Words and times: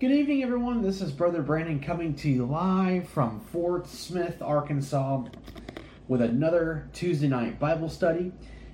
Good 0.00 0.12
evening, 0.12 0.42
everyone. 0.42 0.80
This 0.80 1.02
is 1.02 1.12
Brother 1.12 1.42
Brandon 1.42 1.78
coming 1.78 2.14
to 2.14 2.30
you 2.30 2.46
live 2.46 3.06
from 3.06 3.38
Fort 3.52 3.86
Smith, 3.86 4.40
Arkansas, 4.40 5.24
with 6.08 6.22
another 6.22 6.88
Tuesday 6.94 7.28
night 7.28 7.60
Bible 7.60 7.90
study. 7.90 8.32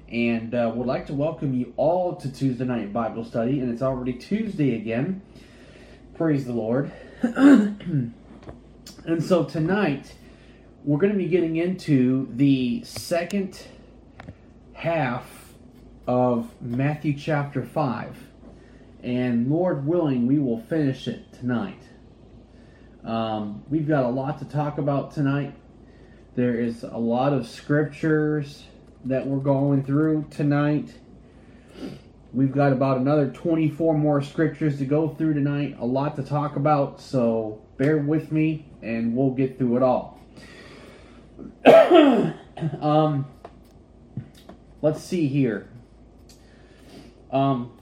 And 0.08 0.54
uh, 0.54 0.70
would 0.72 0.86
like 0.86 1.08
to 1.08 1.14
welcome 1.14 1.52
you 1.52 1.74
all 1.76 2.14
to 2.14 2.32
Tuesday 2.32 2.64
night 2.64 2.92
Bible 2.92 3.24
study. 3.24 3.58
And 3.58 3.72
it's 3.72 3.82
already 3.82 4.12
Tuesday 4.12 4.76
again. 4.76 5.20
Praise 6.14 6.44
the 6.44 6.52
Lord. 6.52 6.92
and 7.22 8.14
so 9.18 9.42
tonight, 9.42 10.14
we're 10.84 11.00
going 11.00 11.12
to 11.12 11.18
be 11.18 11.26
getting 11.26 11.56
into 11.56 12.28
the 12.36 12.84
second 12.84 13.66
half 14.74 15.54
of 16.06 16.50
Matthew 16.60 17.18
chapter 17.18 17.64
5 17.64 18.16
and 19.06 19.48
Lord 19.48 19.86
willing, 19.86 20.26
we 20.26 20.40
will 20.40 20.60
finish 20.62 21.06
it 21.06 21.32
tonight. 21.32 21.80
Um, 23.04 23.62
we've 23.70 23.86
got 23.86 24.04
a 24.04 24.08
lot 24.08 24.40
to 24.40 24.44
talk 24.44 24.78
about 24.78 25.12
tonight. 25.12 25.54
There 26.34 26.56
is 26.56 26.82
a 26.82 26.98
lot 26.98 27.32
of 27.32 27.46
scriptures 27.46 28.64
that 29.04 29.24
we're 29.24 29.38
going 29.38 29.84
through 29.84 30.26
tonight. 30.30 30.92
We've 32.32 32.50
got 32.50 32.72
about 32.72 32.96
another 32.96 33.30
24 33.30 33.94
more 33.94 34.20
scriptures 34.22 34.78
to 34.78 34.84
go 34.84 35.10
through 35.10 35.34
tonight. 35.34 35.76
A 35.78 35.86
lot 35.86 36.16
to 36.16 36.24
talk 36.24 36.56
about, 36.56 37.00
so 37.00 37.62
bear 37.76 37.98
with 37.98 38.32
me 38.32 38.66
and 38.82 39.16
we'll 39.16 39.30
get 39.30 39.56
through 39.56 39.76
it 39.76 39.82
all. 39.84 40.20
um, 42.80 43.24
let's 44.82 45.00
see 45.00 45.28
here. 45.28 45.68
Um, 47.30 47.75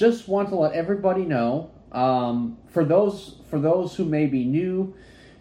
just 0.00 0.28
want 0.28 0.48
to 0.48 0.54
let 0.54 0.72
everybody 0.72 1.26
know 1.26 1.70
um, 1.92 2.56
for 2.70 2.86
those 2.86 3.34
for 3.50 3.60
those 3.60 3.96
who 3.96 4.04
may 4.06 4.24
be 4.24 4.46
new 4.46 4.94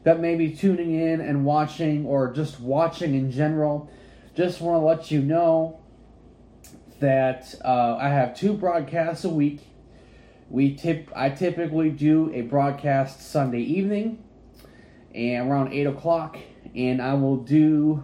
that 0.03 0.19
may 0.19 0.35
be 0.35 0.53
tuning 0.53 0.93
in 0.99 1.21
and 1.21 1.45
watching 1.45 2.05
or 2.05 2.33
just 2.33 2.59
watching 2.59 3.15
in 3.15 3.31
general 3.31 3.89
just 4.35 4.59
want 4.59 4.81
to 4.81 4.85
let 4.85 5.11
you 5.11 5.21
know 5.21 5.79
that 6.99 7.55
uh, 7.63 7.95
i 8.01 8.09
have 8.09 8.37
two 8.37 8.53
broadcasts 8.53 9.23
a 9.23 9.29
week. 9.29 9.61
We 10.49 10.75
tip 10.75 11.09
i 11.15 11.29
typically 11.29 11.89
do 11.89 12.29
a 12.33 12.41
broadcast 12.41 13.31
sunday 13.31 13.61
evening 13.61 14.21
and 15.15 15.49
around 15.49 15.71
8 15.71 15.87
o'clock 15.87 16.37
and 16.75 17.01
i 17.01 17.13
will 17.13 17.37
do 17.37 18.03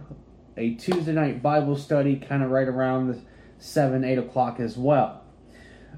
a 0.56 0.72
tuesday 0.74 1.12
night 1.12 1.42
bible 1.42 1.76
study 1.76 2.16
kind 2.16 2.42
of 2.42 2.50
right 2.50 2.66
around 2.66 3.26
7 3.58 4.04
8 4.04 4.18
o'clock 4.18 4.58
as 4.58 4.78
well 4.78 5.25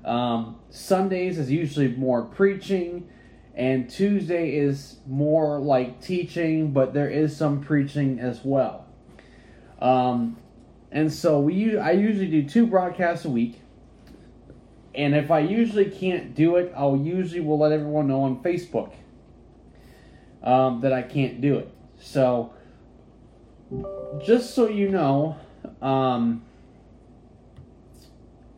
um, 0.09 0.57
Sundays 0.71 1.39
is 1.39 1.51
usually 1.51 1.89
more 1.89 2.23
preaching, 2.23 3.09
and 3.55 3.91
Tuesday 3.91 4.57
is 4.57 4.97
more 5.07 5.59
like 5.59 6.01
teaching, 6.01 6.73
but 6.73 6.95
there 6.95 7.11
is 7.11 7.37
some 7.37 7.61
preaching 7.61 8.19
as 8.19 8.41
well. 8.45 8.87
Um, 9.81 10.39
and 10.91 11.13
so 11.13 11.41
we, 11.41 11.77
I 11.77 11.93
usually 11.93 12.31
do 12.31 12.49
two 12.49 12.67
broadcasts 12.67 13.25
a 13.25 13.31
week. 13.31 13.61
And 14.95 15.15
if 15.15 15.31
I 15.31 15.41
usually 15.41 15.85
can't 15.85 16.35
do 16.35 16.57
it, 16.57 16.73
I'll 16.77 16.97
usually 16.97 17.41
will 17.41 17.59
let 17.59 17.73
everyone 17.73 18.09
know 18.09 18.23
on 18.23 18.43
Facebook 18.43 18.93
um, 20.43 20.81
that 20.81 20.93
I 20.93 21.03
can't 21.03 21.41
do 21.41 21.59
it. 21.59 21.71
So, 22.01 22.53
just 24.25 24.55
so 24.55 24.69
you 24.69 24.89
know, 24.89 25.37
um, 25.83 26.45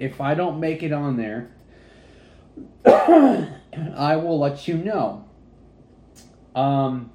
if 0.00 0.20
I 0.20 0.34
don't 0.34 0.58
make 0.58 0.82
it 0.82 0.92
on 0.92 1.16
there, 1.18 1.50
I 2.86 4.16
will 4.16 4.38
let 4.38 4.66
you 4.66 4.78
know. 4.78 5.28
Um, 6.54 7.12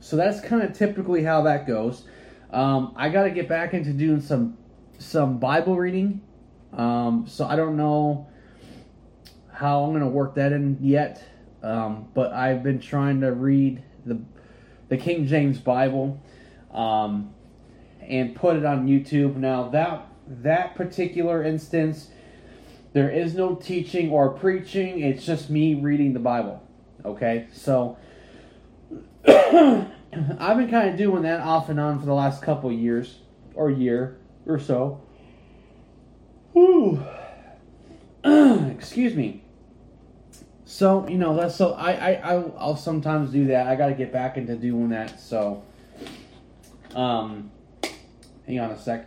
so 0.00 0.16
that's 0.16 0.40
kind 0.40 0.62
of 0.62 0.76
typically 0.76 1.24
how 1.24 1.42
that 1.42 1.66
goes. 1.66 2.04
Um, 2.50 2.92
I 2.94 3.08
got 3.08 3.24
to 3.24 3.30
get 3.30 3.48
back 3.48 3.74
into 3.74 3.92
doing 3.92 4.20
some 4.20 4.56
some 4.98 5.38
Bible 5.38 5.76
reading. 5.76 6.20
Um, 6.72 7.24
so 7.26 7.46
I 7.46 7.56
don't 7.56 7.76
know 7.76 8.28
how 9.52 9.84
I'm 9.84 9.90
going 9.90 10.02
to 10.02 10.08
work 10.08 10.34
that 10.34 10.52
in 10.52 10.78
yet. 10.80 11.26
Um, 11.62 12.08
but 12.14 12.32
I've 12.32 12.62
been 12.62 12.80
trying 12.80 13.22
to 13.22 13.32
read 13.32 13.82
the 14.04 14.20
the 14.88 14.98
King 14.98 15.26
James 15.26 15.58
Bible 15.58 16.22
um, 16.70 17.34
and 18.02 18.36
put 18.36 18.56
it 18.56 18.64
on 18.66 18.86
YouTube. 18.86 19.36
Now 19.36 19.68
that 19.70 20.06
that 20.28 20.74
particular 20.74 21.42
instance 21.42 22.10
there 22.96 23.10
is 23.10 23.34
no 23.34 23.54
teaching 23.54 24.10
or 24.10 24.30
preaching, 24.30 25.00
it's 25.00 25.26
just 25.26 25.50
me 25.50 25.74
reading 25.74 26.14
the 26.14 26.18
Bible. 26.18 26.66
Okay? 27.04 27.46
So 27.52 27.98
I've 29.28 30.56
been 30.56 30.70
kind 30.70 30.88
of 30.88 30.96
doing 30.96 31.20
that 31.24 31.40
off 31.40 31.68
and 31.68 31.78
on 31.78 32.00
for 32.00 32.06
the 32.06 32.14
last 32.14 32.40
couple 32.40 32.72
years 32.72 33.18
or 33.54 33.68
year 33.70 34.16
or 34.46 34.58
so. 34.58 35.02
Whew. 36.54 37.04
Excuse 38.24 39.14
me. 39.14 39.42
So 40.64 41.06
you 41.06 41.18
know 41.18 41.36
that's 41.36 41.54
so 41.54 41.74
I 41.74 42.14
I 42.14 42.32
I'll 42.56 42.76
sometimes 42.76 43.30
do 43.30 43.48
that. 43.48 43.66
I 43.66 43.76
got 43.76 43.88
to 43.88 43.94
get 43.94 44.10
back 44.10 44.38
into 44.38 44.56
doing 44.56 44.88
that. 44.88 45.20
So, 45.20 45.62
um, 46.94 47.50
hang 48.46 48.58
on 48.58 48.70
a 48.70 48.78
sec. 48.78 49.06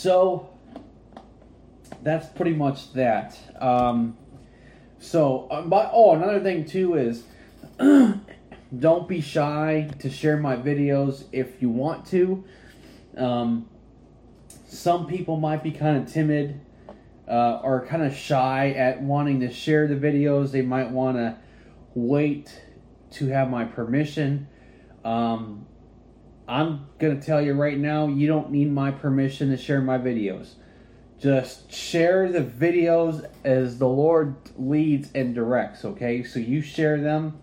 So 0.00 0.48
that's 2.02 2.26
pretty 2.28 2.54
much 2.54 2.94
that. 2.94 3.38
Um, 3.60 4.16
so, 4.98 5.46
um, 5.50 5.68
but, 5.68 5.90
oh, 5.92 6.14
another 6.14 6.40
thing 6.40 6.64
too 6.64 6.94
is 6.94 7.24
don't 8.78 9.06
be 9.06 9.20
shy 9.20 9.90
to 9.98 10.08
share 10.08 10.38
my 10.38 10.56
videos 10.56 11.24
if 11.32 11.60
you 11.60 11.68
want 11.68 12.06
to. 12.06 12.42
Um, 13.18 13.68
some 14.66 15.06
people 15.06 15.36
might 15.36 15.62
be 15.62 15.70
kind 15.70 15.98
of 15.98 16.10
timid 16.10 16.62
uh, 17.28 17.60
or 17.62 17.84
kind 17.84 18.02
of 18.02 18.14
shy 18.14 18.70
at 18.70 19.02
wanting 19.02 19.40
to 19.40 19.52
share 19.52 19.86
the 19.86 19.96
videos. 19.96 20.50
They 20.50 20.62
might 20.62 20.90
want 20.90 21.18
to 21.18 21.36
wait 21.94 22.58
to 23.10 23.26
have 23.26 23.50
my 23.50 23.66
permission. 23.66 24.48
Um, 25.04 25.66
I'm 26.50 26.86
going 26.98 27.18
to 27.18 27.24
tell 27.24 27.40
you 27.40 27.52
right 27.52 27.78
now, 27.78 28.08
you 28.08 28.26
don't 28.26 28.50
need 28.50 28.72
my 28.72 28.90
permission 28.90 29.50
to 29.50 29.56
share 29.56 29.80
my 29.80 29.98
videos. 29.98 30.54
Just 31.20 31.72
share 31.72 32.28
the 32.28 32.42
videos 32.42 33.24
as 33.44 33.78
the 33.78 33.86
Lord 33.86 34.34
leads 34.58 35.12
and 35.14 35.32
directs, 35.32 35.84
okay? 35.84 36.24
So 36.24 36.40
you 36.40 36.60
share 36.60 37.00
them, 37.00 37.38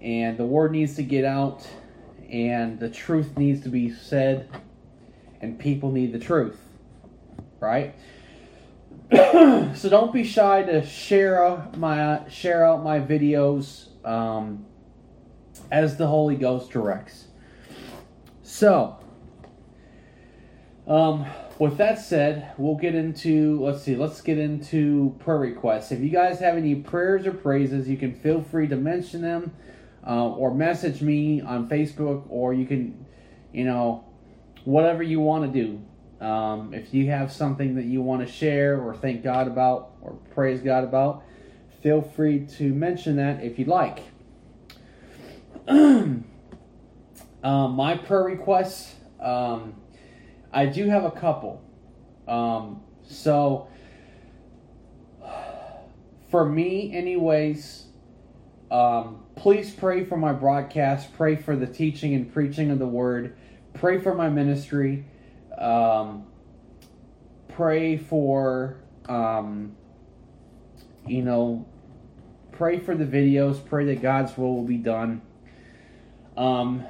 and 0.00 0.38
the 0.38 0.46
word 0.46 0.72
needs 0.72 0.96
to 0.96 1.02
get 1.02 1.26
out, 1.26 1.68
and 2.30 2.80
the 2.80 2.88
truth 2.88 3.36
needs 3.36 3.62
to 3.64 3.68
be 3.68 3.90
said, 3.90 4.48
and 5.42 5.58
people 5.58 5.92
need 5.92 6.14
the 6.14 6.18
truth, 6.18 6.58
right? 7.60 7.94
so 9.12 9.90
don't 9.90 10.14
be 10.14 10.24
shy 10.24 10.62
to 10.62 10.86
share 10.86 11.68
my 11.76 12.26
share 12.30 12.64
out 12.64 12.82
my 12.82 12.98
videos 12.98 13.88
um, 14.06 14.64
as 15.70 15.98
the 15.98 16.06
Holy 16.06 16.36
Ghost 16.36 16.70
directs. 16.70 17.26
So, 18.56 18.96
um, 20.86 21.26
with 21.58 21.76
that 21.76 21.98
said, 21.98 22.52
we'll 22.56 22.76
get 22.76 22.94
into 22.94 23.62
let's 23.62 23.82
see, 23.82 23.96
let's 23.96 24.22
get 24.22 24.38
into 24.38 25.14
prayer 25.18 25.36
requests. 25.36 25.92
If 25.92 26.00
you 26.00 26.08
guys 26.08 26.38
have 26.38 26.56
any 26.56 26.74
prayers 26.76 27.26
or 27.26 27.32
praises, 27.32 27.86
you 27.86 27.98
can 27.98 28.14
feel 28.14 28.40
free 28.40 28.66
to 28.68 28.76
mention 28.76 29.20
them 29.20 29.54
uh, 30.06 30.28
or 30.28 30.54
message 30.54 31.02
me 31.02 31.42
on 31.42 31.68
Facebook, 31.68 32.24
or 32.30 32.54
you 32.54 32.64
can, 32.64 33.04
you 33.52 33.64
know, 33.64 34.06
whatever 34.64 35.02
you 35.02 35.20
want 35.20 35.52
to 35.52 35.62
do. 35.62 36.24
Um, 36.26 36.72
if 36.72 36.94
you 36.94 37.10
have 37.10 37.30
something 37.30 37.74
that 37.74 37.84
you 37.84 38.00
want 38.00 38.26
to 38.26 38.32
share 38.32 38.80
or 38.80 38.94
thank 38.94 39.22
God 39.22 39.48
about 39.48 39.90
or 40.00 40.14
praise 40.34 40.62
God 40.62 40.82
about, 40.82 41.22
feel 41.82 42.00
free 42.00 42.46
to 42.56 42.72
mention 42.72 43.16
that 43.16 43.44
if 43.44 43.58
you'd 43.58 43.68
like. 43.68 43.98
Um, 47.42 47.72
my 47.72 47.96
prayer 47.96 48.22
requests, 48.22 48.94
um, 49.20 49.74
I 50.52 50.66
do 50.66 50.88
have 50.88 51.04
a 51.04 51.10
couple. 51.10 51.62
Um, 52.26 52.82
so, 53.04 53.68
for 56.28 56.44
me, 56.44 56.94
anyways, 56.94 57.84
um, 58.70 59.24
please 59.36 59.70
pray 59.70 60.04
for 60.04 60.16
my 60.16 60.32
broadcast. 60.32 61.12
Pray 61.14 61.36
for 61.36 61.54
the 61.56 61.66
teaching 61.66 62.14
and 62.14 62.32
preaching 62.32 62.70
of 62.70 62.78
the 62.78 62.86
word. 62.86 63.36
Pray 63.74 64.00
for 64.00 64.14
my 64.14 64.28
ministry. 64.28 65.04
Um, 65.56 66.26
pray 67.48 67.96
for, 67.96 68.78
um, 69.08 69.76
you 71.06 71.22
know, 71.22 71.66
pray 72.52 72.80
for 72.80 72.94
the 72.94 73.04
videos. 73.04 73.64
Pray 73.64 73.84
that 73.86 74.02
God's 74.02 74.36
will 74.36 74.56
will 74.56 74.64
be 74.64 74.78
done. 74.78 75.22
Um, 76.36 76.84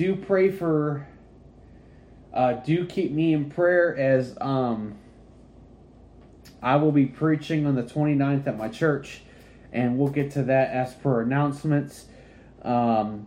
do 0.00 0.16
pray 0.16 0.50
for 0.50 1.06
uh, 2.32 2.54
do 2.54 2.86
keep 2.86 3.12
me 3.12 3.34
in 3.34 3.50
prayer 3.50 3.94
as 3.94 4.34
um 4.40 4.96
I 6.62 6.76
will 6.76 6.90
be 6.90 7.04
preaching 7.04 7.66
on 7.66 7.74
the 7.74 7.82
29th 7.82 8.46
at 8.46 8.56
my 8.56 8.68
church, 8.68 9.20
and 9.72 9.98
we'll 9.98 10.08
get 10.10 10.30
to 10.32 10.42
that 10.44 10.70
as 10.70 10.94
per 10.94 11.22
announcements. 11.22 12.06
Um, 12.62 13.26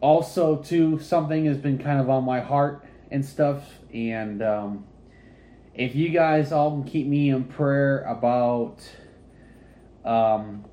also, 0.00 0.56
too, 0.56 0.98
something 0.98 1.44
has 1.44 1.58
been 1.58 1.76
kind 1.76 2.00
of 2.00 2.08
on 2.08 2.24
my 2.24 2.40
heart 2.40 2.84
and 3.10 3.24
stuff, 3.24 3.62
and 3.92 4.42
um, 4.42 4.86
if 5.74 5.94
you 5.94 6.08
guys 6.08 6.52
all 6.52 6.70
can 6.70 6.84
keep 6.84 7.06
me 7.06 7.30
in 7.30 7.44
prayer 7.44 8.02
about. 8.02 8.78
Um, 10.04 10.64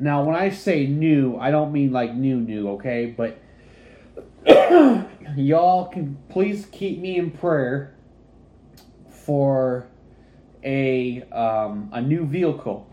now, 0.00 0.22
when 0.22 0.36
I 0.36 0.50
say 0.50 0.86
new, 0.86 1.36
I 1.36 1.50
don't 1.50 1.72
mean 1.72 1.92
like 1.92 2.14
new, 2.14 2.36
new, 2.36 2.70
okay? 2.70 3.06
But 3.06 3.38
y'all 5.36 5.86
can 5.86 6.16
please 6.28 6.66
keep 6.70 7.00
me 7.00 7.16
in 7.16 7.32
prayer 7.32 7.96
for 9.08 9.88
a 10.62 11.22
um, 11.32 11.90
a 11.92 12.00
new 12.00 12.24
vehicle. 12.26 12.86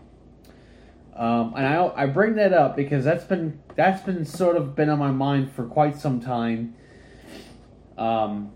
Um, 1.14 1.54
and 1.56 1.66
I 1.66 1.92
I 1.94 2.06
bring 2.06 2.34
that 2.36 2.52
up 2.52 2.76
because 2.76 3.04
that's 3.04 3.24
been 3.24 3.60
that's 3.76 4.02
been 4.02 4.24
sort 4.24 4.56
of 4.56 4.74
been 4.74 4.90
on 4.90 4.98
my 4.98 5.12
mind 5.12 5.52
for 5.52 5.64
quite 5.64 5.98
some 5.98 6.20
time. 6.20 6.74
Um, 7.96 8.50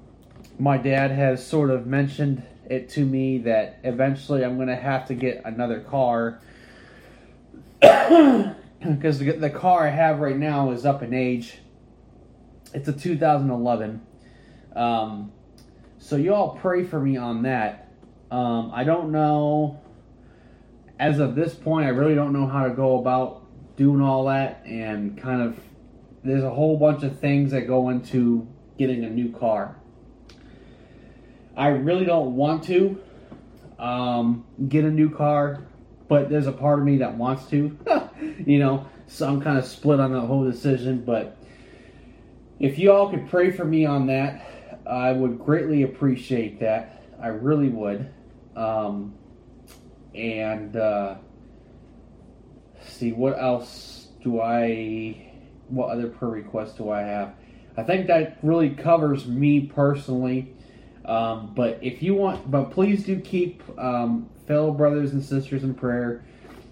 my 0.59 0.77
dad 0.77 1.13
has 1.13 1.47
sort 1.47 1.71
of 1.71 1.87
mentioned 1.87 2.43
it 2.69 2.89
to 2.91 3.05
me 3.05 3.39
that 3.39 3.79
eventually 3.85 4.45
I'm 4.45 4.57
going 4.57 4.69
to 4.69 4.77
have 4.77 5.07
to 5.07 5.15
get 5.15 5.43
another 5.45 5.81
car 5.81 6.41
because 7.81 9.19
the, 9.19 9.33
the 9.33 9.51
car 9.51 9.87
I 9.87 9.91
have 9.91 10.21
right 10.21 10.37
now 10.37 10.71
is 10.71 10.85
up 10.85 11.03
in 11.03 11.15
age. 11.15 11.59
It's 12.73 12.89
a 12.89 12.93
2011. 12.93 14.01
Um, 14.77 15.33
so 15.99 16.17
you 16.17 16.35
all 16.35 16.57
pray 16.57 16.85
for 16.85 17.01
me 17.01 17.17
on 17.17 17.43
that. 17.43 17.89
Um, 18.31 18.71
I 18.75 18.85
don't 18.85 19.11
know. 19.11 19.81
As 20.99 21.19
of 21.19 21.35
this 21.35 21.55
point, 21.55 21.87
I 21.87 21.91
really 21.91 22.15
don't 22.15 22.33
know 22.33 22.47
how 22.47 22.65
to 22.65 22.75
go 22.75 22.99
about 22.99 23.47
doing 23.77 24.03
all 24.03 24.27
that, 24.27 24.63
and 24.67 25.17
kind 25.17 25.41
of 25.41 25.59
there's 26.23 26.45
a 26.45 26.51
whole 26.51 26.77
bunch 26.77 27.03
of 27.03 27.19
things 27.19 27.53
that 27.53 27.67
go 27.67 27.89
into 27.89 28.47
getting 28.79 29.05
a 29.05 29.11
new 29.11 29.33
car. 29.33 29.77
I 31.57 31.69
really 31.69 32.05
don't 32.05 32.37
want 32.37 32.65
to 32.65 33.01
um, 33.79 34.45
get 34.69 34.85
a 34.85 34.91
new 34.91 35.11
car, 35.11 35.63
but 36.11 36.29
there's 36.29 36.49
a 36.49 36.53
part 36.53 36.81
of 36.81 36.85
me 36.85 36.99
that 36.99 37.17
wants 37.17 37.47
to, 37.47 37.79
you 38.45 38.59
know. 38.59 38.85
So 39.07 39.29
I'm 39.29 39.41
kind 39.41 39.57
of 39.57 39.65
split 39.65 40.01
on 40.01 40.13
the 40.13 40.21
whole 40.21 40.45
decision. 40.45 41.05
But 41.05 41.37
if 42.59 42.81
you 42.81 42.91
all 42.93 43.09
could 43.09 43.31
pray 43.31 43.53
for 43.53 43.65
me 43.65 43.87
on 43.87 44.09
that, 44.09 44.45
I 44.87 45.13
would 45.13 45.39
greatly 45.39 45.85
appreciate 45.85 46.59
that. 46.61 47.05
I 47.23 47.29
really 47.29 47.69
would. 47.69 48.13
Um, 48.57 49.15
and 50.13 50.75
uh, 50.77 51.15
see 52.85 53.13
what 53.13 53.39
else 53.39 54.09
do 54.25 54.41
I. 54.41 55.29
What 55.69 55.91
other 55.91 56.09
prayer 56.09 56.33
requests 56.33 56.73
do 56.73 56.91
I 56.91 57.03
have? 57.03 57.35
I 57.77 57.85
think 57.85 58.09
that 58.09 58.39
really 58.43 58.71
covers 58.71 59.29
me 59.29 59.61
personally. 59.61 60.57
Um, 61.05 61.53
but 61.55 61.79
if 61.81 62.03
you 62.03 62.15
want, 62.15 62.51
but 62.51 62.73
please 62.73 63.05
do 63.05 63.21
keep 63.21 63.63
um, 63.79 64.29
fellow 64.51 64.73
brothers 64.73 65.13
and 65.13 65.25
sisters 65.25 65.63
in 65.63 65.73
prayer. 65.73 66.25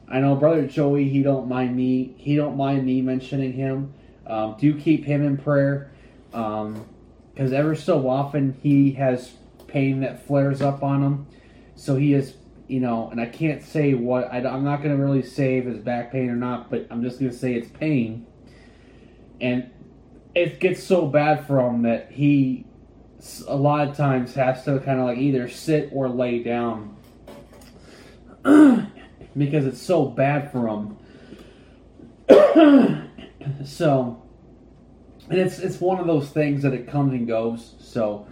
I 0.08 0.19
know 0.19 0.34
brother 0.34 0.66
Joey. 0.66 1.08
He 1.08 1.22
don't 1.22 1.46
mind 1.46 1.76
me. 1.76 2.12
He 2.16 2.34
don't 2.34 2.56
mind 2.56 2.84
me 2.84 3.00
mentioning 3.02 3.52
him. 3.52 3.94
Um, 4.26 4.56
do 4.58 4.76
keep 4.76 5.04
him 5.04 5.25
in 5.25 5.36
prayer, 5.36 5.92
because 6.32 6.72
um, 6.72 7.54
ever 7.54 7.76
so 7.76 8.08
often 8.08 8.58
he 8.64 8.90
has 8.92 9.30
pain 9.69 10.00
that 10.00 10.26
flares 10.26 10.60
up 10.60 10.82
on 10.82 11.04
him. 11.04 11.26
So 11.76 11.94
he 11.94 12.14
is, 12.14 12.34
you 12.66 12.80
know, 12.80 13.10
and 13.10 13.20
I 13.20 13.26
can't 13.26 13.62
say 13.62 13.94
what 13.94 14.25
I, 14.32 14.38
am 14.38 14.64
not 14.64 14.82
going 14.82 14.96
to 14.96 15.00
really 15.00 15.22
say 15.22 15.58
if 15.58 15.66
it's 15.66 15.78
back 15.78 16.10
pain 16.10 16.28
or 16.30 16.36
not, 16.36 16.70
but 16.70 16.88
I'm 16.90 17.00
just 17.00 17.20
going 17.20 17.30
to 17.30 17.38
say 17.38 17.54
it's 17.54 17.69
pain, 17.69 18.26
and 19.40 19.70
it 20.34 20.58
gets 20.58 20.82
so 20.82 21.06
bad 21.06 21.46
for 21.46 21.60
him 21.60 21.82
that 21.82 22.10
he 22.10 22.64
a 23.46 23.54
lot 23.54 23.86
of 23.86 23.96
times 23.96 24.34
has 24.34 24.64
to 24.64 24.80
kind 24.80 24.98
of 24.98 25.06
like 25.06 25.19
either 25.19 25.48
sit 25.48 25.90
or 25.92 26.08
lay 26.08 26.42
down 26.42 26.96
because 29.37 29.67
it's 29.67 29.83
so 29.83 30.06
bad 30.06 30.50
for 30.53 30.62
them. 30.67 30.97
so, 33.65 34.23
and 35.31 35.39
it's 35.39 35.59
it's 35.59 35.81
one 35.81 35.99
of 35.99 36.06
those 36.06 36.31
things 36.31 36.62
that 36.62 36.73
it 36.73 36.89
comes 36.89 37.12
and 37.12 37.27
goes. 37.27 37.75
So, 37.81 38.27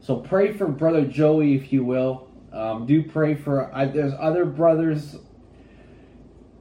so 0.00 0.16
pray 0.16 0.52
for 0.52 0.66
brother 0.68 1.04
Joey 1.04 1.54
if 1.54 1.72
you 1.72 1.84
will. 1.84 2.28
Um, 2.52 2.86
do 2.86 3.02
pray 3.02 3.34
for. 3.34 3.74
I, 3.74 3.86
there's 3.86 4.14
other 4.18 4.44
brothers 4.44 5.16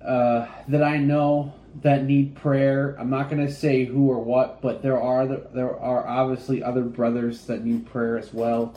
uh, 0.06 0.48
that 0.68 0.83
I 0.83 0.98
know 0.98 1.54
that 1.81 2.04
need 2.06 2.36
prayer. 2.36 2.95
I'm 3.00 3.09
not 3.09 3.30
going 3.30 3.45
to 3.45 3.51
say 3.51 3.86
who 3.86 4.09
or 4.09 4.19
what, 4.19 4.62
but 4.62 4.81
there 4.81 5.00
are 5.00 5.21
other, 5.21 5.48
there 5.54 5.77
are 5.80 6.07
obviously 6.07 6.63
other 6.63 6.83
brothers 6.83 7.45
that 7.45 7.63
need 7.63 7.86
prayer 7.86 8.18
as 8.18 8.33
well. 8.33 8.74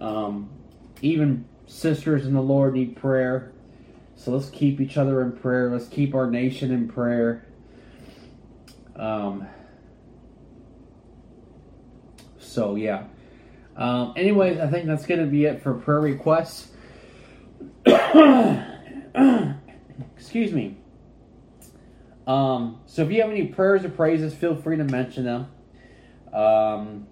Um, 0.00 0.50
even 1.02 1.44
sisters 1.70 2.26
in 2.26 2.34
the 2.34 2.42
Lord 2.42 2.74
need 2.74 2.96
prayer. 2.96 3.52
So 4.16 4.32
let's 4.32 4.50
keep 4.50 4.80
each 4.80 4.96
other 4.96 5.22
in 5.22 5.32
prayer. 5.32 5.70
Let's 5.70 5.86
keep 5.88 6.14
our 6.14 6.28
nation 6.28 6.72
in 6.72 6.88
prayer. 6.88 7.46
Um, 8.96 9.46
so 12.38 12.74
yeah. 12.74 13.04
Um, 13.76 14.12
anyways, 14.16 14.58
I 14.58 14.66
think 14.68 14.86
that's 14.86 15.06
going 15.06 15.20
to 15.20 15.26
be 15.26 15.44
it 15.44 15.62
for 15.62 15.72
prayer 15.74 16.00
requests. 16.00 16.68
Excuse 20.16 20.52
me. 20.52 20.76
Um, 22.26 22.80
so 22.86 23.02
if 23.02 23.10
you 23.10 23.22
have 23.22 23.30
any 23.30 23.46
prayers 23.46 23.84
or 23.84 23.90
praises, 23.90 24.34
feel 24.34 24.54
free 24.54 24.76
to 24.76 24.84
mention 24.84 25.24
them. 25.24 25.46
Um, 26.32 27.06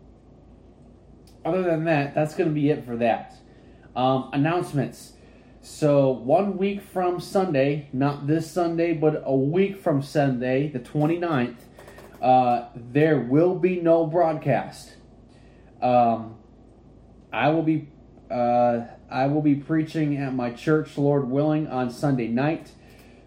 other 1.44 1.62
than 1.62 1.84
that, 1.84 2.14
that's 2.14 2.34
going 2.34 2.50
to 2.50 2.54
be 2.54 2.68
it 2.70 2.84
for 2.84 2.96
that. 2.96 3.38
Um, 3.96 4.30
announcements. 4.32 5.14
So 5.60 6.10
one 6.10 6.56
week 6.56 6.80
from 6.82 7.20
Sunday, 7.20 7.88
not 7.92 8.26
this 8.26 8.50
Sunday, 8.50 8.92
but 8.94 9.22
a 9.24 9.34
week 9.34 9.76
from 9.76 10.02
Sunday, 10.02 10.68
the 10.68 10.78
29th, 10.78 11.56
uh, 12.22 12.68
there 12.74 13.20
will 13.20 13.56
be 13.56 13.80
no 13.80 14.06
broadcast. 14.06 14.94
Um, 15.82 16.36
I 17.32 17.50
will 17.50 17.62
be 17.62 17.88
uh, 18.30 18.86
I 19.10 19.26
will 19.26 19.40
be 19.42 19.54
preaching 19.54 20.16
at 20.18 20.34
my 20.34 20.50
church, 20.50 20.98
Lord 20.98 21.30
willing, 21.30 21.66
on 21.66 21.90
Sunday 21.90 22.28
night. 22.28 22.72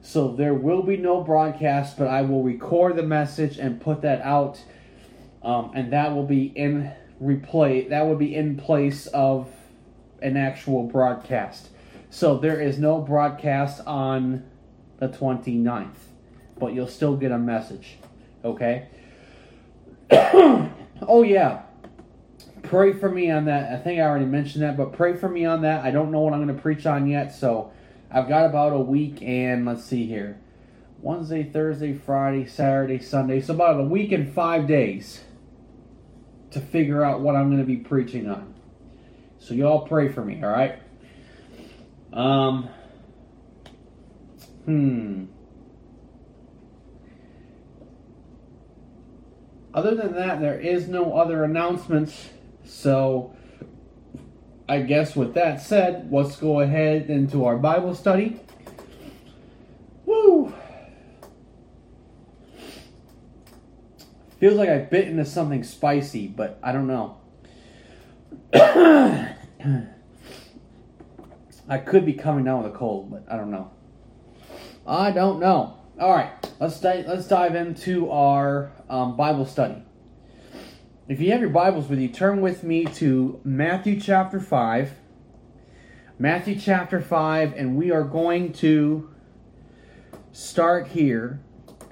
So 0.02 0.32
there 0.32 0.54
will 0.54 0.84
be 0.84 0.98
no 0.98 1.24
broadcast, 1.24 1.98
but 1.98 2.08
I 2.08 2.22
will 2.22 2.44
record 2.44 2.96
the 2.96 3.04
message 3.04 3.58
and 3.58 3.80
put 3.82 4.02
that 4.02 4.22
out, 4.22 4.64
um, 5.44 5.72
and 5.74 5.92
that 5.94 6.14
will 6.14 6.26
be 6.26 6.46
in 6.46 6.92
replay. 7.22 7.90
That 7.90 8.06
will 8.06 8.16
be 8.16 8.36
in 8.36 8.58
place 8.58 9.08
of 9.08 9.48
an 10.22 10.38
actual 10.38 10.84
broadcast. 10.84 11.70
So 12.10 12.38
there 12.38 12.60
is 12.60 12.78
no 12.78 13.00
broadcast 13.00 13.82
on 13.88 14.44
the 14.98 15.08
29th, 15.08 15.96
but 16.60 16.74
you'll 16.74 16.88
still 16.88 17.16
get 17.16 17.32
a 17.32 17.38
message. 17.38 17.98
Okay? 18.44 18.88
oh, 20.12 21.24
yeah. 21.26 21.64
Pray 22.64 22.94
for 22.94 23.10
me 23.10 23.32
on 23.32 23.46
that. 23.46 23.72
I 23.72 23.82
think 23.82 24.00
I 24.00 24.04
already 24.04 24.26
mentioned 24.26 24.64
that, 24.64 24.78
but 24.78 24.94
pray 24.94 25.16
for 25.16 25.30
me 25.30 25.46
on 25.46 25.62
that. 25.64 25.84
I 25.84 25.92
don't 25.92 26.12
know 26.12 26.20
what 26.20 26.34
I'm 26.34 26.44
going 26.44 26.56
to 26.56 26.62
preach 26.62 26.86
on 26.86 27.08
yet, 27.08 27.34
so 27.34 27.72
I've 28.10 28.28
got 28.28 28.46
about 28.46 28.74
a 28.74 28.80
week 28.80 29.22
and 29.22 29.66
let's 29.66 29.84
see 29.84 30.06
here. 30.06 30.40
Wednesday, 31.02 31.44
Thursday, 31.44 31.94
Friday, 31.94 32.46
Saturday, 32.46 33.00
Sunday. 33.00 33.42
So 33.42 33.56
about 33.56 33.80
a 33.80 33.84
week 33.84 34.12
and 34.12 34.32
five 34.32 34.68
days 34.68 35.24
to 36.52 36.60
figure 36.60 37.04
out 37.04 37.22
what 37.22 37.36
I'm 37.36 37.48
going 37.48 37.62
to 37.62 37.66
be 37.66 37.78
preaching 37.78 38.30
on. 38.30 38.54
So 39.42 39.56
y'all 39.56 39.88
pray 39.88 40.08
for 40.08 40.24
me, 40.24 40.42
all 40.44 40.52
right? 40.52 40.80
Um. 42.14 42.70
Hmm. 44.66 45.26
Other 49.74 49.96
than 49.96 50.14
that, 50.14 50.42
there 50.42 50.60
is 50.60 50.88
no 50.88 51.18
other 51.18 51.44
announcements. 51.44 52.30
So 52.66 53.36
I 54.70 54.82
guess 54.82 55.16
with 55.16 55.34
that 55.34 55.60
said, 55.60 56.12
let's 56.12 56.36
go 56.36 56.60
ahead 56.60 57.10
into 57.10 57.46
our 57.46 57.58
Bible 57.58 57.96
study. 57.96 58.40
Woo! 60.06 60.54
Feels 64.40 64.56
like 64.56 64.70
I 64.70 64.78
bit 64.78 65.08
into 65.08 65.26
something 65.26 65.64
spicy, 65.64 66.28
but 66.28 66.60
I 66.62 66.72
don't 66.74 66.88
know. 66.88 67.21
I 68.54 69.36
could 71.78 72.06
be 72.06 72.14
coming 72.14 72.44
down 72.44 72.64
with 72.64 72.74
a 72.74 72.76
cold, 72.76 73.12
but 73.12 73.24
I 73.32 73.38
don't 73.38 73.52
know. 73.52 73.72
I 74.86 75.12
don't 75.12 75.40
know. 75.40 75.78
All 76.00 76.12
right, 76.12 76.32
let's 76.60 76.80
di- 76.80 77.06
let's 77.08 77.28
dive 77.28 77.56
into 77.56 78.10
our 78.10 78.72
um, 78.90 79.16
Bible 79.16 79.46
study. 79.46 79.84
If 81.08 81.20
you 81.20 81.32
have 81.32 81.42
your 81.42 81.50
Bibles 81.50 81.88
with 81.88 82.00
you, 82.00 82.08
turn 82.08 82.42
with 82.42 82.64
me 82.64 82.86
to 82.86 83.40
Matthew 83.44 84.00
chapter 84.00 84.40
5. 84.40 84.94
Matthew 86.18 86.60
chapter 86.60 87.02
5, 87.02 87.54
and 87.54 87.76
we 87.76 87.92
are 87.92 88.04
going 88.04 88.54
to 88.54 89.10
start 90.32 90.90
here 90.90 91.42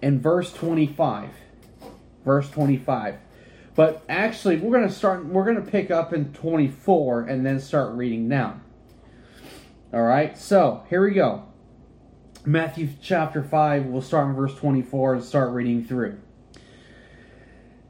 in 0.02 0.22
verse 0.22 0.54
25. 0.54 1.30
Verse 2.24 2.50
25. 2.50 3.16
But 3.80 4.04
actually, 4.10 4.58
we're 4.58 4.78
going 4.78 4.90
to 4.90 4.94
start, 4.94 5.26
we're 5.26 5.46
going 5.46 5.64
to 5.64 5.72
pick 5.72 5.90
up 5.90 6.12
in 6.12 6.34
24 6.34 7.22
and 7.22 7.46
then 7.46 7.62
start 7.62 7.96
reading 7.96 8.28
now. 8.28 8.60
All 9.94 10.02
right, 10.02 10.38
so 10.38 10.84
here 10.90 11.02
we 11.02 11.12
go. 11.12 11.46
Matthew 12.46 12.90
chapter 13.02 13.42
5, 13.42 13.86
we'll 13.86 14.02
start 14.02 14.28
in 14.28 14.36
verse 14.36 14.54
24 14.56 15.14
and 15.14 15.24
start 15.24 15.52
reading 15.52 15.86
through. 15.86 16.20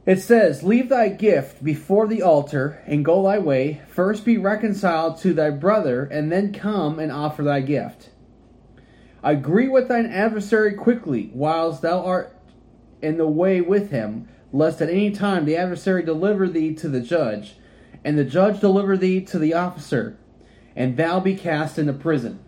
It 0.06 0.22
says, 0.22 0.62
Leave 0.62 0.90
thy 0.90 1.10
gift 1.10 1.64
before 1.64 2.06
the 2.06 2.22
altar, 2.22 2.84
and 2.86 3.04
go 3.04 3.24
thy 3.24 3.40
way. 3.40 3.82
First 3.88 4.26
be 4.26 4.38
reconciled 4.38 5.18
to 5.22 5.34
thy 5.34 5.50
brother, 5.50 6.04
and 6.04 6.32
then 6.32 6.54
come 6.54 7.00
and 7.00 7.12
offer 7.12 7.42
thy 7.42 7.62
gift. 7.62 8.12
Agree 9.24 9.68
with 9.68 9.88
thine 9.88 10.06
adversary 10.06 10.76
quickly, 10.76 11.32
whilst 11.34 11.82
thou 11.82 12.06
art 12.06 12.40
in 13.02 13.18
the 13.18 13.28
way 13.28 13.60
with 13.60 13.90
him, 13.90 14.28
lest 14.52 14.82
at 14.82 14.90
any 14.90 15.12
time 15.12 15.46
the 15.46 15.56
adversary 15.56 16.04
deliver 16.04 16.48
thee 16.48 16.74
to 16.76 16.88
the 16.88 17.02
judge, 17.02 17.56
and 18.04 18.18
the 18.18 18.24
judge 18.24 18.60
deliver 18.60 18.98
thee 18.98 19.22
to 19.22 19.38
the 19.38 19.54
officer, 19.54 20.18
and 20.76 20.98
thou 20.98 21.20
be 21.20 21.36
cast 21.36 21.78
into 21.78 21.94
prison. 21.94 22.40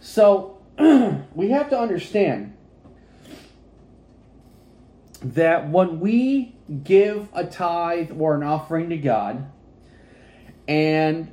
So, 0.00 0.58
we 1.34 1.50
have 1.50 1.70
to 1.70 1.78
understand 1.78 2.56
that 5.22 5.70
when 5.70 6.00
we 6.00 6.56
give 6.82 7.28
a 7.32 7.44
tithe 7.44 8.10
or 8.18 8.34
an 8.34 8.42
offering 8.42 8.90
to 8.90 8.96
God, 8.96 9.50
and 10.66 11.30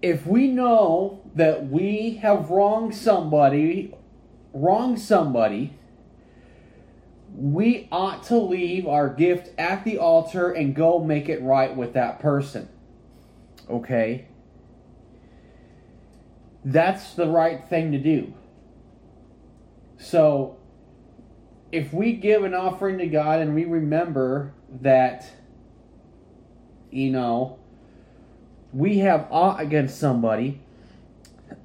if 0.00 0.26
we 0.26 0.48
know 0.48 1.22
that 1.34 1.68
we 1.68 2.16
have 2.22 2.50
wronged 2.50 2.94
somebody, 2.94 3.94
wronged 4.52 5.00
somebody, 5.00 5.78
we 7.34 7.88
ought 7.90 8.22
to 8.24 8.38
leave 8.38 8.86
our 8.86 9.08
gift 9.08 9.50
at 9.58 9.84
the 9.84 9.98
altar 9.98 10.52
and 10.52 10.74
go 10.74 11.02
make 11.02 11.28
it 11.28 11.42
right 11.42 11.74
with 11.76 11.94
that 11.94 12.20
person. 12.20 12.68
Okay? 13.68 14.26
That's 16.64 17.14
the 17.14 17.28
right 17.28 17.68
thing 17.68 17.92
to 17.92 17.98
do. 17.98 18.32
So, 19.98 20.58
if 21.72 21.92
we 21.92 22.12
give 22.12 22.44
an 22.44 22.54
offering 22.54 22.98
to 22.98 23.06
God 23.06 23.40
and 23.40 23.54
we 23.54 23.64
remember 23.64 24.54
that, 24.80 25.28
you 26.90 27.10
know, 27.10 27.58
we 28.72 28.98
have 28.98 29.26
aught 29.30 29.60
against 29.60 29.98
somebody, 29.98 30.60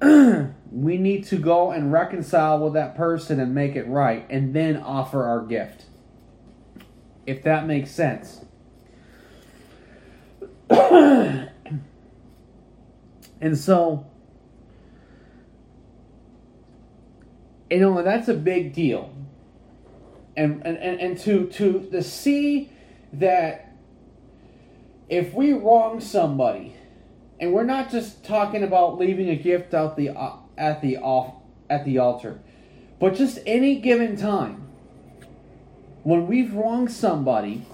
we 0.70 0.98
need 0.98 1.24
to 1.26 1.36
go 1.36 1.70
and 1.70 1.92
reconcile 1.92 2.58
with 2.60 2.74
that 2.74 2.96
person 2.96 3.40
and 3.40 3.54
make 3.54 3.76
it 3.76 3.86
right 3.88 4.26
and 4.30 4.54
then 4.54 4.76
offer 4.76 5.24
our 5.24 5.44
gift. 5.44 5.84
If 7.26 7.42
that 7.42 7.66
makes 7.66 7.90
sense. 7.90 8.44
and 10.70 11.50
so, 13.54 14.06
you 17.70 17.78
know, 17.78 18.02
that's 18.02 18.28
a 18.28 18.34
big 18.34 18.72
deal 18.72 19.14
and, 20.36 20.64
and, 20.64 20.78
and 20.78 21.18
to, 21.18 21.46
to, 21.46 21.88
to 21.90 22.02
see 22.02 22.70
that 23.12 23.76
if 25.08 25.34
we 25.34 25.52
wrong 25.52 26.00
somebody, 26.00 26.74
and 27.40 27.52
we're 27.52 27.64
not 27.64 27.90
just 27.90 28.24
talking 28.24 28.62
about 28.62 28.98
leaving 28.98 29.28
a 29.28 29.36
gift 29.36 29.74
out 29.74 29.96
the 29.96 30.10
uh, 30.10 30.36
at 30.60 30.80
the 30.80 30.98
off 30.98 31.34
at 31.68 31.84
the 31.84 31.98
altar, 31.98 32.40
but 33.00 33.14
just 33.14 33.40
any 33.46 33.76
given 33.76 34.16
time, 34.16 34.68
when 36.04 36.26
we've 36.26 36.54
wronged 36.54 36.92
somebody, 36.92 37.66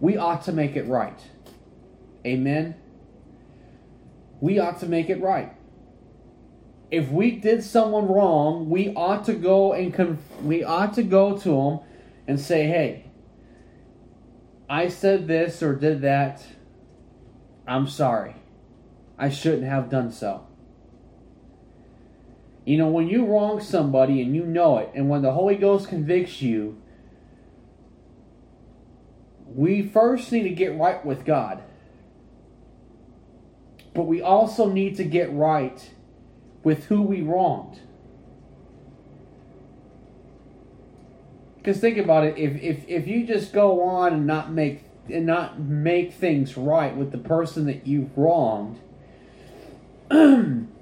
we 0.00 0.16
ought 0.16 0.42
to 0.44 0.52
make 0.52 0.76
it 0.76 0.86
right. 0.86 1.18
Amen. 2.24 2.74
We 4.40 4.58
ought 4.58 4.80
to 4.80 4.86
make 4.86 5.10
it 5.10 5.20
right 5.20 5.56
if 6.90 7.10
we 7.10 7.32
did 7.32 7.64
someone 7.64 8.06
wrong, 8.06 8.70
we 8.70 8.92
ought 8.94 9.24
to 9.24 9.34
go 9.34 9.72
and 9.72 9.92
conf- 9.92 10.42
we 10.42 10.62
ought 10.62 10.94
to 10.94 11.02
go 11.02 11.36
to 11.36 11.48
them 11.48 11.80
and 12.28 12.40
say, 12.40 12.66
"Hey, 12.66 13.04
I 14.68 14.88
said 14.88 15.26
this 15.26 15.62
or 15.62 15.74
did 15.74 16.00
that. 16.02 16.44
I'm 17.66 17.88
sorry. 17.88 18.36
I 19.18 19.30
shouldn't 19.30 19.64
have 19.64 19.90
done 19.90 20.12
so." 20.12 20.42
You 22.66 22.76
know, 22.76 22.88
when 22.88 23.06
you 23.06 23.24
wrong 23.24 23.60
somebody 23.60 24.20
and 24.20 24.34
you 24.34 24.44
know 24.44 24.78
it, 24.78 24.90
and 24.92 25.08
when 25.08 25.22
the 25.22 25.30
Holy 25.30 25.54
Ghost 25.54 25.88
convicts 25.88 26.42
you, 26.42 26.76
we 29.46 29.82
first 29.82 30.32
need 30.32 30.42
to 30.42 30.50
get 30.50 30.76
right 30.76 31.02
with 31.06 31.24
God. 31.24 31.62
But 33.94 34.02
we 34.02 34.20
also 34.20 34.68
need 34.68 34.96
to 34.96 35.04
get 35.04 35.32
right 35.32 35.90
with 36.64 36.86
who 36.86 37.02
we 37.02 37.22
wronged. 37.22 37.78
Because 41.58 41.80
think 41.80 41.98
about 41.98 42.24
it, 42.24 42.36
if, 42.36 42.60
if 42.60 42.88
if 42.88 43.06
you 43.06 43.24
just 43.24 43.52
go 43.52 43.84
on 43.84 44.12
and 44.12 44.26
not 44.26 44.50
make 44.50 44.82
and 45.08 45.24
not 45.24 45.60
make 45.60 46.14
things 46.14 46.56
right 46.56 46.96
with 46.96 47.12
the 47.12 47.18
person 47.18 47.66
that 47.66 47.86
you've 47.86 48.16
wronged, 48.18 48.80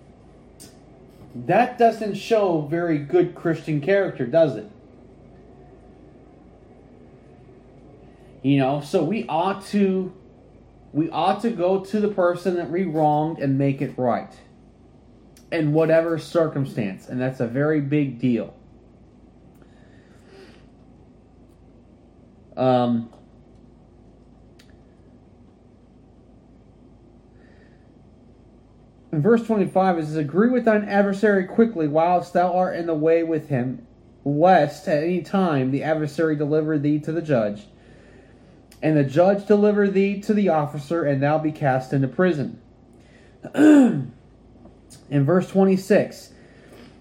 that 1.35 1.79
doesn't 1.79 2.15
show 2.15 2.63
very 2.63 2.99
good 2.99 3.35
Christian 3.35 3.81
character, 3.81 4.27
does 4.27 4.57
it? 4.57 4.71
You 8.43 8.59
know, 8.59 8.81
so 8.81 9.03
we 9.03 9.27
ought 9.27 9.65
to 9.69 10.13
we 10.93 11.11
ought 11.11 11.43
to 11.43 11.51
go 11.51 11.81
to 11.81 11.99
the 11.99 12.09
person 12.09 12.55
that 12.55 12.71
we 12.71 12.85
wronged 12.85 13.41
and 13.41 13.59
make 13.59 13.83
it 13.83 13.99
right 13.99 14.33
in 15.51 15.73
whatever 15.73 16.19
circumstance, 16.19 17.09
and 17.09 17.21
that's 17.21 17.41
a 17.41 17.49
very 17.49 17.81
big 17.81 18.21
deal. 18.21 18.55
Um, 22.57 23.11
in 29.15 29.23
verse 29.23 29.47
25 29.47 29.99
is 29.99 30.17
Agree 30.17 30.51
with 30.51 30.65
thine 30.65 30.85
adversary 30.85 31.45
quickly 31.45 31.87
whilst 31.87 32.33
thou 32.33 32.53
art 32.53 32.77
in 32.77 32.87
the 32.87 32.95
way 32.95 33.23
with 33.23 33.49
him, 33.49 33.87
lest 34.25 34.89
at 34.89 35.05
any 35.05 35.23
time 35.23 35.71
the 35.71 35.85
adversary 35.85 36.35
deliver 36.35 36.79
thee 36.79 36.99
to 36.99 37.13
the 37.13 37.23
judge, 37.23 37.67
and 38.83 38.97
the 38.97 39.05
judge 39.05 39.47
deliver 39.47 39.87
thee 39.87 40.21
to 40.21 40.35
the 40.35 40.49
officer, 40.49 41.05
and 41.05 41.23
thou 41.23 41.39
be 41.39 41.53
cast 41.53 41.93
into 41.93 42.09
prison. 42.09 42.61
in 43.55 44.13
verse 45.11 45.49
26 45.49 46.33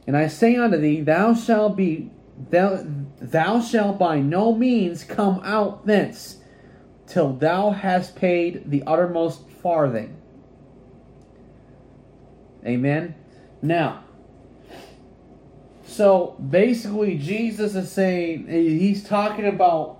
and 0.05 0.17
i 0.17 0.27
say 0.27 0.58
unto 0.58 0.77
thee 0.77 1.00
thou 1.00 1.34
shalt 1.34 1.77
be 1.77 2.12
thou, 2.50 2.84
thou 3.22 3.62
shalt 3.62 3.98
by 3.98 4.20
no 4.20 4.53
means 4.53 5.05
come 5.05 5.39
out 5.46 5.86
thence 5.86 6.41
till 7.08 7.32
thou 7.32 7.70
hast 7.70 8.13
paid 8.17 8.70
the 8.70 8.84
uttermost 8.86 9.48
farthing 9.50 10.17
amen 12.65 13.15
now 13.62 14.03
so 15.86 16.36
basically 16.50 17.17
jesus 17.17 17.75
is 17.75 17.91
saying 17.91 18.48
he's 18.48 19.03
talking 19.03 19.46
about 19.46 20.00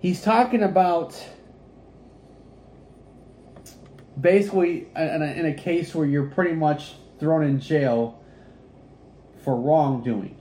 he's 0.00 0.22
talking 0.22 0.62
about 0.62 1.20
basically 4.20 4.88
in 4.96 5.22
a, 5.22 5.32
in 5.32 5.46
a 5.46 5.54
case 5.54 5.94
where 5.94 6.06
you're 6.06 6.26
pretty 6.26 6.54
much 6.54 6.94
thrown 7.18 7.44
in 7.44 7.60
jail 7.60 8.20
for 9.44 9.56
wrongdoing. 9.56 10.36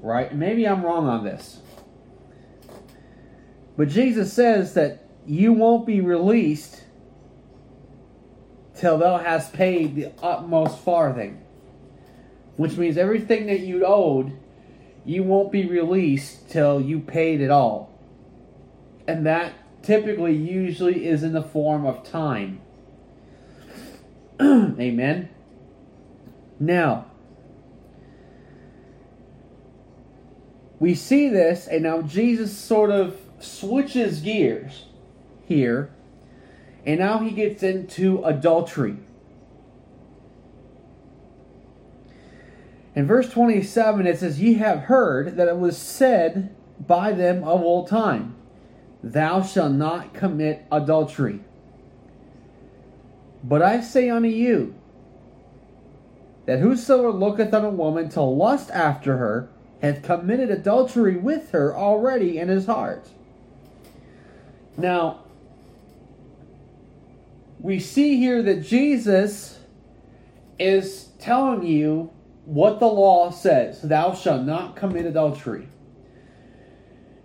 Right? 0.00 0.34
Maybe 0.34 0.66
I'm 0.66 0.82
wrong 0.82 1.06
on 1.06 1.24
this. 1.24 1.60
But 3.76 3.88
Jesus 3.88 4.32
says 4.32 4.74
that 4.74 5.05
you 5.26 5.52
won't 5.52 5.86
be 5.86 6.00
released 6.00 6.82
till 8.76 8.98
thou 8.98 9.18
hast 9.18 9.52
paid 9.52 9.96
the 9.96 10.12
utmost 10.22 10.78
farthing. 10.78 11.42
Which 12.56 12.76
means 12.76 12.96
everything 12.96 13.46
that 13.46 13.60
you 13.60 13.84
owed, 13.84 14.38
you 15.04 15.22
won't 15.22 15.52
be 15.52 15.66
released 15.66 16.48
till 16.50 16.80
you 16.80 17.00
paid 17.00 17.40
it 17.40 17.50
all. 17.50 17.92
And 19.06 19.26
that 19.26 19.52
typically 19.82 20.34
usually 20.34 21.06
is 21.06 21.22
in 21.22 21.32
the 21.32 21.42
form 21.42 21.86
of 21.86 22.02
time. 22.02 22.60
Amen. 24.40 25.28
Now, 26.58 27.06
we 30.78 30.94
see 30.94 31.28
this, 31.28 31.66
and 31.66 31.82
now 31.82 32.02
Jesus 32.02 32.56
sort 32.56 32.90
of 32.90 33.18
switches 33.38 34.20
gears. 34.20 34.85
Here. 35.46 35.90
And 36.84 37.00
now 37.00 37.18
he 37.18 37.30
gets 37.30 37.62
into 37.62 38.22
adultery. 38.24 38.96
In 42.94 43.06
verse 43.06 43.28
27, 43.30 44.06
it 44.06 44.18
says, 44.18 44.40
Ye 44.40 44.54
have 44.54 44.80
heard 44.80 45.36
that 45.36 45.48
it 45.48 45.58
was 45.58 45.76
said 45.76 46.54
by 46.84 47.12
them 47.12 47.44
of 47.44 47.60
old 47.60 47.88
time, 47.88 48.36
Thou 49.02 49.42
shalt 49.42 49.72
not 49.72 50.14
commit 50.14 50.66
adultery. 50.72 51.40
But 53.44 53.62
I 53.62 53.80
say 53.80 54.08
unto 54.08 54.28
you, 54.28 54.74
that 56.46 56.60
whosoever 56.60 57.10
looketh 57.10 57.52
on 57.52 57.64
a 57.64 57.70
woman 57.70 58.08
to 58.10 58.22
lust 58.22 58.70
after 58.70 59.18
her 59.18 59.48
hath 59.82 60.02
committed 60.02 60.50
adultery 60.50 61.16
with 61.16 61.50
her 61.50 61.76
already 61.76 62.38
in 62.38 62.48
his 62.48 62.66
heart. 62.66 63.08
Now, 64.76 65.20
we 67.66 67.80
see 67.80 68.16
here 68.16 68.44
that 68.44 68.62
Jesus 68.62 69.58
is 70.56 71.08
telling 71.18 71.66
you 71.66 72.12
what 72.44 72.78
the 72.78 72.86
law 72.86 73.32
says 73.32 73.82
thou 73.82 74.14
shalt 74.14 74.44
not 74.44 74.76
commit 74.76 75.04
adultery. 75.04 75.66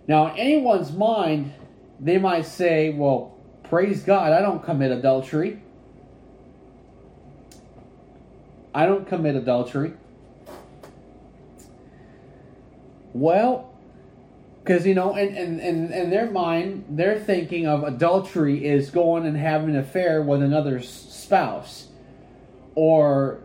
Now, 0.08 0.32
in 0.32 0.38
anyone's 0.38 0.90
mind, 0.90 1.52
they 2.00 2.18
might 2.18 2.44
say, 2.44 2.90
well, 2.90 3.38
praise 3.62 4.02
God, 4.02 4.32
I 4.32 4.40
don't 4.40 4.64
commit 4.64 4.90
adultery. 4.90 5.62
I 8.74 8.86
don't 8.86 9.06
commit 9.06 9.36
adultery. 9.36 9.92
Well, 13.12 13.71
because, 14.62 14.86
you 14.86 14.94
know, 14.94 15.16
in, 15.16 15.34
in, 15.34 15.60
in, 15.60 15.92
in 15.92 16.10
their 16.10 16.30
mind, 16.30 16.84
they're 16.88 17.18
thinking 17.18 17.66
of 17.66 17.82
adultery 17.82 18.64
is 18.64 18.90
going 18.90 19.26
and 19.26 19.36
having 19.36 19.70
an 19.70 19.76
affair 19.76 20.22
with 20.22 20.42
another 20.42 20.80
spouse. 20.80 21.88
Or 22.74 23.40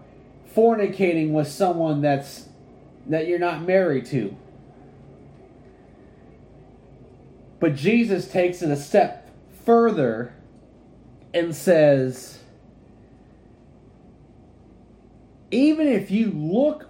fornicating 0.55 1.31
with 1.31 1.47
someone 1.47 2.01
that's 2.01 2.47
that 3.07 3.27
you're 3.27 3.39
not 3.39 3.61
married 3.61 4.05
to. 4.07 4.35
But 7.59 7.75
Jesus 7.75 8.29
takes 8.29 8.61
it 8.61 8.69
a 8.69 8.75
step 8.75 9.29
further 9.65 10.33
and 11.33 11.55
says, 11.55 12.39
even 15.51 15.87
if 15.87 16.11
you 16.11 16.31
look 16.31 16.89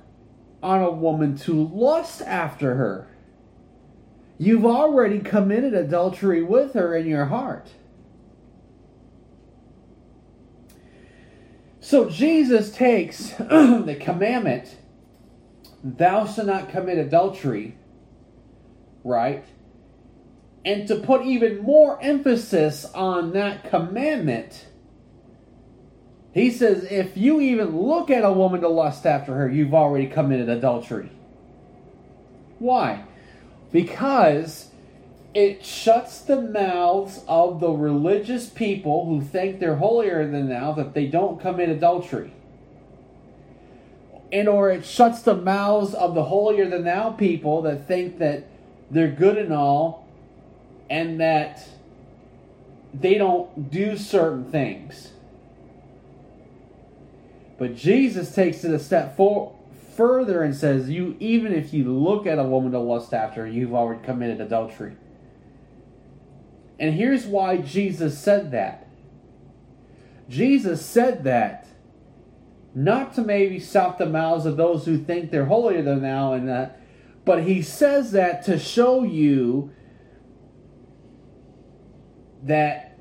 on 0.63 0.81
a 0.81 0.91
woman 0.91 1.37
to 1.37 1.53
lust 1.53 2.21
after 2.21 2.75
her, 2.75 3.07
you've 4.37 4.65
already 4.65 5.19
committed 5.19 5.73
adultery 5.73 6.43
with 6.43 6.73
her 6.73 6.95
in 6.95 7.07
your 7.07 7.25
heart. 7.25 7.69
So 11.79 12.09
Jesus 12.09 12.71
takes 12.71 13.29
the 13.37 13.97
commandment, 13.99 14.75
thou 15.83 16.25
shalt 16.25 16.47
not 16.47 16.69
commit 16.69 16.97
adultery, 16.97 17.77
right? 19.03 19.45
And 20.65 20.85
to 20.89 20.97
put 20.97 21.25
even 21.25 21.59
more 21.59 21.97
emphasis 22.01 22.83
on 22.93 23.31
that 23.31 23.69
commandment, 23.69 24.67
he 26.33 26.51
says, 26.51 26.83
if 26.83 27.15
you 27.15 27.39
even 27.39 27.81
look 27.81 28.11
at 28.11 28.25
a 28.25 28.31
woman 28.31 28.61
to 28.61 28.67
lust 28.67 29.05
after 29.05 29.33
her, 29.33 29.49
you've 29.49 29.73
already 29.73 30.07
committed 30.07 30.49
adultery. 30.49 31.09
Why? 32.59 33.06
Because 33.71 34.69
it 35.33 35.63
shuts 35.65 36.21
the 36.21 36.41
mouths 36.41 37.23
of 37.27 37.59
the 37.59 37.69
religious 37.69 38.47
people 38.49 39.05
who 39.05 39.21
think 39.21 39.59
they're 39.59 39.75
holier 39.75 40.27
than 40.29 40.49
thou 40.49 40.71
that 40.73 40.93
they 40.93 41.05
don't 41.05 41.39
commit 41.39 41.69
adultery. 41.69 42.33
And 44.31 44.49
or 44.49 44.71
it 44.71 44.85
shuts 44.85 45.21
the 45.21 45.35
mouths 45.35 45.93
of 45.93 46.15
the 46.15 46.23
holier 46.23 46.67
than 46.67 46.83
thou 46.83 47.11
people 47.11 47.61
that 47.61 47.87
think 47.87 48.19
that 48.19 48.47
they're 48.89 49.11
good 49.11 49.37
and 49.37 49.53
all 49.53 50.07
and 50.89 51.19
that 51.19 51.67
they 52.93 53.15
don't 53.15 53.69
do 53.69 53.97
certain 53.97 54.49
things. 54.49 55.11
But 57.57 57.75
Jesus 57.75 58.33
takes 58.33 58.63
it 58.63 58.71
a 58.71 58.79
step 58.79 59.17
for, 59.17 59.53
further 59.97 60.43
and 60.43 60.55
says, 60.55 60.89
"You 60.89 61.17
even 61.19 61.51
if 61.51 61.73
you 61.73 61.91
look 61.91 62.25
at 62.25 62.39
a 62.39 62.43
woman 62.43 62.71
to 62.71 62.79
lust 62.79 63.13
after, 63.13 63.45
you've 63.45 63.73
already 63.73 64.03
committed 64.03 64.39
adultery." 64.39 64.93
And 66.79 66.93
here's 66.93 67.25
why 67.25 67.57
Jesus 67.57 68.17
said 68.17 68.51
that. 68.51 68.87
Jesus 70.29 70.85
said 70.85 71.23
that 71.23 71.67
not 72.75 73.15
to 73.15 73.23
maybe 73.23 73.59
stop 73.59 73.97
the 73.97 74.05
mouths 74.05 74.45
of 74.45 74.55
those 74.55 74.85
who 74.85 74.97
think 74.97 75.31
they're 75.31 75.45
holier 75.45 75.81
than 75.81 76.01
thou 76.01 76.33
and 76.33 76.47
that, 76.47 76.79
but 77.25 77.43
he 77.43 77.61
says 77.61 78.11
that 78.11 78.43
to 78.43 78.59
show 78.59 79.03
you 79.03 79.71
that 82.43 82.97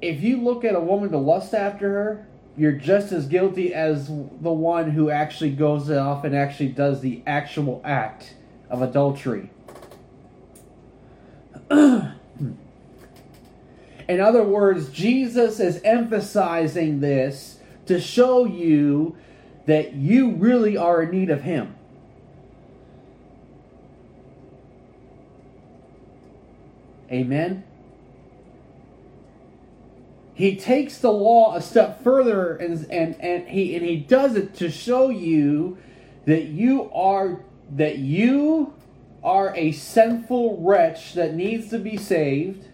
if 0.00 0.22
you 0.22 0.40
look 0.40 0.64
at 0.64 0.74
a 0.74 0.80
woman 0.80 1.10
to 1.10 1.18
lust 1.18 1.52
after 1.54 1.90
her, 1.90 2.28
you're 2.56 2.72
just 2.72 3.12
as 3.12 3.26
guilty 3.26 3.74
as 3.74 4.06
the 4.06 4.52
one 4.52 4.90
who 4.90 5.10
actually 5.10 5.50
goes 5.50 5.90
off 5.90 6.24
and 6.24 6.34
actually 6.36 6.68
does 6.68 7.00
the 7.00 7.22
actual 7.26 7.80
act 7.84 8.34
of 8.70 8.80
adultery. 8.80 9.50
In 14.08 14.20
other 14.20 14.44
words, 14.44 14.90
Jesus 14.90 15.58
is 15.58 15.80
emphasizing 15.82 17.00
this 17.00 17.58
to 17.86 18.00
show 18.00 18.44
you 18.44 19.16
that 19.66 19.94
you 19.94 20.32
really 20.32 20.76
are 20.76 21.02
in 21.02 21.10
need 21.10 21.30
of 21.30 21.42
Him. 21.42 21.74
Amen. 27.10 27.64
He 30.34 30.56
takes 30.56 30.98
the 30.98 31.12
law 31.12 31.54
a 31.54 31.62
step 31.62 32.02
further 32.02 32.56
and, 32.56 32.84
and, 32.90 33.20
and 33.20 33.48
he 33.48 33.76
and 33.76 33.86
he 33.86 33.96
does 33.96 34.34
it 34.34 34.54
to 34.56 34.70
show 34.70 35.08
you 35.08 35.78
that 36.26 36.44
you 36.44 36.90
are 36.92 37.40
that 37.70 37.98
you 37.98 38.74
are 39.24 39.54
a 39.56 39.72
sinful 39.72 40.60
wretch 40.60 41.14
that 41.14 41.34
needs 41.34 41.70
to 41.70 41.78
be 41.78 41.96
saved, 41.96 42.68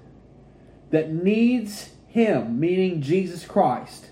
that 0.90 1.10
needs 1.10 1.90
Him, 2.08 2.58
meaning 2.58 3.00
Jesus 3.00 3.46
Christ. 3.46 4.06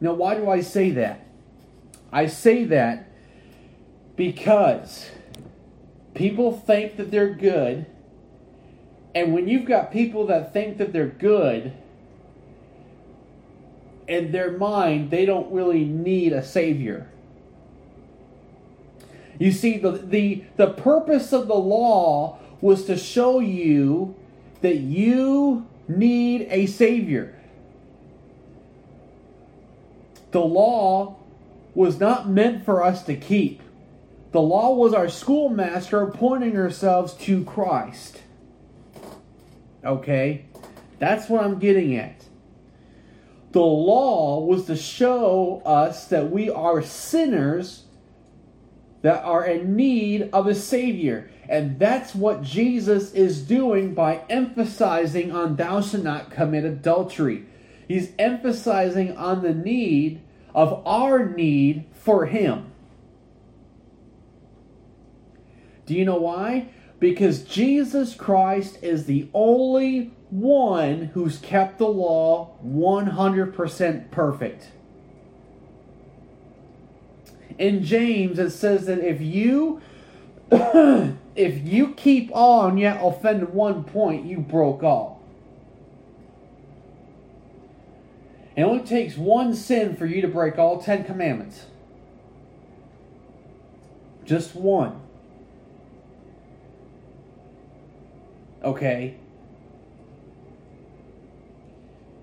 Now, 0.00 0.14
why 0.14 0.34
do 0.34 0.50
I 0.50 0.60
say 0.60 0.90
that? 0.90 1.26
I 2.12 2.26
say 2.26 2.64
that 2.64 3.08
because 4.16 5.08
people 6.14 6.52
think 6.58 6.96
that 6.96 7.10
they're 7.12 7.32
good, 7.32 7.86
and 9.14 9.32
when 9.32 9.48
you've 9.48 9.66
got 9.66 9.92
people 9.92 10.26
that 10.26 10.52
think 10.52 10.78
that 10.78 10.92
they're 10.92 11.06
good, 11.06 11.72
in 14.06 14.32
their 14.32 14.50
mind, 14.50 15.10
they 15.10 15.24
don't 15.24 15.52
really 15.52 15.84
need 15.84 16.32
a 16.32 16.44
Savior. 16.44 17.08
You 19.38 19.52
see, 19.52 19.78
the, 19.78 19.92
the, 19.92 20.44
the 20.56 20.68
purpose 20.68 21.32
of 21.32 21.48
the 21.48 21.54
law 21.54 22.38
was 22.60 22.84
to 22.84 22.96
show 22.96 23.40
you 23.40 24.14
that 24.60 24.76
you 24.76 25.66
need 25.88 26.46
a 26.50 26.66
Savior. 26.66 27.38
The 30.30 30.40
law 30.40 31.16
was 31.74 32.00
not 32.00 32.28
meant 32.28 32.64
for 32.64 32.82
us 32.82 33.04
to 33.04 33.14
keep. 33.16 33.62
The 34.32 34.40
law 34.40 34.74
was 34.74 34.92
our 34.92 35.08
schoolmaster 35.08 36.06
pointing 36.06 36.56
ourselves 36.56 37.14
to 37.14 37.44
Christ. 37.44 38.20
Okay? 39.84 40.46
That's 40.98 41.28
what 41.28 41.44
I'm 41.44 41.58
getting 41.58 41.96
at. 41.96 42.24
The 43.52 43.60
law 43.60 44.40
was 44.40 44.66
to 44.66 44.76
show 44.76 45.62
us 45.64 46.08
that 46.08 46.30
we 46.30 46.50
are 46.50 46.82
sinners 46.82 47.84
that 49.02 49.22
are 49.22 49.44
in 49.44 49.76
need 49.76 50.30
of 50.32 50.46
a 50.46 50.54
Savior. 50.54 51.30
And 51.48 51.78
that's 51.78 52.14
what 52.14 52.42
Jesus 52.42 53.12
is 53.12 53.42
doing 53.42 53.94
by 53.94 54.22
emphasizing 54.30 55.30
on 55.30 55.56
thou 55.56 55.82
shalt 55.82 56.02
not 56.02 56.30
commit 56.30 56.64
adultery. 56.64 57.44
He's 57.86 58.12
emphasizing 58.18 59.16
on 59.16 59.42
the 59.42 59.52
need 59.52 60.22
of 60.54 60.82
our 60.86 61.28
need 61.28 61.84
for 61.92 62.26
Him. 62.26 62.72
Do 65.84 65.94
you 65.94 66.06
know 66.06 66.16
why? 66.16 66.70
Because 67.00 67.42
Jesus 67.42 68.14
Christ 68.14 68.78
is 68.82 69.06
the 69.06 69.28
only 69.34 70.12
one 70.30 71.10
who's 71.14 71.38
kept 71.38 71.78
the 71.78 71.88
law 71.88 72.56
100% 72.64 74.10
perfect 74.10 74.68
in 77.58 77.84
James, 77.84 78.38
it 78.38 78.50
says 78.50 78.86
that 78.86 78.98
if 78.98 79.20
you 79.20 79.80
if 80.50 81.66
you 81.66 81.94
keep 81.94 82.30
on 82.34 82.78
yet 82.78 82.98
offend 83.02 83.50
one 83.50 83.84
point, 83.84 84.26
you 84.26 84.38
broke 84.38 84.82
all. 84.82 85.22
It 88.56 88.62
only 88.62 88.84
takes 88.84 89.16
one 89.16 89.54
sin 89.54 89.96
for 89.96 90.06
you 90.06 90.20
to 90.22 90.28
break 90.28 90.58
all 90.58 90.80
Ten 90.80 91.04
Commandments. 91.04 91.66
Just 94.24 94.54
one. 94.54 95.00
Okay? 98.64 99.16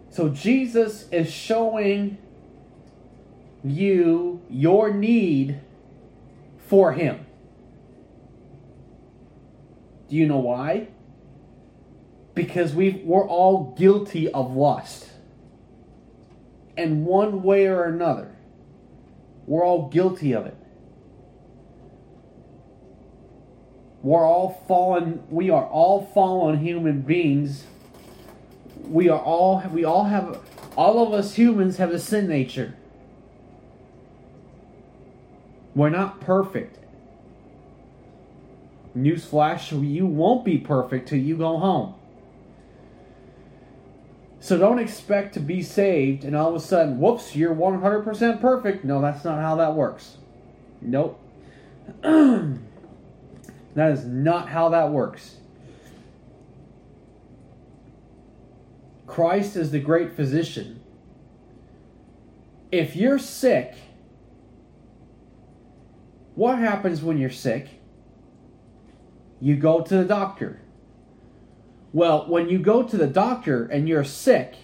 So 0.09 0.27
Jesus 0.27 1.07
is 1.09 1.31
showing 1.31 2.17
you 3.63 4.41
your 4.49 4.91
need 4.93 5.61
for 6.67 6.93
Him. 6.93 7.25
Do 10.09 10.17
you 10.17 10.27
know 10.27 10.39
why? 10.39 10.89
Because 12.33 12.73
we 12.73 13.01
we're 13.05 13.27
all 13.27 13.73
guilty 13.77 14.29
of 14.29 14.55
lust. 14.55 15.07
And 16.75 17.05
one 17.05 17.43
way 17.43 17.67
or 17.67 17.85
another. 17.85 18.35
We're 19.45 19.63
all 19.63 19.89
guilty 19.89 20.33
of 20.33 20.45
it. 20.45 20.60
We're 24.03 24.25
all 24.25 24.63
fallen 24.67 25.23
we 25.29 25.49
are 25.49 25.65
all 25.65 26.05
fallen 26.13 26.59
human 26.59 27.01
beings. 27.01 27.65
We 28.83 29.09
are 29.09 29.19
all 29.19 29.63
we 29.71 29.83
all 29.83 30.05
have 30.05 30.39
all 30.75 31.05
of 31.05 31.13
us 31.13 31.35
humans 31.35 31.77
have 31.77 31.91
a 31.91 31.99
sin 31.99 32.27
nature. 32.27 32.73
We're 35.75 35.89
not 35.89 36.19
perfect. 36.19 36.77
Newsflash, 38.97 39.71
you 39.89 40.05
won't 40.05 40.43
be 40.43 40.57
perfect 40.57 41.07
till 41.07 41.19
you 41.19 41.37
go 41.37 41.57
home. 41.57 41.95
So 44.41 44.57
don't 44.57 44.79
expect 44.79 45.35
to 45.35 45.39
be 45.39 45.61
saved 45.61 46.25
and 46.25 46.35
all 46.35 46.49
of 46.49 46.55
a 46.55 46.59
sudden, 46.59 46.99
whoops, 46.99 47.35
you're 47.35 47.55
100% 47.55 48.41
perfect. 48.41 48.83
No, 48.83 48.99
that's 48.99 49.23
not 49.23 49.39
how 49.39 49.55
that 49.57 49.75
works. 49.75 50.17
Nope. 50.81 51.19
that 53.75 53.91
is 53.91 54.05
not 54.05 54.49
how 54.49 54.69
that 54.69 54.91
works. 54.91 55.37
Christ 59.07 59.55
is 59.55 59.71
the 59.71 59.79
great 59.79 60.15
physician. 60.15 60.81
If 62.71 62.95
you're 62.95 63.19
sick, 63.19 63.75
what 66.35 66.57
happens 66.57 67.01
when 67.01 67.17
you're 67.17 67.29
sick? 67.29 67.67
You 69.41 69.57
go 69.57 69.81
to 69.81 69.97
the 69.97 70.05
doctor. 70.05 70.61
Well, 71.93 72.25
when 72.27 72.47
you 72.47 72.59
go 72.59 72.83
to 72.83 72.95
the 72.95 73.07
doctor 73.07 73.65
and 73.65 73.89
you're 73.89 74.05
sick, 74.05 74.55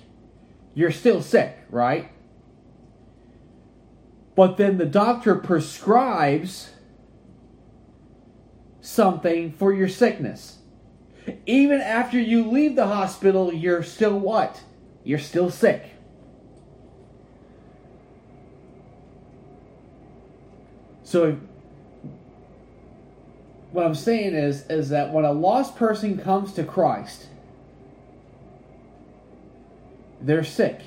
you're 0.73 0.91
still 0.91 1.21
sick, 1.21 1.57
right? 1.69 2.09
But 4.35 4.55
then 4.57 4.77
the 4.77 4.85
doctor 4.85 5.35
prescribes 5.35 6.69
something 8.87 9.51
for 9.51 9.73
your 9.73 9.89
sickness. 9.89 10.59
Even 11.45 11.81
after 11.81 12.17
you 12.19 12.49
leave 12.49 12.75
the 12.75 12.87
hospital, 12.87 13.53
you're 13.53 13.83
still 13.83 14.17
what? 14.17 14.61
You're 15.03 15.19
still 15.19 15.49
sick. 15.51 15.91
So 21.03 21.37
what 23.71 23.85
I'm 23.85 23.95
saying 23.95 24.33
is 24.35 24.65
is 24.67 24.89
that 24.89 25.11
when 25.11 25.25
a 25.25 25.31
lost 25.33 25.75
person 25.75 26.17
comes 26.17 26.53
to 26.53 26.63
Christ, 26.63 27.27
they're 30.21 30.45
sick. 30.45 30.79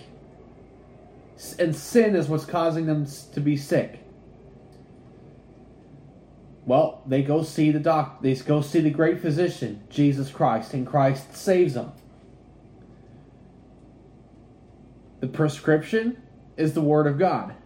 And 1.59 1.75
sin 1.75 2.17
is 2.17 2.29
what's 2.29 2.45
causing 2.45 2.87
them 2.87 3.07
to 3.35 3.41
be 3.41 3.57
sick. 3.57 4.00
Well, 6.71 7.03
they 7.05 7.23
go 7.23 7.43
see 7.43 7.73
the 7.73 7.81
doc. 7.81 8.23
They 8.23 8.33
go 8.37 8.61
see 8.61 8.79
the 8.79 8.91
great 8.91 9.21
physician, 9.21 9.83
Jesus 9.91 10.31
Christ, 10.31 10.73
and 10.73 10.87
Christ 10.87 11.35
saves 11.35 11.75
them. 11.75 11.91
The 15.19 15.27
prescription 15.27 16.23
is 16.57 16.75
the 16.75 16.81
Word 16.81 17.09
of 17.09 17.19
God. 17.19 17.57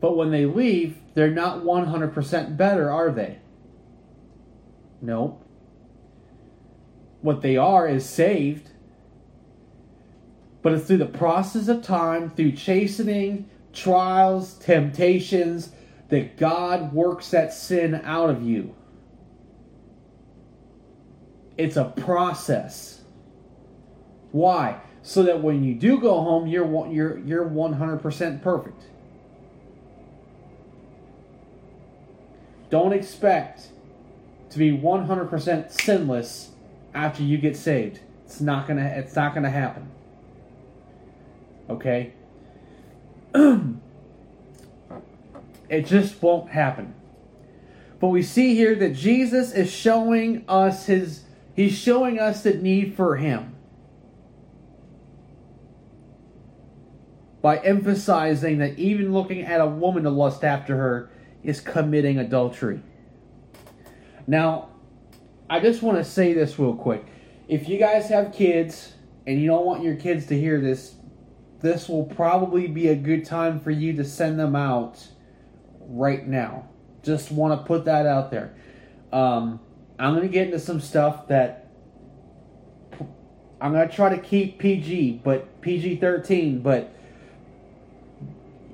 But 0.00 0.16
when 0.16 0.30
they 0.30 0.46
leave, 0.46 0.96
they're 1.12 1.28
not 1.30 1.62
100% 1.62 2.56
better, 2.56 2.90
are 2.90 3.10
they? 3.10 3.40
No. 5.02 5.42
What 7.20 7.42
they 7.42 7.58
are 7.58 7.86
is 7.86 8.08
saved. 8.08 8.70
But 10.62 10.72
it's 10.72 10.86
through 10.86 10.96
the 10.96 11.04
process 11.04 11.68
of 11.68 11.82
time, 11.82 12.30
through 12.30 12.52
chastening, 12.52 13.50
trials, 13.74 14.54
temptations, 14.54 15.72
that 16.14 16.36
God 16.36 16.92
works 16.92 17.30
that 17.30 17.52
sin 17.52 18.00
out 18.04 18.30
of 18.30 18.40
you. 18.40 18.72
It's 21.56 21.76
a 21.76 21.86
process. 21.86 23.00
Why? 24.30 24.80
So 25.02 25.24
that 25.24 25.42
when 25.42 25.64
you 25.64 25.74
do 25.74 25.98
go 25.98 26.20
home, 26.20 26.46
you're 26.46 26.86
you're 26.86 27.18
you're 27.18 27.44
100% 27.44 28.42
perfect. 28.42 28.84
Don't 32.70 32.92
expect 32.92 33.70
to 34.50 34.58
be 34.58 34.70
100% 34.70 35.72
sinless 35.72 36.50
after 36.94 37.24
you 37.24 37.38
get 37.38 37.56
saved. 37.56 37.98
It's 38.24 38.40
not 38.40 38.68
going 38.68 38.78
to 38.78 38.84
it's 38.84 39.16
not 39.16 39.34
going 39.34 39.42
to 39.42 39.50
happen. 39.50 39.90
Okay? 41.68 42.12
it 45.74 45.86
just 45.86 46.22
won't 46.22 46.50
happen. 46.50 46.94
But 48.00 48.08
we 48.08 48.22
see 48.22 48.54
here 48.54 48.74
that 48.76 48.94
Jesus 48.94 49.52
is 49.52 49.72
showing 49.72 50.44
us 50.48 50.86
his 50.86 51.24
he's 51.54 51.76
showing 51.76 52.18
us 52.18 52.42
the 52.42 52.54
need 52.54 52.94
for 52.94 53.16
him. 53.16 53.54
By 57.42 57.58
emphasizing 57.58 58.58
that 58.58 58.78
even 58.78 59.12
looking 59.12 59.42
at 59.42 59.60
a 59.60 59.66
woman 59.66 60.04
to 60.04 60.10
lust 60.10 60.44
after 60.44 60.76
her 60.76 61.10
is 61.42 61.60
committing 61.60 62.18
adultery. 62.18 62.80
Now, 64.26 64.70
I 65.50 65.60
just 65.60 65.82
want 65.82 65.98
to 65.98 66.04
say 66.04 66.32
this 66.32 66.58
real 66.58 66.74
quick. 66.74 67.04
If 67.48 67.68
you 67.68 67.78
guys 67.78 68.08
have 68.08 68.32
kids 68.32 68.94
and 69.26 69.40
you 69.40 69.46
don't 69.46 69.66
want 69.66 69.82
your 69.82 69.96
kids 69.96 70.26
to 70.26 70.38
hear 70.38 70.60
this, 70.60 70.94
this 71.60 71.88
will 71.88 72.04
probably 72.04 72.66
be 72.66 72.88
a 72.88 72.94
good 72.94 73.26
time 73.26 73.60
for 73.60 73.70
you 73.70 73.92
to 73.94 74.04
send 74.04 74.38
them 74.38 74.56
out 74.56 75.06
right 75.88 76.26
now. 76.26 76.68
Just 77.02 77.30
want 77.30 77.60
to 77.60 77.66
put 77.66 77.84
that 77.84 78.06
out 78.06 78.30
there. 78.30 78.54
Um, 79.12 79.60
I'm 79.98 80.14
going 80.14 80.26
to 80.26 80.32
get 80.32 80.46
into 80.46 80.58
some 80.58 80.80
stuff 80.80 81.28
that 81.28 81.68
I'm 83.60 83.72
going 83.72 83.88
to 83.88 83.94
try 83.94 84.14
to 84.14 84.20
keep 84.20 84.58
PG, 84.58 85.22
but 85.24 85.60
PG 85.60 85.96
13, 85.96 86.60
but 86.60 86.92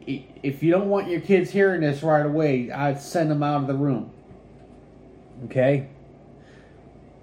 if 0.07 0.63
you 0.63 0.71
don't 0.71 0.89
want 0.89 1.09
your 1.09 1.21
kids 1.21 1.51
hearing 1.51 1.83
this 1.83 2.03
right 2.03 2.25
away, 2.25 2.71
I'd 2.71 3.01
send 3.01 3.31
them 3.31 3.43
out 3.43 3.61
of 3.61 3.67
the 3.67 3.75
room. 3.75 4.11
Okay? 5.45 5.89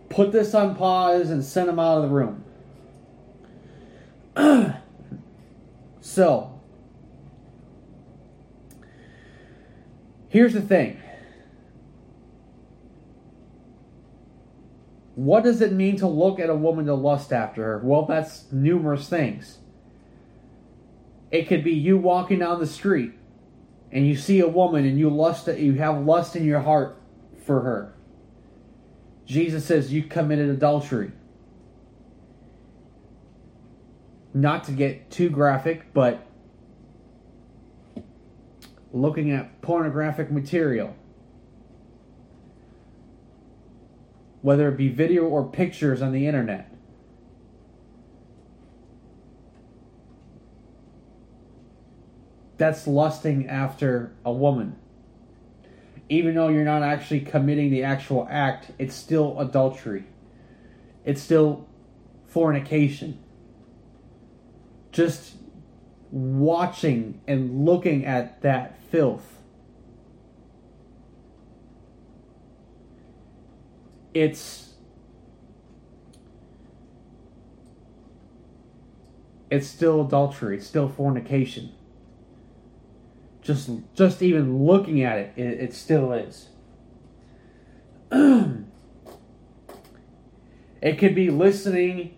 Put 0.10 0.32
this 0.32 0.54
on 0.54 0.76
pause 0.76 1.30
and 1.30 1.43
send 1.43 1.67
them 1.67 1.80
out 1.80 1.97
of 1.97 2.10
the 2.10 2.15
room. 2.15 2.43
so, 6.02 6.57
here's 10.30 10.54
the 10.54 10.62
thing. 10.62 11.00
What 15.16 15.44
does 15.44 15.62
it 15.62 15.72
mean 15.74 15.98
to 15.98 16.08
look 16.08 16.40
at 16.40 16.50
a 16.50 16.56
woman 16.56 16.86
to 16.86 16.94
lust 16.94 17.34
after 17.34 17.63
her? 17.63 17.82
Well, 17.84 18.06
that's 18.06 18.52
numerous 18.52 19.10
things. 19.10 19.58
It 21.32 21.48
could 21.48 21.63
be 21.63 21.74
you 21.74 21.98
walking 21.98 22.40
down 22.40 22.60
the 22.60 22.68
street 22.68 23.13
and 23.92 24.06
you 24.06 24.16
see 24.16 24.40
a 24.40 24.48
woman 24.48 24.86
and 24.86 25.00
you 25.00 25.10
lust 25.10 25.48
you 25.48 25.74
have 25.74 26.06
lust 26.06 26.36
in 26.36 26.46
your 26.46 26.60
heart 26.60 27.02
for 27.46 27.62
her. 27.62 27.96
Jesus 29.26 29.66
says 29.66 29.92
you 29.92 30.04
committed 30.04 30.50
adultery. 30.50 31.12
Not 34.34 34.66
to 34.66 34.72
get 34.72 35.10
too 35.10 35.30
graphic, 35.30 35.94
but 35.94 36.27
looking 38.93 39.32
at 39.32 39.62
pornographic 39.62 40.32
material. 40.32 40.95
Whether 44.41 44.69
it 44.69 44.78
be 44.78 44.89
video 44.89 45.26
or 45.26 45.43
pictures 45.45 46.02
on 46.02 46.12
the 46.12 46.28
internet. 46.28 46.71
that's 52.58 52.88
lusting 52.88 53.47
after 53.47 54.12
a 54.26 54.32
woman. 54.32 54.76
even 56.10 56.36
though 56.36 56.47
you're 56.47 56.63
not 56.63 56.82
actually 56.82 57.19
committing 57.19 57.69
the 57.69 57.84
actual 57.84 58.26
act, 58.32 58.71
it's 58.80 58.95
still 58.95 59.38
adultery. 59.41 60.06
It's 61.04 61.21
still 61.21 61.67
fornication. 62.28 63.19
Just 64.93 65.34
watching 66.12 67.22
and 67.28 67.65
looking 67.65 68.06
at 68.06 68.41
that 68.41 68.80
filth. 68.89 69.34
It's 74.13 74.74
it's 79.50 79.67
still 79.67 80.02
adultery, 80.02 80.58
it's 80.58 80.67
still 80.67 80.89
fornication. 80.89 81.72
Just 83.41 83.70
just 83.93 84.22
even 84.22 84.65
looking 84.65 85.04
at 85.04 85.20
it, 85.20 85.34
it, 85.36 85.60
it 85.60 85.74
still 85.74 86.12
is. 86.12 86.50
it 90.82 90.98
could 90.98 91.15
be 91.15 91.30
listening 91.30 92.17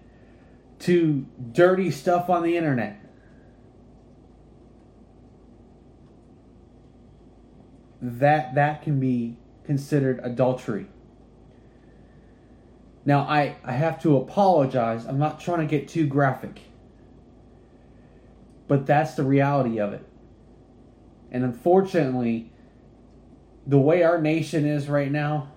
to 0.80 1.26
dirty 1.52 1.92
stuff 1.92 2.30
on 2.30 2.44
the 2.44 2.56
internet. 2.56 3.00
That 8.02 8.56
that 8.56 8.82
can 8.82 9.00
be 9.00 9.38
considered 9.66 10.20
adultery. 10.24 10.88
Now 13.06 13.22
I, 13.22 13.56
I 13.64 13.74
have 13.74 14.02
to 14.04 14.18
apologize. 14.18 15.06
I'm 15.06 15.20
not 15.20 15.40
trying 15.40 15.60
to 15.60 15.66
get 15.66 15.88
too 15.88 16.06
graphic. 16.06 16.62
But 18.68 18.86
that's 18.86 19.16
the 19.16 19.24
reality 19.24 19.80
of 19.80 19.94
it. 19.94 20.06
And 21.32 21.44
unfortunately, 21.44 22.52
the 23.66 23.80
way 23.80 24.04
our 24.04 24.22
nation 24.22 24.66
is 24.66 24.88
right 24.88 25.12
now, 25.12 25.52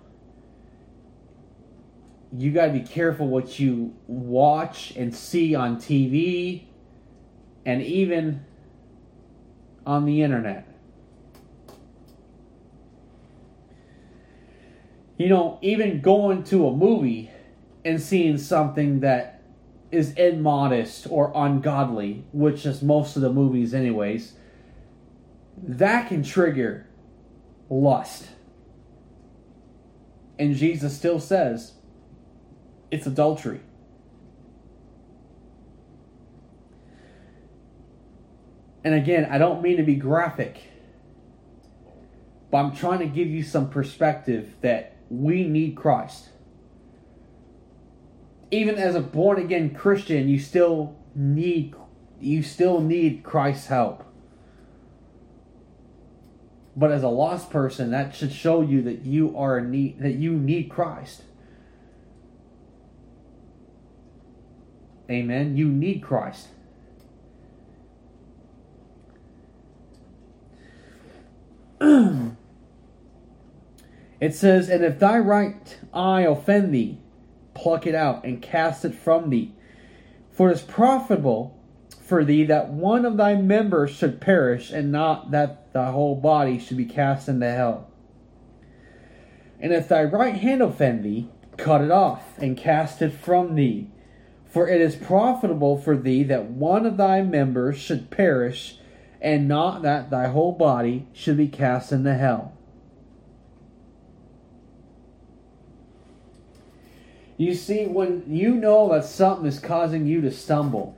you 2.36 2.50
got 2.50 2.66
to 2.66 2.72
be 2.72 2.80
careful 2.80 3.26
what 3.28 3.58
you 3.58 3.94
watch 4.06 4.92
and 4.96 5.14
see 5.14 5.54
on 5.54 5.76
TV 5.76 6.64
and 7.66 7.82
even 7.82 8.44
on 9.84 10.06
the 10.06 10.22
internet. 10.22 10.71
You 15.22 15.28
know, 15.28 15.60
even 15.62 16.00
going 16.00 16.42
to 16.46 16.66
a 16.66 16.72
movie 16.74 17.30
and 17.84 18.02
seeing 18.02 18.38
something 18.38 18.98
that 19.00 19.40
is 19.92 20.14
immodest 20.14 21.06
or 21.08 21.30
ungodly, 21.32 22.24
which 22.32 22.66
is 22.66 22.82
most 22.82 23.14
of 23.14 23.22
the 23.22 23.32
movies, 23.32 23.72
anyways, 23.72 24.32
that 25.62 26.08
can 26.08 26.24
trigger 26.24 26.88
lust. 27.70 28.30
And 30.40 30.56
Jesus 30.56 30.96
still 30.96 31.20
says 31.20 31.74
it's 32.90 33.06
adultery. 33.06 33.60
And 38.82 38.92
again, 38.92 39.28
I 39.30 39.38
don't 39.38 39.62
mean 39.62 39.76
to 39.76 39.84
be 39.84 39.94
graphic, 39.94 40.60
but 42.50 42.58
I'm 42.58 42.74
trying 42.74 42.98
to 42.98 43.06
give 43.06 43.28
you 43.28 43.44
some 43.44 43.70
perspective 43.70 44.56
that 44.62 44.91
we 45.12 45.46
need 45.46 45.76
Christ 45.76 46.30
even 48.52 48.76
as 48.76 48.94
a 48.94 49.00
born 49.00 49.40
again 49.40 49.74
Christian, 49.74 50.28
you 50.28 50.38
still 50.38 50.94
need 51.16 51.74
you 52.20 52.42
still 52.42 52.80
need 52.80 53.24
Christ's 53.24 53.66
help. 53.66 54.04
But 56.76 56.92
as 56.92 57.02
a 57.02 57.08
lost 57.08 57.50
person, 57.50 57.90
that 57.90 58.14
should 58.14 58.32
show 58.32 58.60
you 58.60 58.82
that 58.82 59.04
you 59.04 59.36
are 59.36 59.60
need 59.60 59.98
that 60.00 60.12
you 60.12 60.32
need 60.34 60.64
Christ. 60.64 61.22
Amen. 65.10 65.56
You 65.56 65.68
need 65.68 66.02
Christ. 66.02 66.48
It 74.22 74.36
says, 74.36 74.68
And 74.68 74.84
if 74.84 75.00
thy 75.00 75.18
right 75.18 75.76
eye 75.92 76.20
offend 76.20 76.72
thee, 76.72 77.00
pluck 77.54 77.88
it 77.88 77.94
out 77.96 78.24
and 78.24 78.40
cast 78.40 78.84
it 78.84 78.94
from 78.94 79.30
thee. 79.30 79.52
For 80.30 80.48
it 80.48 80.52
is 80.54 80.62
profitable 80.62 81.60
for 82.06 82.24
thee 82.24 82.44
that 82.44 82.68
one 82.68 83.04
of 83.04 83.16
thy 83.16 83.34
members 83.34 83.90
should 83.90 84.20
perish, 84.20 84.70
and 84.70 84.92
not 84.92 85.32
that 85.32 85.72
thy 85.72 85.90
whole 85.90 86.14
body 86.14 86.60
should 86.60 86.76
be 86.76 86.84
cast 86.84 87.28
into 87.28 87.50
hell. 87.50 87.90
And 89.58 89.72
if 89.72 89.88
thy 89.88 90.04
right 90.04 90.36
hand 90.36 90.62
offend 90.62 91.04
thee, 91.04 91.28
cut 91.56 91.80
it 91.80 91.90
off 91.90 92.38
and 92.38 92.56
cast 92.56 93.02
it 93.02 93.12
from 93.12 93.56
thee. 93.56 93.90
For 94.46 94.68
it 94.68 94.80
is 94.80 94.94
profitable 94.94 95.76
for 95.78 95.96
thee 95.96 96.22
that 96.22 96.44
one 96.44 96.86
of 96.86 96.96
thy 96.96 97.22
members 97.22 97.76
should 97.76 98.08
perish, 98.08 98.78
and 99.20 99.48
not 99.48 99.82
that 99.82 100.10
thy 100.10 100.28
whole 100.28 100.52
body 100.52 101.08
should 101.12 101.38
be 101.38 101.48
cast 101.48 101.90
into 101.90 102.14
hell. 102.14 102.56
You 107.36 107.54
see, 107.54 107.86
when 107.86 108.24
you 108.28 108.54
know 108.54 108.92
that 108.92 109.04
something 109.04 109.46
is 109.46 109.58
causing 109.58 110.06
you 110.06 110.20
to 110.20 110.30
stumble, 110.30 110.96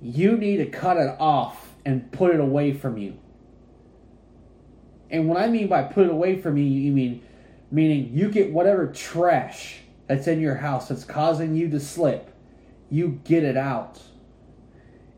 you 0.00 0.36
need 0.36 0.58
to 0.58 0.66
cut 0.66 0.96
it 0.96 1.16
off 1.18 1.72
and 1.84 2.10
put 2.12 2.34
it 2.34 2.40
away 2.40 2.72
from 2.72 2.96
you. 2.96 3.18
And 5.10 5.28
what 5.28 5.38
I 5.38 5.48
mean 5.48 5.68
by 5.68 5.82
put 5.82 6.06
it 6.06 6.12
away 6.12 6.40
from 6.40 6.56
you, 6.56 6.64
you 6.64 6.92
mean 6.92 7.22
meaning 7.70 8.10
you 8.12 8.30
get 8.30 8.52
whatever 8.52 8.86
trash 8.86 9.80
that's 10.06 10.26
in 10.26 10.40
your 10.40 10.56
house 10.56 10.88
that's 10.88 11.04
causing 11.04 11.54
you 11.54 11.68
to 11.70 11.80
slip, 11.80 12.32
you 12.90 13.20
get 13.24 13.42
it 13.42 13.56
out. 13.56 14.00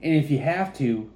And 0.02 0.14
if 0.14 0.30
you 0.30 0.38
have 0.38 0.76
to, 0.78 1.10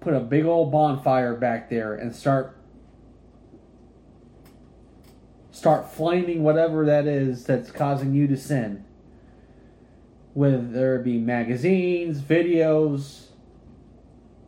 put 0.00 0.12
a 0.12 0.20
big 0.20 0.44
old 0.44 0.70
bonfire 0.70 1.34
back 1.34 1.70
there 1.70 1.94
and 1.94 2.14
start 2.14 2.56
start 5.64 5.90
flaming 5.90 6.42
whatever 6.42 6.84
that 6.84 7.06
is 7.06 7.46
that's 7.46 7.70
causing 7.70 8.12
you 8.12 8.26
to 8.26 8.36
sin. 8.36 8.84
Whether 10.34 10.96
it 10.96 11.04
be 11.04 11.16
magazines, 11.16 12.20
videos, 12.20 13.28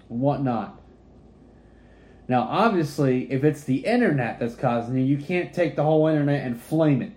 whatnot. 0.08 0.78
Now, 2.28 2.42
obviously, 2.42 3.32
if 3.32 3.44
it's 3.44 3.64
the 3.64 3.86
internet 3.86 4.38
that's 4.38 4.56
causing 4.56 4.98
you, 4.98 5.04
you 5.04 5.16
can't 5.16 5.54
take 5.54 5.74
the 5.74 5.84
whole 5.84 6.06
internet 6.06 6.44
and 6.44 6.60
flame 6.60 7.00
it. 7.00 7.12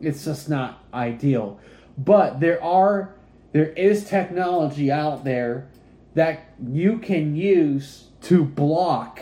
It's 0.00 0.24
just 0.24 0.48
not 0.48 0.82
ideal. 0.94 1.60
But 1.98 2.40
there 2.40 2.64
are 2.64 3.16
there 3.52 3.68
is 3.72 4.08
technology 4.08 4.90
out 4.90 5.24
there 5.24 5.68
that 6.14 6.54
you 6.66 7.00
can 7.00 7.36
use 7.36 8.06
to 8.22 8.46
block 8.46 9.20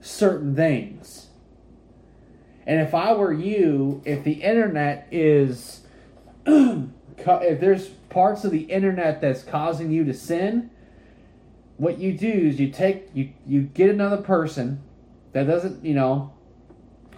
certain 0.00 0.54
things. 0.54 1.21
And 2.66 2.80
if 2.80 2.94
I 2.94 3.12
were 3.12 3.32
you, 3.32 4.02
if 4.04 4.24
the 4.24 4.34
internet 4.34 5.08
is, 5.10 5.82
if 6.46 7.60
there's 7.60 7.88
parts 8.08 8.44
of 8.44 8.52
the 8.52 8.62
internet 8.62 9.20
that's 9.20 9.42
causing 9.42 9.90
you 9.90 10.04
to 10.04 10.14
sin, 10.14 10.70
what 11.76 11.98
you 11.98 12.16
do 12.16 12.30
is 12.30 12.60
you 12.60 12.70
take 12.70 13.08
you 13.14 13.30
you 13.46 13.62
get 13.62 13.90
another 13.90 14.18
person 14.18 14.80
that 15.32 15.44
doesn't 15.44 15.84
you 15.84 15.94
know 15.94 16.32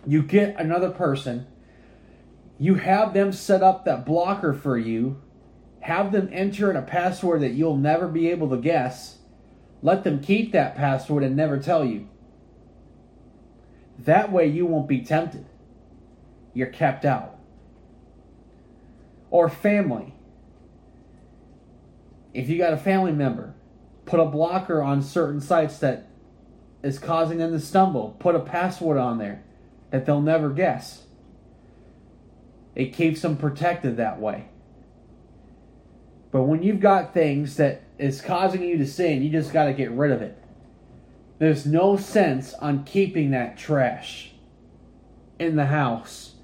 you 0.07 0.23
get 0.23 0.59
another 0.59 0.91
person. 0.91 1.47
You 2.59 2.77
have 2.77 3.15
them 3.15 3.33
set 3.33 3.63
up 3.63 3.85
that 3.85 4.07
blocker 4.07 4.53
for 4.53 4.79
you. 4.79 5.21
Have 5.81 6.13
them 6.13 6.31
enter 6.33 6.71
in 6.71 6.77
a 6.77 6.83
password 6.83 7.43
that 7.43 7.53
you'll 7.53 7.77
never 7.77 8.09
be 8.09 8.31
able 8.31 8.49
to 8.51 8.57
guess. 8.57 9.19
Let 9.83 10.05
them 10.05 10.23
keep 10.23 10.53
that 10.53 10.77
password 10.77 11.25
and 11.25 11.37
never 11.37 11.59
tell 11.59 11.85
you 11.85 12.09
that 13.99 14.33
way 14.33 14.47
you 14.47 14.67
won't 14.67 14.89
be 14.89 15.01
tempted. 15.01 15.47
You're 16.53 16.69
kept 16.69 17.05
out. 17.05 17.39
Or 19.31 19.49
family. 19.49 20.15
If 22.33 22.49
you 22.49 22.59
got 22.59 22.73
a 22.73 22.77
family 22.77 23.13
member, 23.13 23.55
put 24.07 24.21
a 24.21 24.25
blocker 24.25 24.83
on 24.83 25.03
certain 25.03 25.41
sites 25.41 25.79
that 25.79 26.09
is 26.83 26.99
causing 26.99 27.39
them 27.39 27.53
to 27.53 27.61
stumble. 27.61 28.17
Put 28.19 28.35
a 28.35 28.41
password 28.41 28.99
on 28.99 29.19
there 29.19 29.43
that 29.91 30.07
they'll 30.07 30.21
never 30.21 30.51
guess. 30.51 31.05
It 32.75 32.93
keeps 32.93 33.23
them 33.23 33.37
protected 33.37 33.97
that 33.97 34.21
way. 34.21 34.49
But 36.33 36.43
when 36.43 36.63
you've 36.63 36.81
got 36.81 37.15
things 37.15 37.57
that 37.57 37.83
is 37.97 38.21
causing 38.21 38.65
you 38.65 38.77
to 38.79 38.87
sin, 38.87 39.23
you 39.23 39.31
just 39.31 39.53
got 39.53 39.67
to 39.67 39.73
get 39.73 39.93
rid 39.93 40.11
of 40.11 40.21
it. 40.21 40.37
There's 41.39 41.67
no 41.67 41.97
sense 41.97 42.55
on 42.55 42.85
keeping 42.85 43.31
that 43.33 43.57
trash 43.59 44.33
in 45.39 45.57
the 45.57 45.67
house 45.67 46.35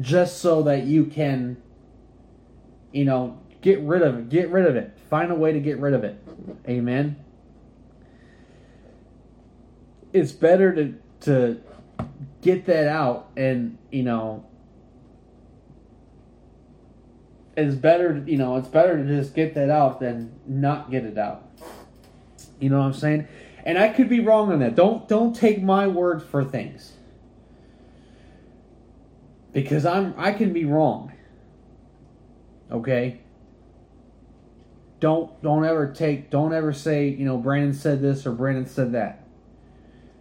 just 0.00 0.38
so 0.38 0.62
that 0.62 0.84
you 0.84 1.04
can, 1.04 1.56
you 2.92 3.04
know, 3.04 3.38
get 3.60 3.80
rid 3.80 4.02
of 4.02 4.18
it. 4.18 4.28
Get 4.28 4.50
rid 4.50 4.66
of 4.66 4.76
it. 4.76 4.98
Find 5.08 5.30
a 5.30 5.34
way 5.34 5.52
to 5.52 5.60
get 5.60 5.78
rid 5.78 5.94
of 5.94 6.04
it. 6.04 6.22
Amen. 6.68 7.16
it's 10.12 10.32
better 10.32 10.74
to 10.74 10.94
to 11.20 11.60
get 12.40 12.66
that 12.66 12.86
out 12.88 13.30
and 13.36 13.76
you 13.90 14.02
know 14.02 14.44
it's 17.56 17.74
better 17.74 18.22
you 18.26 18.36
know 18.36 18.56
it's 18.56 18.68
better 18.68 18.96
to 18.96 19.04
just 19.04 19.34
get 19.34 19.54
that 19.54 19.70
out 19.70 20.00
than 20.00 20.32
not 20.46 20.90
get 20.90 21.04
it 21.04 21.18
out 21.18 21.44
you 22.60 22.70
know 22.70 22.78
what 22.78 22.86
i'm 22.86 22.94
saying 22.94 23.26
and 23.64 23.78
i 23.78 23.88
could 23.88 24.08
be 24.08 24.20
wrong 24.20 24.52
on 24.52 24.60
that. 24.60 24.74
Don't 24.74 25.08
don't 25.08 25.34
take 25.34 25.62
my 25.62 25.86
word 25.86 26.22
for 26.22 26.44
things. 26.44 26.92
Because 29.52 29.84
i'm 29.84 30.14
i 30.16 30.32
can 30.32 30.52
be 30.52 30.64
wrong. 30.64 31.12
Okay? 32.70 33.20
Don't 35.00 35.40
don't 35.42 35.64
ever 35.64 35.92
take 35.92 36.30
don't 36.30 36.52
ever 36.52 36.72
say 36.72 37.08
you 37.08 37.24
know 37.24 37.36
brandon 37.38 37.74
said 37.74 38.00
this 38.00 38.26
or 38.26 38.32
brandon 38.32 38.66
said 38.66 38.92
that. 38.92 39.26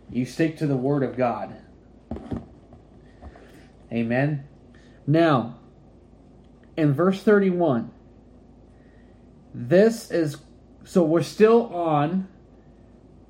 You 0.10 0.26
stick 0.26 0.58
to 0.58 0.68
the 0.68 0.78
word 0.78 1.04
of 1.04 1.18
god. 1.18 1.56
Amen? 3.92 4.48
Now 5.06 5.60
in 6.76 6.94
verse 6.94 7.24
31 7.24 7.92
this 9.54 10.12
is 10.12 10.38
so 10.84 11.04
we're 11.04 11.24
still 11.24 11.74
on 11.74 12.28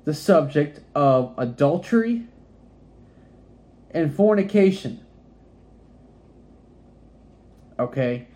the 0.08 0.14
subject 0.14 0.80
of 0.94 1.34
adultery 1.36 2.24
and 3.90 4.14
fornication 4.14 5.04
okay 7.78 8.26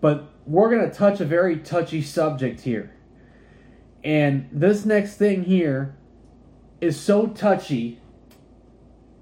but 0.00 0.28
we're 0.48 0.70
going 0.70 0.88
to 0.88 0.94
touch 0.94 1.20
a 1.20 1.24
very 1.24 1.58
touchy 1.58 2.02
subject 2.02 2.62
here. 2.62 2.94
And 4.02 4.48
this 4.50 4.84
next 4.84 5.16
thing 5.16 5.44
here 5.44 5.96
is 6.80 6.98
so 6.98 7.26
touchy 7.26 8.00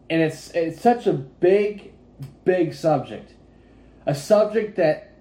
and 0.08 0.22
it's 0.22 0.50
it's 0.50 0.80
such 0.80 1.06
a 1.06 1.12
big 1.12 1.92
big 2.44 2.74
subject. 2.74 3.34
A 4.06 4.14
subject 4.14 4.76
that 4.76 5.14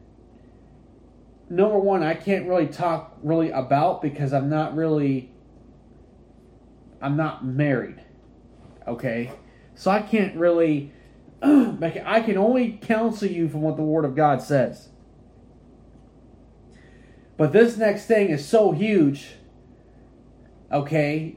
number 1.50 1.80
one 1.80 2.04
I 2.04 2.14
can't 2.14 2.48
really 2.48 2.68
talk 2.68 3.18
really 3.24 3.50
about 3.50 4.02
because 4.02 4.32
I'm 4.32 4.50
not 4.50 4.76
really 4.76 5.32
I'm 7.02 7.18
not 7.18 7.46
married. 7.46 8.04
Okay? 8.88 9.32
So 9.76 9.92
I 9.92 10.02
can't 10.02 10.36
really 10.36 10.92
I 11.42 12.24
can 12.26 12.38
only 12.38 12.80
counsel 12.82 13.28
you 13.28 13.48
from 13.48 13.62
what 13.62 13.76
the 13.78 13.84
word 13.84 14.06
of 14.06 14.16
God 14.16 14.42
says. 14.42 14.90
But 17.38 17.52
this 17.54 17.78
next 17.78 18.08
thing 18.08 18.30
is 18.30 18.48
so 18.48 18.72
huge. 18.72 19.36
Okay? 20.72 21.36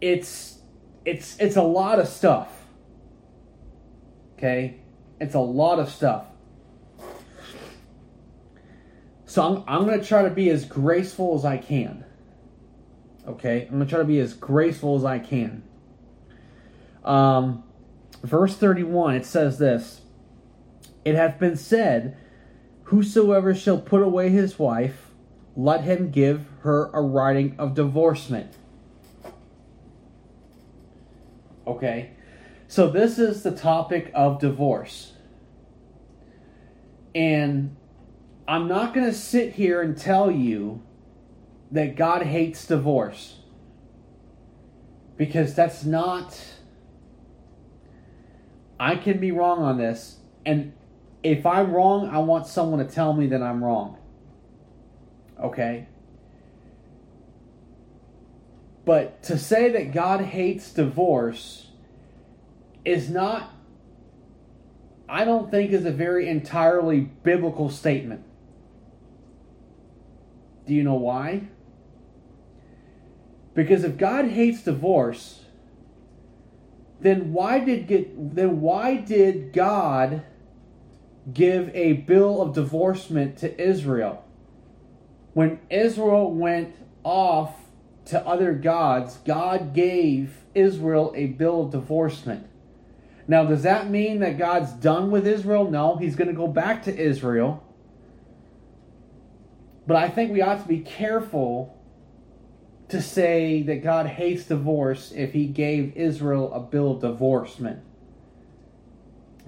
It's 0.00 0.60
it's 1.04 1.36
it's 1.38 1.56
a 1.56 1.62
lot 1.62 1.98
of 1.98 2.08
stuff. 2.08 2.48
Okay? 4.38 4.80
It's 5.20 5.34
a 5.34 5.40
lot 5.40 5.78
of 5.78 5.90
stuff. 5.90 6.24
So 9.26 9.42
I'm 9.42 9.64
I'm 9.66 9.86
going 9.86 10.00
to 10.00 10.06
try 10.06 10.22
to 10.22 10.30
be 10.30 10.48
as 10.48 10.64
graceful 10.64 11.34
as 11.34 11.44
I 11.44 11.58
can. 11.58 12.05
Okay? 13.26 13.66
I'm 13.70 13.78
to 13.80 13.86
try 13.86 13.98
to 13.98 14.04
be 14.04 14.20
as 14.20 14.34
graceful 14.34 14.96
as 14.96 15.04
I 15.04 15.18
can. 15.18 15.62
Um 17.04 17.62
verse 18.22 18.56
31 18.56 19.14
it 19.14 19.26
says 19.26 19.58
this 19.58 20.00
It 21.04 21.14
hath 21.14 21.38
been 21.38 21.56
said 21.56 22.16
Whosoever 22.84 23.52
shall 23.52 23.80
put 23.80 24.00
away 24.00 24.28
his 24.28 24.60
wife, 24.60 25.10
let 25.56 25.82
him 25.82 26.12
give 26.12 26.46
her 26.60 26.88
a 26.92 27.00
writing 27.00 27.56
of 27.58 27.74
divorcement. 27.74 28.52
Okay, 31.66 32.10
so 32.68 32.88
this 32.88 33.18
is 33.18 33.42
the 33.42 33.50
topic 33.50 34.12
of 34.14 34.38
divorce. 34.38 35.14
And 37.12 37.74
I'm 38.46 38.68
not 38.68 38.94
going 38.94 39.06
to 39.06 39.12
sit 39.12 39.54
here 39.54 39.82
and 39.82 39.98
tell 39.98 40.30
you 40.30 40.80
that 41.70 41.96
God 41.96 42.22
hates 42.22 42.66
divorce. 42.66 43.38
Because 45.16 45.54
that's 45.54 45.84
not. 45.84 46.38
I 48.78 48.96
can 48.96 49.18
be 49.18 49.32
wrong 49.32 49.62
on 49.62 49.78
this. 49.78 50.18
And 50.44 50.72
if 51.22 51.46
I'm 51.46 51.72
wrong, 51.72 52.08
I 52.08 52.18
want 52.18 52.46
someone 52.46 52.86
to 52.86 52.92
tell 52.92 53.12
me 53.12 53.26
that 53.28 53.42
I'm 53.42 53.64
wrong. 53.64 53.98
Okay? 55.42 55.86
But 58.84 59.22
to 59.24 59.38
say 59.38 59.70
that 59.72 59.92
God 59.92 60.20
hates 60.20 60.70
divorce 60.70 61.66
is 62.84 63.10
not, 63.10 63.52
I 65.08 65.24
don't 65.24 65.50
think, 65.50 65.72
is 65.72 65.84
a 65.84 65.90
very 65.90 66.28
entirely 66.28 67.00
biblical 67.00 67.68
statement. 67.68 68.22
Do 70.66 70.74
you 70.74 70.84
know 70.84 70.94
why? 70.94 71.48
Because 73.56 73.82
if 73.82 73.96
God 73.96 74.26
hates 74.26 74.62
divorce, 74.62 75.40
then 77.00 77.32
why 77.32 77.58
did 77.58 77.88
get 77.88 78.36
then 78.36 78.60
why 78.60 78.96
did 78.96 79.52
God 79.52 80.22
give 81.32 81.74
a 81.74 81.94
bill 81.94 82.40
of 82.40 82.54
divorcement 82.54 83.36
to 83.38 83.60
Israel. 83.60 84.24
When 85.34 85.58
Israel 85.70 86.32
went 86.32 86.74
off 87.02 87.54
to 88.06 88.24
other 88.26 88.54
gods, 88.54 89.18
God 89.24 89.74
gave 89.74 90.36
Israel 90.54 91.12
a 91.16 91.26
bill 91.26 91.62
of 91.62 91.72
divorcement. 91.72 92.46
Now, 93.28 93.44
does 93.44 93.64
that 93.64 93.90
mean 93.90 94.20
that 94.20 94.38
God's 94.38 94.72
done 94.72 95.10
with 95.10 95.26
Israel? 95.26 95.68
No, 95.68 95.96
he's 95.96 96.14
going 96.14 96.28
to 96.28 96.36
go 96.36 96.46
back 96.46 96.84
to 96.84 96.96
Israel. 96.96 97.62
But 99.86 99.96
I 99.96 100.08
think 100.08 100.32
we 100.32 100.42
ought 100.42 100.62
to 100.62 100.68
be 100.68 100.78
careful 100.78 101.75
to 102.88 103.02
say 103.02 103.62
that 103.62 103.82
God 103.82 104.06
hates 104.06 104.44
divorce 104.44 105.12
if 105.12 105.32
he 105.32 105.46
gave 105.46 105.96
Israel 105.96 106.52
a 106.52 106.60
bill 106.60 106.92
of 106.92 107.00
divorcement. 107.00 107.80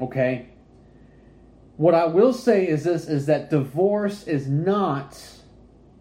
Okay? 0.01 0.49
What 1.77 1.95
I 1.95 2.07
will 2.07 2.33
say 2.33 2.67
is 2.67 2.85
this 2.85 3.07
is 3.07 3.27
that 3.27 3.51
divorce 3.51 4.27
is 4.27 4.49
not 4.49 5.23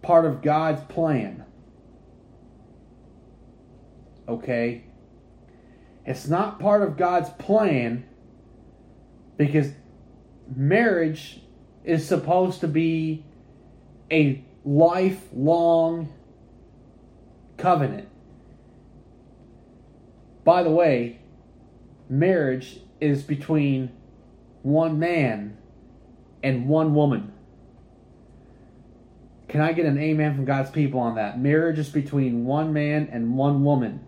part 0.02 0.26
of 0.26 0.42
God's 0.42 0.82
plan. 0.92 1.46
Okay? 4.28 4.84
It's 6.06 6.28
not 6.28 6.60
part 6.60 6.82
of 6.82 6.98
God's 6.98 7.30
plan 7.32 8.06
because 9.38 9.72
marriage 10.56 11.42
is 11.84 12.08
supposed 12.08 12.62
to 12.62 12.68
be 12.68 13.24
a 14.12 14.44
lifelong 14.66 16.14
covenant. 17.58 18.08
By 20.44 20.64
the 20.64 20.70
way, 20.70 21.20
marriage 22.10 22.80
is 23.02 23.24
between 23.24 23.92
one 24.62 24.98
man 25.00 25.58
and 26.42 26.68
one 26.68 26.96
woman. 26.96 27.34
Can 29.48 29.62
I 29.62 29.74
get 29.74 29.86
an 29.86 29.98
amen 29.98 30.36
from 30.36 30.46
God's 30.46 30.72
people 30.72 31.00
on 31.00 31.16
that? 31.16 31.40
Marriage 31.40 31.80
is 31.80 31.90
between 31.90 32.46
one 32.46 32.74
man 32.74 33.10
and 33.12 33.36
one 33.36 33.64
woman. 33.64 34.06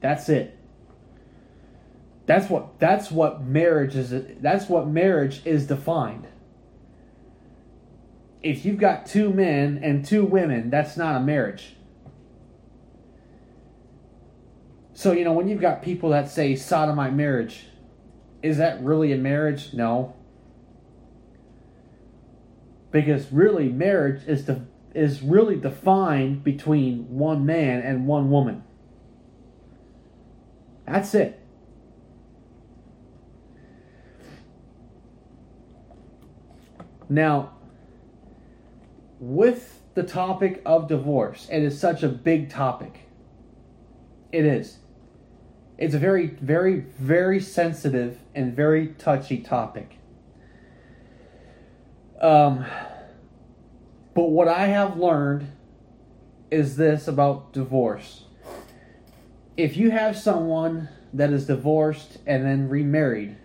That's 0.00 0.28
it. 0.28 0.56
That's 2.26 2.50
what 2.50 2.78
that's 2.78 3.10
what 3.10 3.42
marriage 3.42 3.96
is 3.96 4.12
that's 4.40 4.68
what 4.68 4.86
marriage 4.86 5.40
is 5.46 5.66
defined. 5.66 6.26
If 8.42 8.66
you've 8.66 8.78
got 8.78 9.06
two 9.06 9.30
men 9.30 9.80
and 9.82 10.04
two 10.04 10.24
women, 10.24 10.68
that's 10.68 10.96
not 10.96 11.16
a 11.16 11.20
marriage. 11.20 11.74
So, 14.98 15.12
you 15.12 15.22
know, 15.22 15.32
when 15.32 15.46
you've 15.46 15.60
got 15.60 15.80
people 15.80 16.10
that 16.10 16.28
say 16.28 16.56
sodomite 16.56 17.14
marriage, 17.14 17.66
is 18.42 18.58
that 18.58 18.82
really 18.82 19.12
a 19.12 19.16
marriage? 19.16 19.72
No 19.72 20.14
because 22.90 23.30
really 23.32 23.68
marriage 23.68 24.22
is 24.26 24.46
the 24.46 24.62
is 24.94 25.22
really 25.22 25.56
defined 25.56 26.42
between 26.42 27.08
one 27.10 27.44
man 27.44 27.80
and 27.82 28.06
one 28.06 28.30
woman. 28.30 28.64
That's 30.86 31.14
it. 31.14 31.38
Now, 37.10 37.52
with 39.20 39.80
the 39.94 40.02
topic 40.02 40.62
of 40.64 40.88
divorce, 40.88 41.46
it 41.50 41.62
is 41.62 41.78
such 41.78 42.02
a 42.02 42.08
big 42.08 42.50
topic. 42.50 43.08
It 44.32 44.44
is. 44.44 44.78
It's 45.78 45.94
a 45.94 45.98
very, 45.98 46.26
very, 46.26 46.80
very 46.98 47.40
sensitive 47.40 48.18
and 48.34 48.54
very 48.54 48.88
touchy 48.88 49.38
topic. 49.38 49.98
Um, 52.20 52.66
but 54.14 54.30
what 54.30 54.48
I 54.48 54.66
have 54.66 54.98
learned 54.98 55.52
is 56.50 56.76
this 56.76 57.06
about 57.06 57.52
divorce. 57.52 58.24
if 59.58 59.76
you 59.76 59.90
have 59.90 60.16
someone 60.16 60.88
that 61.12 61.32
is 61.32 61.46
divorced 61.46 62.18
and 62.26 62.44
then 62.44 62.68
remarried, 62.68 63.36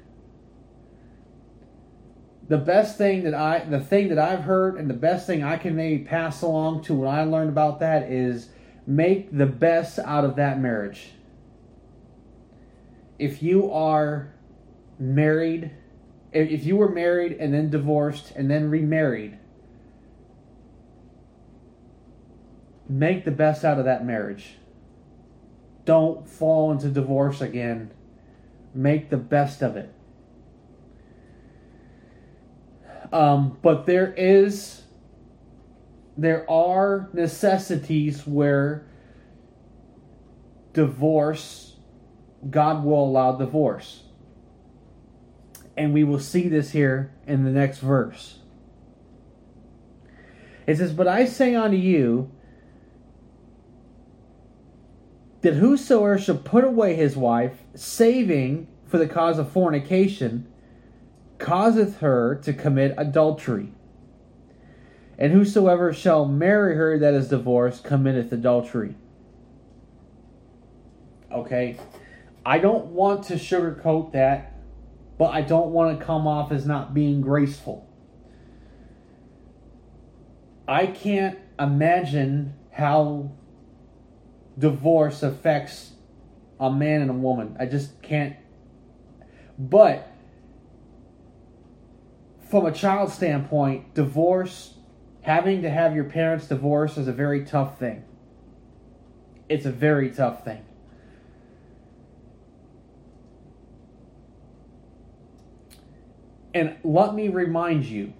the 2.47 2.57
best 2.57 2.97
thing 2.97 3.23
that 3.23 3.33
I 3.33 3.65
the 3.65 3.79
thing 3.79 4.09
that 4.09 4.19
I've 4.19 4.41
heard 4.41 4.77
and 4.77 4.89
the 4.89 4.93
best 4.93 5.25
thing 5.25 5.43
I 5.43 5.57
can 5.57 5.75
maybe 5.75 6.03
pass 6.03 6.41
along 6.41 6.83
to 6.83 6.93
what 6.93 7.07
I 7.07 7.23
learned 7.23 7.49
about 7.49 7.79
that 7.79 8.11
is 8.11 8.49
make 8.85 9.35
the 9.35 9.45
best 9.45 9.97
out 9.99 10.23
of 10.25 10.35
that 10.35 10.59
marriage. 10.59 11.11
If 13.19 13.43
you 13.43 13.71
are 13.71 14.33
married, 14.99 15.71
if 16.31 16.65
you 16.65 16.75
were 16.75 16.89
married 16.89 17.33
and 17.33 17.53
then 17.53 17.69
divorced 17.69 18.31
and 18.35 18.49
then 18.49 18.69
remarried, 18.69 19.37
make 22.89 23.25
the 23.25 23.31
best 23.31 23.63
out 23.63 23.79
of 23.79 23.85
that 23.85 24.05
marriage. 24.05 24.55
Don't 25.85 26.27
fall 26.27 26.71
into 26.71 26.89
divorce 26.89 27.41
again. 27.41 27.91
Make 28.73 29.09
the 29.09 29.17
best 29.17 29.61
of 29.61 29.75
it. 29.75 29.93
Um, 33.11 33.57
but 33.61 33.85
there 33.85 34.11
is, 34.17 34.81
there 36.17 36.49
are 36.49 37.09
necessities 37.13 38.25
where 38.25 38.87
divorce, 40.73 41.62
God 42.49 42.83
will 42.83 43.05
allow 43.05 43.33
divorce. 43.33 44.03
And 45.75 45.93
we 45.93 46.03
will 46.03 46.19
see 46.19 46.47
this 46.47 46.71
here 46.71 47.11
in 47.25 47.43
the 47.43 47.51
next 47.51 47.79
verse. 47.79 48.39
It 50.67 50.77
says, 50.77 50.93
But 50.93 51.07
I 51.07 51.25
say 51.25 51.55
unto 51.55 51.77
you, 51.77 52.31
that 55.43 55.55
whosoever 55.55 56.17
shall 56.17 56.37
put 56.37 56.63
away 56.63 56.95
his 56.95 57.17
wife, 57.17 57.63
saving 57.75 58.67
for 58.87 58.97
the 58.97 59.07
cause 59.07 59.37
of 59.37 59.51
fornication, 59.51 60.47
causeth 61.37 61.99
her 61.99 62.35
to 62.35 62.53
commit 62.53 62.95
adultery. 62.97 63.73
And 65.17 65.33
whosoever 65.33 65.93
shall 65.93 66.25
marry 66.25 66.75
her 66.75 66.97
that 66.97 67.13
is 67.13 67.27
divorced 67.27 67.83
committeth 67.83 68.31
adultery. 68.31 68.95
Okay? 71.31 71.77
I 72.45 72.57
don't 72.59 72.87
want 72.87 73.25
to 73.25 73.35
sugarcoat 73.35 74.11
that, 74.13 74.53
but 75.17 75.33
I 75.33 75.41
don't 75.41 75.71
want 75.71 75.97
to 75.97 76.05
come 76.05 76.27
off 76.27 76.51
as 76.51 76.65
not 76.65 76.93
being 76.93 77.21
graceful. 77.21 77.89
I 80.67 80.87
can't 80.87 81.39
imagine 81.59 82.53
how 82.71 83.31
divorce 84.57 85.23
affects 85.23 85.93
a 86.59 86.71
man 86.71 87.01
and 87.01 87.09
a 87.09 87.13
woman. 87.13 87.55
I 87.59 87.65
just 87.65 88.01
can't. 88.01 88.35
But 89.57 90.09
from 92.49 92.65
a 92.65 92.71
child 92.71 93.11
standpoint, 93.11 93.93
divorce, 93.93 94.75
having 95.21 95.61
to 95.61 95.69
have 95.69 95.95
your 95.95 96.05
parents 96.05 96.47
divorce 96.47 96.97
is 96.97 97.07
a 97.07 97.13
very 97.13 97.45
tough 97.45 97.79
thing. 97.79 98.03
It's 99.49 99.65
a 99.65 99.71
very 99.71 100.11
tough 100.11 100.43
thing. 100.43 100.63
And 106.53 106.75
let 106.83 107.15
me 107.15 107.29
remind 107.29 107.85
you 107.85 108.13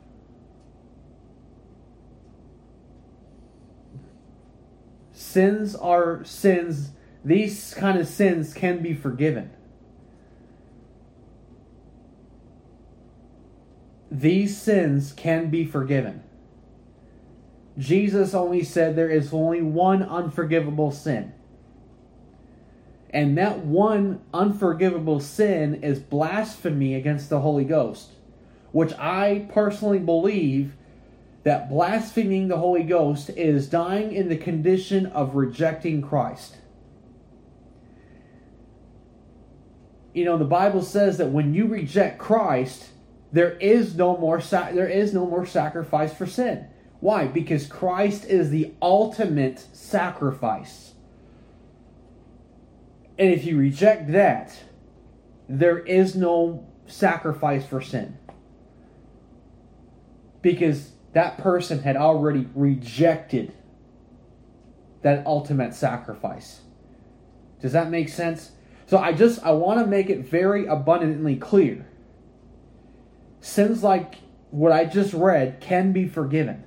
sins 5.12 5.76
are 5.76 6.24
sins. 6.26 6.92
These 7.24 7.74
kind 7.74 8.00
of 8.00 8.08
sins 8.08 8.54
can 8.54 8.82
be 8.82 8.94
forgiven. 8.94 9.52
These 14.12 14.56
sins 14.58 15.12
can 15.12 15.50
be 15.50 15.66
forgiven. 15.66 16.24
Jesus 17.78 18.36
only 18.36 18.64
said 18.64 18.96
there 18.96 19.10
is 19.10 19.34
only 19.34 19.62
one 19.62 20.04
unforgivable 20.04 20.92
sin. 20.92 21.34
And 23.10 23.38
that 23.38 23.60
one 23.60 24.22
unforgivable 24.34 25.20
sin 25.20 25.76
is 25.84 26.00
blasphemy 26.00 26.96
against 26.96 27.30
the 27.30 27.40
Holy 27.40 27.64
Ghost, 27.64 28.12
which 28.74 28.92
I 28.94 29.48
personally 29.54 30.00
believe 30.00 30.74
that 31.44 31.70
blaspheming 31.70 32.48
the 32.48 32.58
Holy 32.58 32.84
Ghost 32.84 33.30
is 33.30 33.70
dying 33.70 34.12
in 34.12 34.30
the 34.30 34.36
condition 34.36 35.06
of 35.06 35.36
rejecting 35.36 36.02
Christ. 36.02 36.58
You 40.14 40.26
know, 40.26 40.38
the 40.38 40.46
Bible 40.46 40.82
says 40.82 41.18
that 41.18 41.30
when 41.30 41.54
you 41.54 41.68
reject 41.68 42.18
Christ, 42.18 42.90
there 43.32 43.52
is 43.52 43.96
no 43.96 44.18
more 44.18 44.40
there 44.40 44.90
is 44.90 45.14
no 45.14 45.26
more 45.26 45.46
sacrifice 45.46 46.14
for 46.14 46.26
sin. 46.26 46.68
Why? 47.00 47.28
Because 47.28 47.68
Christ 47.68 48.26
is 48.26 48.50
the 48.50 48.74
ultimate 48.82 49.60
sacrifice. 49.74 50.94
And 53.20 53.30
if 53.30 53.46
you 53.46 53.58
reject 53.58 54.12
that, 54.14 54.56
there 55.48 55.80
is 55.80 56.16
no 56.16 56.68
sacrifice 56.88 57.66
for 57.66 57.82
sin. 57.82 58.18
Because 60.44 60.92
that 61.14 61.40
person 61.40 61.82
had 61.82 61.98
already 61.98 62.48
rejected 62.54 63.54
that 65.02 65.26
ultimate 65.26 65.74
sacrifice. 65.74 66.62
Does 67.62 67.72
that 67.72 67.90
make 67.90 68.10
sense? 68.10 68.52
So 68.88 68.98
I 68.98 69.14
just 69.14 69.44
I 69.44 69.52
want 69.52 69.80
to 69.80 69.88
make 69.88 70.10
it 70.10 70.20
very 70.20 70.66
abundantly 70.66 71.36
clear. 71.36 71.88
Sins 73.40 73.84
like 73.84 74.16
what 74.52 74.72
I 74.72 74.86
just 74.86 75.14
read 75.14 75.60
can 75.62 75.94
be 75.94 76.08
forgiven. 76.08 76.64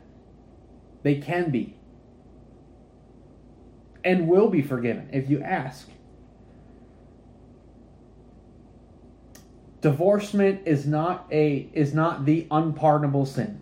They 1.02 1.16
can 1.16 1.50
be. 1.50 1.76
And 4.02 4.28
will 4.28 4.48
be 4.48 4.62
forgiven 4.62 5.08
if 5.12 5.28
you 5.28 5.42
ask. 5.42 5.88
Divorcement 9.80 10.62
is 10.64 10.86
not 10.86 11.26
a 11.30 11.68
is 11.72 11.94
not 11.94 12.24
the 12.24 12.46
unpardonable 12.50 13.26
sin. 13.26 13.60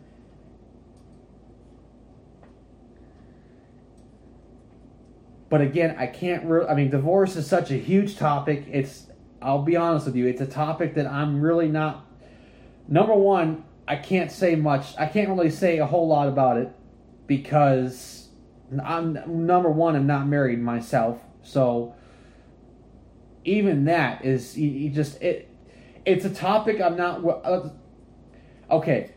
But 5.54 5.60
again, 5.60 5.94
I 5.96 6.08
can't 6.08 6.44
really. 6.46 6.66
I 6.66 6.74
mean, 6.74 6.90
divorce 6.90 7.36
is 7.36 7.46
such 7.46 7.70
a 7.70 7.76
huge 7.76 8.16
topic. 8.16 8.64
It's. 8.72 9.06
I'll 9.40 9.62
be 9.62 9.76
honest 9.76 10.04
with 10.04 10.16
you. 10.16 10.26
It's 10.26 10.40
a 10.40 10.48
topic 10.48 10.96
that 10.96 11.06
I'm 11.06 11.40
really 11.40 11.68
not. 11.68 12.04
Number 12.88 13.14
one, 13.14 13.62
I 13.86 13.94
can't 13.94 14.32
say 14.32 14.56
much. 14.56 14.98
I 14.98 15.06
can't 15.06 15.28
really 15.28 15.52
say 15.52 15.78
a 15.78 15.86
whole 15.86 16.08
lot 16.08 16.26
about 16.26 16.56
it 16.56 16.74
because 17.28 18.30
I'm 18.84 19.12
number 19.46 19.70
one. 19.70 19.94
I'm 19.94 20.08
not 20.08 20.26
married 20.26 20.58
myself, 20.58 21.20
so 21.44 21.94
even 23.44 23.84
that 23.84 24.24
is 24.24 24.58
you, 24.58 24.68
you 24.68 24.90
just 24.90 25.22
it. 25.22 25.48
It's 26.04 26.24
a 26.24 26.34
topic 26.34 26.80
I'm 26.80 26.96
not. 26.96 27.24
Uh, 27.24 27.70
okay, 28.72 29.12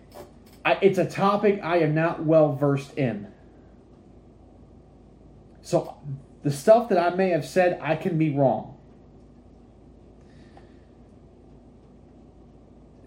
I, 0.63 0.77
it's 0.83 0.99
a 0.99 1.09
topic 1.09 1.61
I 1.63 1.77
am 1.77 1.95
not 1.95 2.23
well 2.23 2.53
versed 2.53 2.95
in. 2.95 3.25
So 5.63 5.97
the 6.47 6.53
stuff 6.53 6.87
that 6.87 6.97
I 6.97 7.13
may 7.13 7.31
have 7.31 7.45
said, 7.45 7.77
I 7.81 7.97
can 7.97 8.17
be 8.17 8.29
wrong. 8.29 8.77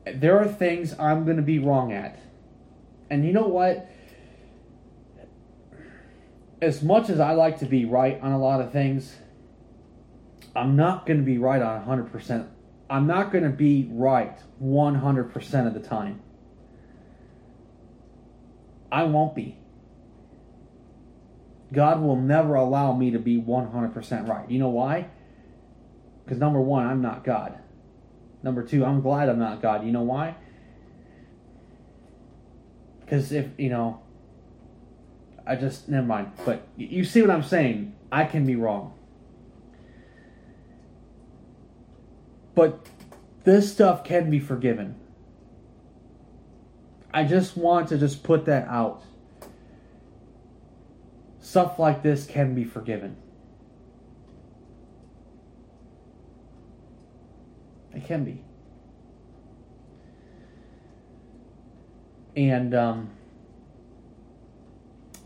There 0.04 0.38
are 0.38 0.46
things 0.46 0.94
I'm 0.98 1.24
going 1.24 1.38
to 1.38 1.42
be 1.42 1.58
wrong 1.58 1.90
at. 1.90 2.20
And 3.08 3.24
you 3.24 3.32
know 3.32 3.46
what? 3.46 3.90
As 6.60 6.82
much 6.82 7.08
as 7.08 7.18
I 7.18 7.32
like 7.32 7.60
to 7.60 7.64
be 7.64 7.86
right 7.86 8.20
on 8.20 8.32
a 8.32 8.38
lot 8.38 8.60
of 8.60 8.72
things, 8.72 9.16
I'm 10.54 10.76
not 10.76 11.06
going 11.06 11.20
to 11.20 11.24
be 11.24 11.38
right 11.38 11.62
on 11.62 11.86
100%. 11.86 12.46
I'm 12.90 13.06
not 13.06 13.32
going 13.32 13.44
to 13.44 13.48
be 13.48 13.88
right 13.90 14.38
100% 14.62 15.66
of 15.66 15.72
the 15.72 15.80
time. 15.80 16.20
I 18.92 19.04
won't 19.04 19.34
be. 19.34 19.59
God 21.72 22.00
will 22.00 22.16
never 22.16 22.54
allow 22.54 22.92
me 22.94 23.10
to 23.12 23.18
be 23.18 23.40
100% 23.40 24.28
right. 24.28 24.50
You 24.50 24.58
know 24.58 24.68
why? 24.68 25.06
Because 26.24 26.38
number 26.38 26.60
one, 26.60 26.86
I'm 26.86 27.00
not 27.00 27.24
God. 27.24 27.58
Number 28.42 28.62
two, 28.62 28.84
I'm 28.84 29.00
glad 29.00 29.28
I'm 29.28 29.38
not 29.38 29.62
God. 29.62 29.84
You 29.84 29.92
know 29.92 30.02
why? 30.02 30.34
Because 33.00 33.32
if, 33.32 33.46
you 33.58 33.68
know, 33.68 34.00
I 35.46 35.56
just, 35.56 35.88
never 35.88 36.06
mind. 36.06 36.32
But 36.44 36.66
you 36.76 37.04
see 37.04 37.20
what 37.20 37.30
I'm 37.30 37.42
saying? 37.42 37.94
I 38.10 38.24
can 38.24 38.46
be 38.46 38.56
wrong. 38.56 38.94
But 42.54 42.86
this 43.44 43.72
stuff 43.72 44.04
can 44.04 44.30
be 44.30 44.40
forgiven. 44.40 44.96
I 47.12 47.24
just 47.24 47.56
want 47.56 47.88
to 47.88 47.98
just 47.98 48.22
put 48.22 48.44
that 48.46 48.68
out 48.68 49.02
stuff 51.40 51.78
like 51.78 52.02
this 52.02 52.26
can 52.26 52.54
be 52.54 52.64
forgiven. 52.64 53.16
It 57.94 58.04
can 58.04 58.24
be. 58.24 58.42
And 62.36 62.74
um 62.74 63.10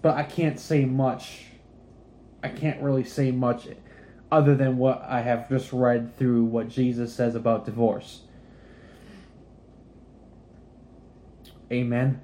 but 0.02 0.16
I 0.16 0.22
can't 0.22 0.60
say 0.60 0.84
much. 0.84 1.46
I 2.42 2.48
can't 2.48 2.82
really 2.82 3.04
say 3.04 3.30
much 3.30 3.66
other 4.30 4.54
than 4.54 4.76
what 4.76 5.02
I 5.02 5.22
have 5.22 5.48
just 5.48 5.72
read 5.72 6.16
through 6.18 6.44
what 6.44 6.68
Jesus 6.68 7.14
says 7.14 7.34
about 7.34 7.64
divorce. 7.64 8.22
Amen. 11.72 12.20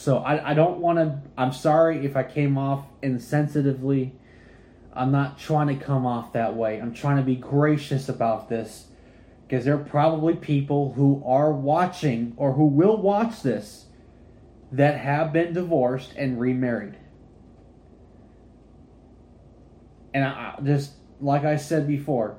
So 0.00 0.16
I, 0.16 0.52
I 0.52 0.54
don't 0.54 0.78
want 0.78 0.98
to. 0.98 1.20
I'm 1.36 1.52
sorry 1.52 2.06
if 2.06 2.16
I 2.16 2.22
came 2.22 2.56
off 2.56 2.86
insensitively. 3.02 4.12
I'm 4.94 5.12
not 5.12 5.38
trying 5.38 5.66
to 5.78 5.84
come 5.84 6.06
off 6.06 6.32
that 6.32 6.56
way. 6.56 6.80
I'm 6.80 6.94
trying 6.94 7.18
to 7.18 7.22
be 7.22 7.36
gracious 7.36 8.08
about 8.08 8.48
this 8.48 8.86
because 9.46 9.66
there 9.66 9.74
are 9.74 9.84
probably 9.84 10.36
people 10.36 10.94
who 10.94 11.22
are 11.26 11.52
watching 11.52 12.32
or 12.38 12.54
who 12.54 12.64
will 12.64 12.96
watch 12.96 13.42
this 13.42 13.88
that 14.72 14.98
have 14.98 15.34
been 15.34 15.52
divorced 15.52 16.14
and 16.16 16.40
remarried. 16.40 16.96
And 20.14 20.24
I, 20.24 20.58
just 20.64 20.92
like 21.20 21.44
I 21.44 21.56
said 21.56 21.86
before, 21.86 22.38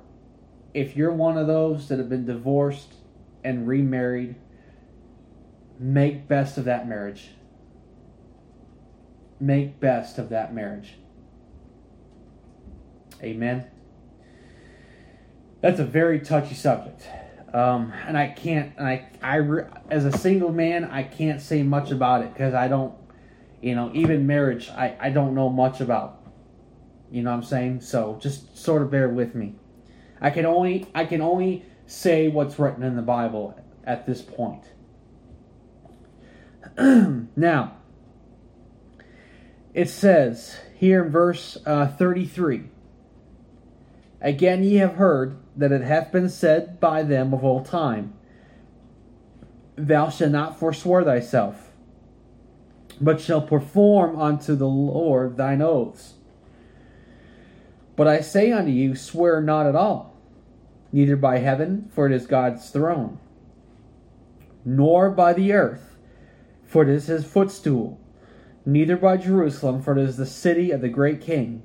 if 0.74 0.97
you're 0.97 1.14
one 1.14 1.38
of 1.38 1.45
those 1.45 1.89
that 1.89 1.99
have 1.99 2.09
been 2.09 2.26
divorced 2.26 2.95
and 3.43 3.68
remarried, 3.68 4.34
make 5.78 6.28
best 6.28 6.57
of 6.57 6.66
that 6.66 6.89
marriage. 6.89 7.30
Make 9.42 9.80
best 9.80 10.20
of 10.20 10.30
that 10.30 10.54
marriage. 10.54 10.94
Amen. 13.24 13.66
That's 15.62 15.80
a 15.80 15.84
very 15.84 16.20
touchy 16.20 16.54
subject. 16.54 17.08
Um, 17.54 17.92
and 18.08 18.18
I 18.18 18.28
can't, 18.28 18.74
and 18.78 18.88
I, 18.88 19.10
I, 19.22 19.39
as 19.89 20.06
a 20.06 20.16
single 20.16 20.54
man, 20.54 20.86
I 20.86 21.04
can't 21.04 21.42
say 21.42 21.64
much 21.64 21.89
about 21.89 22.24
it 22.24 22.34
because 22.34 22.54
I 22.54 22.68
don't, 22.68 22.94
you 23.62 23.76
know, 23.76 23.92
even 23.94 24.28
marriage, 24.28 24.70
I, 24.70 24.96
I 25.00 25.10
don't 25.10 25.34
know 25.34 25.50
much 25.50 25.82
about. 25.82 26.22
You 27.12 27.24
know 27.24 27.32
what 27.32 27.38
I'm 27.38 27.44
saying? 27.44 27.82
So 27.82 28.18
just 28.22 28.58
sort 28.58 28.84
of 28.84 28.92
bear 28.92 29.10
with 29.10 29.34
me. 29.34 29.56
I 30.22 30.30
can 30.30 30.46
only, 30.46 30.88
I 30.94 31.06
can 31.06 31.20
only 31.20 31.66
say 31.88 32.28
what's 32.28 32.60
written 32.60 32.84
in 32.84 32.96
the 32.96 33.02
Bible 33.02 33.60
at 33.84 34.06
this 34.06 34.22
point. 34.22 34.64
now, 37.36 37.78
it 39.74 39.89
says 39.89 40.57
here 40.78 41.05
in 41.05 41.11
verse 41.11 41.57
uh, 41.65 41.88
33 41.88 42.63
Again, 44.22 44.63
ye 44.63 44.76
have 44.76 44.95
heard 44.95 45.38
that 45.55 45.72
it 45.72 45.82
hath 45.82 46.11
been 46.11 46.30
said 46.30 46.80
by 46.80 47.03
them 47.03 47.34
of 47.34 47.43
old 47.43 47.65
time, 47.65 48.13
Thou 49.76 50.09
shalt 50.09 50.32
not 50.32 50.59
forswear 50.59 51.03
thyself, 51.03 51.72
but 52.99 53.19
shall 53.19 53.41
perform 53.41 54.19
unto 54.19 54.55
the 54.55 54.67
Lord 54.67 55.38
thine 55.38 55.61
oaths. 55.61 56.15
But 57.95 58.07
I 58.07 58.22
say 58.22 58.51
unto 58.51 58.72
you, 58.72 58.95
swear 58.95 59.41
not 59.41 59.65
at 59.65 59.76
all, 59.76 60.15
neither 60.91 61.15
by 61.15 61.38
heaven, 61.38 61.89
for 61.93 62.05
it 62.05 62.11
is 62.11 62.26
God's 62.28 62.69
throne, 62.69 63.19
nor 64.65 65.09
by 65.11 65.34
the 65.34 65.53
earth, 65.53 65.97
for 66.63 66.84
it 66.84 66.89
is 66.89 67.07
his 67.07 67.26
footstool, 67.26 68.01
neither 68.66 68.97
by 68.97 69.18
Jerusalem, 69.18 69.82
for 69.82 69.97
it 69.97 70.01
is 70.01 70.18
the 70.18 70.26
city 70.26 70.72
of 70.72 70.82
the 70.82 70.89
great 70.89 71.22
king 71.22 71.64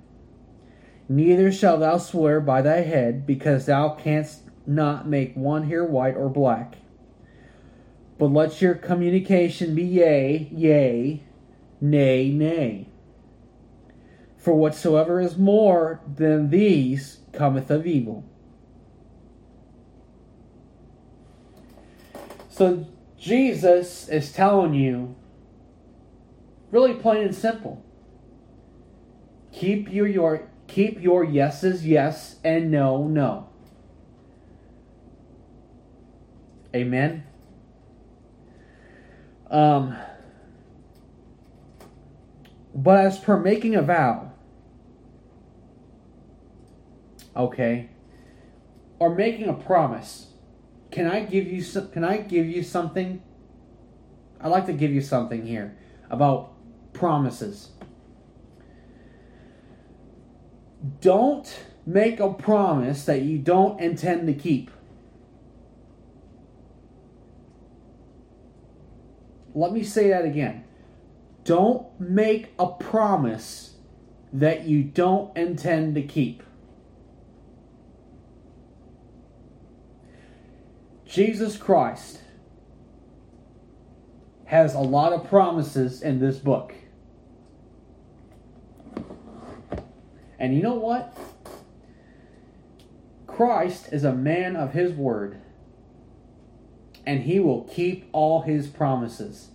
Neither 1.09 1.53
shalt 1.53 1.81
thou 1.81 1.99
swear 1.99 2.41
by 2.41 2.63
thy 2.63 2.81
head, 2.81 3.27
because 3.27 3.67
thou 3.67 3.91
canst 3.91 4.43
not 4.67 5.07
make 5.09 5.37
one 5.37 5.69
hair 5.69 5.85
white 5.85 6.17
or 6.17 6.29
black. 6.29 6.77
But 8.19 8.33
let 8.33 8.61
your 8.61 8.75
communication 8.75 9.75
be 9.75 9.85
yea, 9.85 10.49
yea, 10.51 11.23
nay, 11.81 12.31
nay. 12.31 12.89
For 14.37 14.55
whatsoever 14.55 15.21
is 15.21 15.37
more 15.37 16.01
than 16.13 16.51
these 16.51 17.21
cometh 17.33 17.71
of 17.71 17.87
evil. 17.87 18.25
So 22.49 22.87
Jesus 23.19 24.09
is 24.09 24.33
telling 24.33 24.75
you, 24.75 25.15
really 26.77 26.95
plain 26.95 27.23
and 27.23 27.35
simple, 27.35 27.83
keep 29.53 29.91
your, 29.91 30.07
your 30.07 30.49
Keep 30.67 31.01
your 31.01 31.25
yeses 31.25 31.87
yes 31.87 32.37
and 32.43 32.71
no 32.71 33.07
no. 33.07 33.49
Amen. 36.75 37.25
Um, 39.51 39.97
but 42.75 42.99
as 42.99 43.19
per 43.19 43.39
making 43.39 43.77
a 43.77 43.83
vow, 43.83 44.33
okay, 47.35 47.89
or 48.99 49.15
making 49.15 49.49
a 49.49 49.55
promise, 49.55 50.27
can 50.91 51.07
I 51.07 51.21
give 51.21 51.47
you 51.47 51.63
some, 51.63 51.89
can 51.91 52.05
I 52.05 52.19
give 52.19 52.47
you 52.47 52.63
something? 52.63 53.23
I'd 54.41 54.49
like 54.49 54.67
to 54.67 54.73
give 54.73 54.91
you 54.91 55.01
something 55.01 55.47
here 55.47 55.79
about 56.11 56.53
promises. 56.97 57.71
Don't 61.01 61.65
make 61.85 62.21
a 62.21 62.33
promise 62.33 63.05
that 63.05 63.23
you 63.23 63.39
don't 63.39 63.81
intend 63.81 64.27
to 64.27 64.35
keep. 64.35 64.71
Let 69.55 69.73
me 69.73 69.83
say 69.83 70.11
that 70.11 70.25
again. 70.25 70.65
Don't 71.45 71.89
make 72.01 72.53
a 72.59 72.67
promise 72.67 73.75
that 74.33 74.67
you 74.67 74.83
don't 74.83 75.35
intend 75.37 75.95
to 75.95 76.03
keep. 76.03 76.43
Jesus 81.07 81.57
Christ 81.57 82.21
has 84.47 84.75
a 84.75 84.81
lot 84.81 85.13
of 85.13 85.29
promises 85.29 86.03
in 86.03 86.19
this 86.19 86.39
book. 86.39 86.75
And 90.39 90.55
you 90.55 90.63
know 90.63 90.75
what? 90.75 91.17
Christ 93.27 93.93
is 93.93 94.05
a 94.05 94.13
man 94.13 94.57
of 94.57 94.73
his 94.73 94.93
word, 94.93 95.41
and 97.05 97.23
he 97.23 97.41
will 97.41 97.65
keep 97.65 98.09
all 98.13 98.43
his 98.43 98.67
promises. 98.67 99.49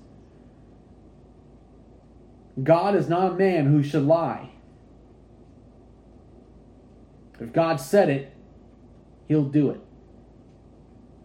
God 2.62 2.96
is 2.96 3.08
not 3.08 3.32
a 3.32 3.36
man 3.36 3.68
who 3.68 3.82
should 3.82 4.04
lie. 4.04 4.50
If 7.40 7.54
God 7.54 7.78
said 7.78 8.10
it, 8.10 8.34
he'll 9.28 9.46
do 9.46 9.72
it. 9.72 9.80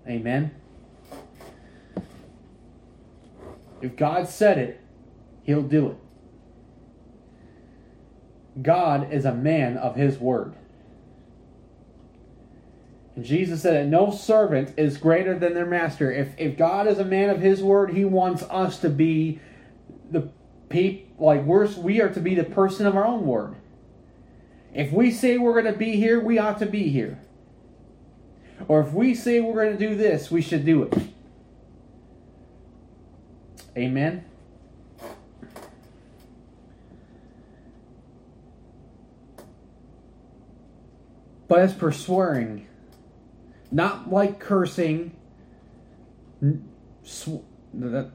Amen. 0.09 0.53
If 3.83 3.97
God 3.97 4.29
said 4.29 4.57
it, 4.57 4.81
he'll 5.43 5.63
do 5.63 5.89
it. 5.89 5.97
God 8.61 9.13
is 9.13 9.25
a 9.25 9.35
man 9.35 9.77
of 9.77 9.97
his 9.97 10.19
word. 10.19 10.55
And 13.15 13.25
Jesus 13.25 13.63
said 13.63 13.75
that 13.75 13.89
no 13.89 14.11
servant 14.11 14.75
is 14.79 14.99
greater 14.99 15.39
than 15.39 15.55
their 15.55 15.67
master. 15.67 16.13
If, 16.13 16.35
if 16.39 16.57
God 16.57 16.87
is 16.87 16.99
a 16.99 17.05
man 17.05 17.31
of 17.31 17.41
his 17.41 17.63
word, 17.63 17.95
he 17.95 18.05
wants 18.05 18.43
us 18.45 18.79
to 18.81 18.91
be 18.91 19.41
the 20.11 20.29
people, 20.69 21.27
like 21.27 21.45
we're, 21.45 21.67
we 21.79 22.01
are 22.01 22.11
to 22.11 22.21
be 22.21 22.35
the 22.35 22.45
person 22.45 22.87
of 22.87 22.97
our 22.97 23.07
own 23.07 23.27
word. 23.27 23.57
If 24.75 24.93
we 24.93 25.11
say 25.11 25.39
we're 25.39 25.61
going 25.61 25.73
to 25.73 25.79
be 25.79 25.97
here, 25.97 26.21
we 26.21 26.39
ought 26.39 26.59
to 26.59 26.67
be 26.67 26.91
here. 26.91 27.19
Or 28.69 28.81
if 28.81 28.93
we 28.93 29.15
say 29.15 29.41
we're 29.41 29.65
going 29.65 29.77
to 29.77 29.89
do 29.89 29.95
this, 29.95 30.31
we 30.31 30.43
should 30.43 30.67
do 30.67 30.83
it. 30.83 30.95
Amen. 33.77 34.25
But 41.49 41.61
as 41.61 41.75
per 41.75 41.93
swearing, 41.93 42.67
not 43.71 44.11
like 44.11 44.41
cursing, 44.41 45.15
sw- 47.05 47.45
that, 47.75 48.11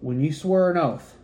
when 0.00 0.20
you 0.20 0.32
swear 0.32 0.70
an 0.70 0.76
oath, 0.78 1.16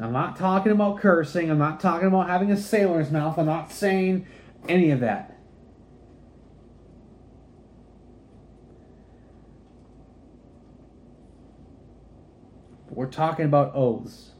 I'm 0.00 0.12
not 0.12 0.36
talking 0.36 0.72
about 0.72 0.98
cursing. 0.98 1.50
I'm 1.50 1.58
not 1.58 1.78
talking 1.78 2.08
about 2.08 2.28
having 2.28 2.50
a 2.50 2.56
sailor's 2.56 3.10
mouth. 3.10 3.38
I'm 3.38 3.46
not 3.46 3.70
saying 3.70 4.26
any 4.68 4.90
of 4.90 5.00
that. 5.00 5.31
We're 13.02 13.08
talking 13.08 13.46
about 13.46 13.72
oaths. 13.74 14.30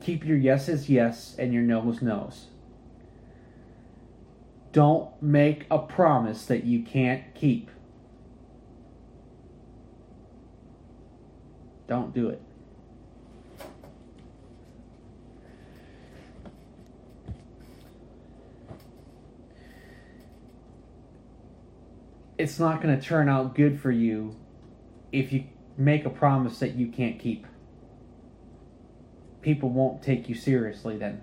Keep 0.00 0.24
your 0.24 0.38
yeses 0.38 0.88
yes 0.88 1.36
and 1.38 1.52
your 1.52 1.62
no's 1.62 2.00
no's. 2.00 2.46
Don't 4.72 5.10
make 5.22 5.66
a 5.70 5.78
promise 5.80 6.46
that 6.46 6.64
you 6.64 6.82
can't 6.82 7.34
keep. 7.34 7.70
Don't 11.86 12.14
do 12.14 12.30
it. 12.30 12.40
It's 22.38 22.58
not 22.58 22.80
going 22.80 22.98
to 22.98 23.06
turn 23.06 23.28
out 23.28 23.54
good 23.54 23.78
for 23.78 23.90
you 23.90 24.36
if 25.12 25.34
you 25.34 25.44
make 25.80 26.04
a 26.04 26.10
promise 26.10 26.58
that 26.58 26.74
you 26.74 26.86
can't 26.86 27.18
keep. 27.18 27.46
People 29.42 29.70
won't 29.70 30.02
take 30.02 30.28
you 30.28 30.34
seriously 30.34 30.98
then. 30.98 31.22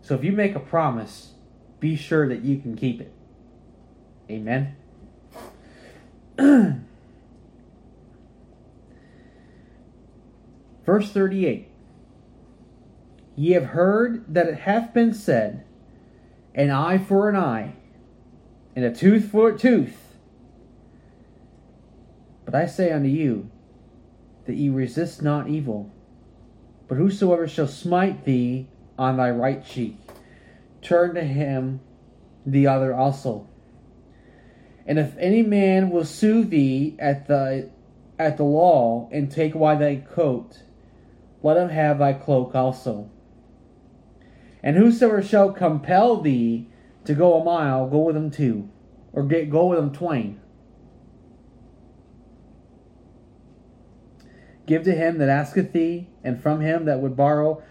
So 0.00 0.14
if 0.14 0.24
you 0.24 0.32
make 0.32 0.54
a 0.54 0.60
promise, 0.60 1.32
be 1.78 1.94
sure 1.96 2.26
that 2.28 2.42
you 2.42 2.58
can 2.58 2.74
keep 2.76 3.00
it. 3.00 3.12
Amen. 4.30 4.74
Verse 10.86 11.12
38 11.12 11.68
Ye 13.36 13.52
have 13.52 13.66
heard 13.66 14.24
that 14.32 14.48
it 14.48 14.60
hath 14.60 14.94
been 14.94 15.12
said, 15.14 15.64
An 16.54 16.70
eye 16.70 16.98
for 16.98 17.28
an 17.28 17.36
eye, 17.36 17.74
and 18.74 18.84
a 18.84 18.94
tooth 18.94 19.30
for 19.30 19.50
a 19.50 19.58
tooth. 19.58 20.11
But 22.52 22.60
I 22.60 22.66
say 22.66 22.92
unto 22.92 23.08
you, 23.08 23.50
that 24.44 24.56
ye 24.56 24.68
resist 24.68 25.22
not 25.22 25.48
evil, 25.48 25.90
but 26.86 26.98
whosoever 26.98 27.48
shall 27.48 27.66
smite 27.66 28.26
thee 28.26 28.68
on 28.98 29.16
thy 29.16 29.30
right 29.30 29.64
cheek, 29.64 29.96
turn 30.82 31.14
to 31.14 31.24
him 31.24 31.80
the 32.44 32.66
other 32.66 32.92
also. 32.92 33.48
And 34.84 34.98
if 34.98 35.16
any 35.16 35.42
man 35.42 35.88
will 35.88 36.04
sue 36.04 36.44
thee 36.44 36.94
at 36.98 37.26
the 37.26 37.70
at 38.18 38.36
the 38.36 38.44
law 38.44 39.08
and 39.10 39.30
take 39.30 39.54
away 39.54 39.78
thy 39.78 39.96
coat, 39.96 40.58
let 41.42 41.56
him 41.56 41.70
have 41.70 42.00
thy 42.00 42.12
cloak 42.12 42.54
also. 42.54 43.08
And 44.62 44.76
whosoever 44.76 45.22
shall 45.22 45.52
compel 45.52 46.20
thee 46.20 46.68
to 47.06 47.14
go 47.14 47.40
a 47.40 47.44
mile, 47.44 47.88
go 47.88 48.00
with 48.00 48.16
him 48.16 48.30
two, 48.30 48.68
or 49.14 49.22
get 49.22 49.48
go 49.48 49.68
with 49.68 49.78
him 49.78 49.90
twain. 49.90 50.41
Give 54.66 54.82
to 54.84 54.92
him 54.92 55.18
that 55.18 55.28
asketh 55.28 55.72
thee, 55.72 56.08
and 56.22 56.40
from 56.40 56.60
him 56.60 56.84
that 56.84 57.00
would 57.00 57.16
borrow 57.16 57.62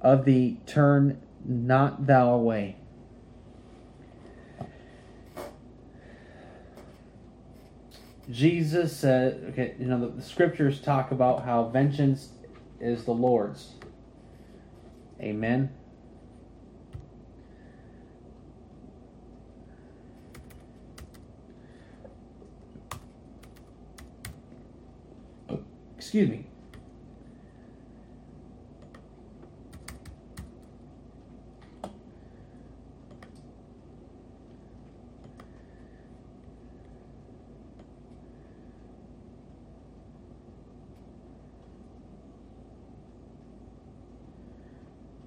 of 0.00 0.24
thee 0.24 0.60
turn 0.66 1.20
not 1.44 2.06
thou 2.06 2.32
away. 2.32 2.76
Jesus 8.30 8.96
said, 8.96 9.44
okay, 9.50 9.74
you 9.78 9.86
know, 9.86 10.00
the, 10.00 10.08
the 10.08 10.22
scriptures 10.22 10.80
talk 10.80 11.10
about 11.10 11.44
how 11.44 11.64
vengeance 11.64 12.30
is 12.80 13.04
the 13.04 13.12
Lord's. 13.12 13.72
Amen. 15.20 15.70
Excuse 26.12 26.28
me. 26.28 26.44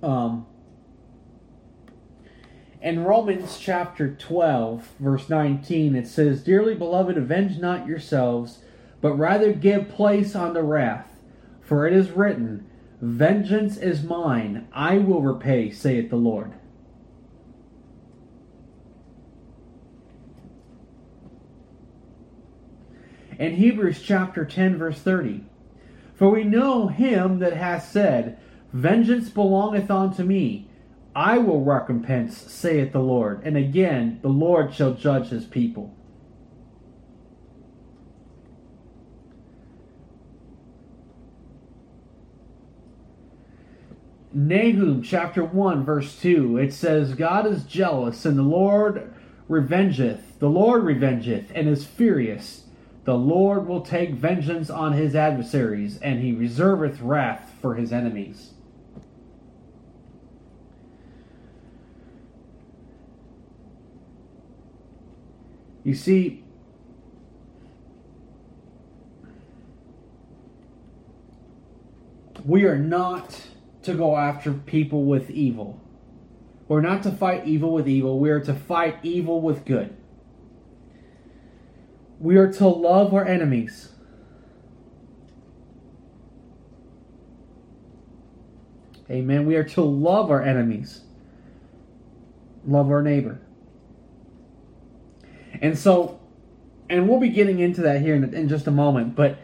Um, 0.04 0.46
in 2.80 3.04
Romans 3.04 3.58
chapter 3.60 4.14
12, 4.14 4.88
verse 5.00 5.30
19, 5.30 5.96
it 5.96 6.08
says, 6.08 6.44
Dearly 6.44 6.76
beloved, 6.76 7.18
avenge 7.18 7.58
not 7.58 7.88
yourselves 7.88 8.60
but 9.06 9.20
rather 9.20 9.54
give 9.54 9.88
place 9.88 10.34
unto 10.34 10.60
wrath. 10.62 11.08
For 11.62 11.86
it 11.86 11.94
is 11.94 12.10
written, 12.10 12.66
Vengeance 13.00 13.78
is 13.78 14.02
mine, 14.02 14.68
I 14.74 14.98
will 14.98 15.22
repay, 15.22 15.70
saith 15.70 16.10
the 16.10 16.16
Lord. 16.16 16.54
In 23.38 23.58
Hebrews 23.58 24.02
chapter 24.02 24.44
10, 24.44 24.80
verse 24.80 24.98
30, 24.98 25.44
For 26.16 26.32
we 26.32 26.44
know 26.44 26.88
him 26.88 27.38
that 27.38 27.54
hath 27.54 27.88
said, 27.88 28.40
Vengeance 28.74 29.30
belongeth 29.30 29.92
unto 29.92 30.24
me, 30.24 30.68
I 31.16 31.38
will 31.38 31.64
recompense, 31.64 32.36
saith 32.36 32.92
the 32.92 33.02
Lord. 33.02 33.44
And 33.44 33.56
again, 33.56 34.18
the 34.24 34.30
Lord 34.30 34.74
shall 34.74 34.96
judge 34.96 35.28
his 35.28 35.46
people. 35.46 35.96
Nahum 44.36 45.02
chapter 45.02 45.46
1, 45.46 45.86
verse 45.86 46.20
2, 46.20 46.58
it 46.58 46.74
says, 46.74 47.14
God 47.14 47.48
is 47.48 47.64
jealous, 47.64 48.26
and 48.26 48.38
the 48.38 48.44
Lord 48.44 49.14
revengeth. 49.50 50.40
The 50.40 50.50
Lord 50.50 50.84
revengeth, 50.84 51.46
and 51.56 51.70
is 51.70 51.86
furious. 51.86 52.66
The 53.06 53.16
Lord 53.16 53.66
will 53.66 53.80
take 53.80 54.12
vengeance 54.12 54.70
on 54.70 54.92
his 54.92 55.16
adversaries, 55.16 56.00
and 56.00 56.20
he 56.22 56.34
reserveth 56.34 56.98
wrath 57.02 57.54
for 57.62 57.76
his 57.76 57.94
enemies. 57.94 58.52
You 65.86 65.94
see, 65.94 66.44
we 72.44 72.66
are 72.66 72.78
not 72.78 73.40
to 73.86 73.94
go 73.94 74.16
after 74.16 74.52
people 74.54 75.06
with 75.06 75.30
evil. 75.30 75.80
We're 76.68 76.82
not 76.82 77.04
to 77.04 77.12
fight 77.12 77.46
evil 77.46 77.72
with 77.72 77.88
evil, 77.88 78.20
we 78.20 78.30
are 78.30 78.40
to 78.42 78.54
fight 78.54 78.98
evil 79.04 79.42
with 79.42 79.66
good. 79.66 79.96
We 82.20 82.38
are 82.38 82.52
to 82.54 82.68
love 82.68 83.14
our 83.14 83.26
enemies. 83.26 83.90
Amen. 89.10 89.46
We 89.46 89.56
are 89.56 89.64
to 89.64 89.82
love 89.82 90.32
our 90.32 90.42
enemies, 90.42 91.02
love 92.66 92.90
our 92.90 93.04
neighbor. 93.04 93.40
And 95.62 95.78
so, 95.78 96.20
and 96.90 97.08
we'll 97.08 97.20
be 97.20 97.30
getting 97.30 97.60
into 97.60 97.82
that 97.82 98.02
here 98.02 98.16
in, 98.16 98.34
in 98.34 98.50
just 98.50 98.66
a 98.66 98.72
moment, 98.72 99.16
but 99.16 99.38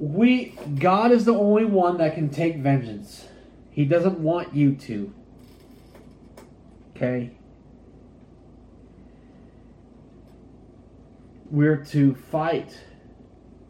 we 0.00 0.56
God 0.78 1.12
is 1.12 1.26
the 1.26 1.34
only 1.34 1.66
one 1.66 1.98
that 1.98 2.14
can 2.14 2.30
take 2.30 2.56
vengeance. 2.56 3.28
He 3.70 3.84
doesn't 3.84 4.18
want 4.18 4.54
you 4.54 4.74
to. 4.74 5.12
Okay? 6.96 7.32
We're 11.50 11.84
to 11.86 12.14
fight 12.14 12.80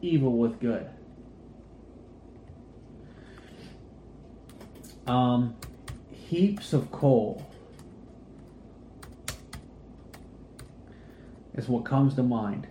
evil 0.00 0.36
with 0.36 0.60
good. 0.60 0.88
Um, 5.06 5.56
heaps 6.10 6.72
of 6.72 6.92
coal 6.92 7.50
is 11.54 11.68
what 11.68 11.84
comes 11.84 12.14
to 12.14 12.22
mind. 12.22 12.68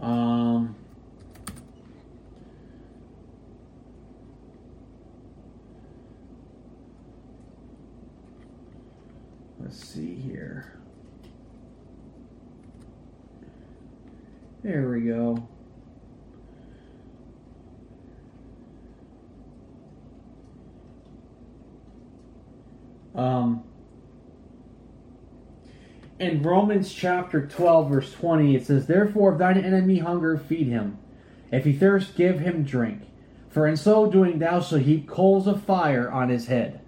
Um, 0.00 0.76
let's 9.60 9.76
see 9.76 10.14
here. 10.14 10.78
There 14.62 14.88
we 14.88 15.00
go. 15.00 15.48
Um, 23.14 23.64
in 26.18 26.42
Romans 26.42 26.92
chapter 26.92 27.46
12, 27.46 27.90
verse 27.90 28.12
20, 28.12 28.56
it 28.56 28.66
says, 28.66 28.86
Therefore, 28.86 29.32
if 29.32 29.38
thine 29.38 29.58
enemy 29.58 29.98
hunger, 29.98 30.36
feed 30.36 30.66
him. 30.66 30.98
If 31.52 31.64
he 31.64 31.72
thirst, 31.72 32.16
give 32.16 32.40
him 32.40 32.64
drink. 32.64 33.02
For 33.48 33.66
in 33.66 33.76
so 33.76 34.10
doing, 34.10 34.38
thou 34.38 34.60
shalt 34.60 34.82
heap 34.82 35.08
coals 35.08 35.46
of 35.46 35.62
fire 35.62 36.10
on 36.10 36.28
his 36.28 36.46
head. 36.46 36.80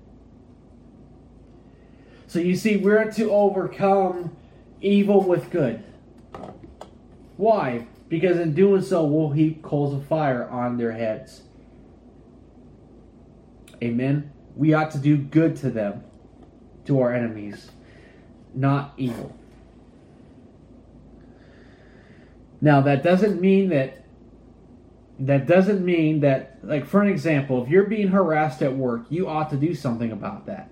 So 2.26 2.39
you 2.39 2.55
see, 2.55 2.76
we're 2.76 3.11
to 3.12 3.31
overcome 3.31 4.37
evil 4.81 5.22
with 5.22 5.51
good. 5.51 5.83
Why? 7.37 7.87
Because 8.09 8.39
in 8.39 8.55
doing 8.55 8.83
so, 8.83 9.05
we'll 9.05 9.31
heap 9.31 9.62
coals 9.62 9.95
of 9.95 10.07
fire 10.07 10.49
on 10.49 10.76
their 10.76 10.93
heads. 10.93 11.43
Amen. 13.83 14.33
We 14.55 14.74
ought 14.74 14.91
to 14.91 14.99
do 14.99 15.16
good 15.16 15.57
to 15.57 15.70
them, 15.70 16.05
to 16.85 17.01
our 17.01 17.14
enemies, 17.14 17.70
not 18.55 18.93
evil. 18.97 19.35
Now, 22.61 22.81
that 22.83 23.03
doesn't 23.03 23.41
mean 23.41 23.71
that 23.71 23.97
that 25.21 25.47
doesn't 25.47 25.85
mean 25.85 26.21
that 26.21 26.59
like 26.63 26.87
for 26.87 27.03
an 27.03 27.09
example, 27.09 27.63
if 27.63 27.69
you're 27.69 27.85
being 27.85 28.09
harassed 28.09 28.63
at 28.63 28.75
work, 28.75 29.03
you 29.11 29.29
ought 29.29 29.51
to 29.51 29.57
do 29.57 29.75
something 29.75 30.13
about 30.13 30.47
that. 30.47 30.71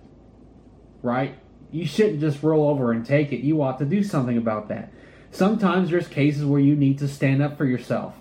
Right? 1.03 1.37
You 1.71 1.87
shouldn't 1.87 2.21
just 2.21 2.43
roll 2.43 2.69
over 2.69 2.93
and 2.93 3.05
take 3.05 3.33
it. 3.33 3.41
You 3.41 3.63
ought 3.63 3.79
to 3.79 3.85
do 3.85 4.03
something 4.03 4.39
about 4.39 4.69
that. 4.69 4.91
Sometimes 5.31 5.91
there's 5.91 6.09
cases 6.09 6.45
where 6.45 6.61
you 6.61 6.75
need 6.75 6.99
to 6.99 7.09
stand 7.09 7.43
up 7.43 7.59
for 7.59 7.67
yourself. 7.67 8.15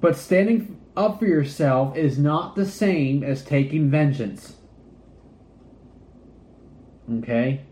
But 0.00 0.16
standing 0.16 0.80
up 0.96 1.18
for 1.18 1.26
yourself 1.26 1.96
is 1.96 2.18
not 2.18 2.56
the 2.56 2.64
same 2.64 3.22
as 3.22 3.44
taking 3.44 3.90
vengeance. 3.90 4.56
Okay? 7.10 7.62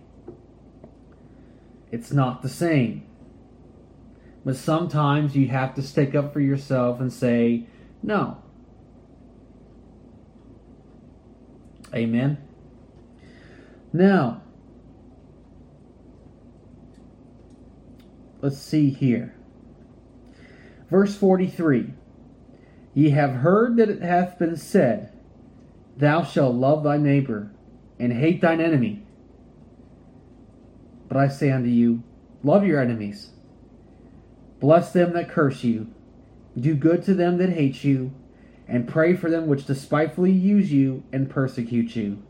It's 1.91 2.13
not 2.13 2.43
the 2.43 2.49
same. 2.49 3.05
But 4.45 4.57
sometimes 4.57 5.37
you 5.37 5.49
have 5.49 5.75
to 5.75 5.83
stick 5.83 6.15
up 6.15 6.33
for 6.33 6.41
yourself 6.41 7.01
and 7.01 7.13
say, 7.13 7.67
no. 8.03 8.39
Amen. 11.95 12.39
Now, 13.93 14.43
let's 18.41 18.59
see 18.59 18.91
here. 18.91 19.35
Verse 20.91 21.17
43 21.17 21.93
Ye 22.95 23.11
have 23.11 23.37
heard 23.37 23.77
that 23.77 23.89
it 23.89 24.03
hath 24.03 24.39
been 24.39 24.57
said, 24.57 25.13
Thou 25.97 26.25
shalt 26.25 26.55
love 26.55 26.85
thy 26.85 26.97
neighbor, 26.97 27.51
and 27.99 28.13
hate 28.13 28.41
thine 28.41 28.61
enemy. 28.61 29.05
But 31.09 31.17
I 31.17 31.29
say 31.29 31.51
unto 31.51 31.69
you, 31.69 32.03
Love 32.45 32.65
your 32.65 32.81
enemies, 32.81 33.31
bless 34.61 34.93
them 34.93 35.13
that 35.15 35.29
curse 35.29 35.65
you, 35.65 35.89
do 36.57 36.75
good 36.75 37.03
to 37.05 37.15
them 37.15 37.39
that 37.39 37.51
hate 37.51 37.83
you, 37.83 38.13
and 38.69 38.87
pray 38.87 39.17
for 39.17 39.29
them 39.29 39.49
which 39.49 39.67
despitefully 39.67 40.31
use 40.31 40.71
you 40.71 41.03
and 41.13 41.29
persecute 41.29 41.97
you 41.97 42.23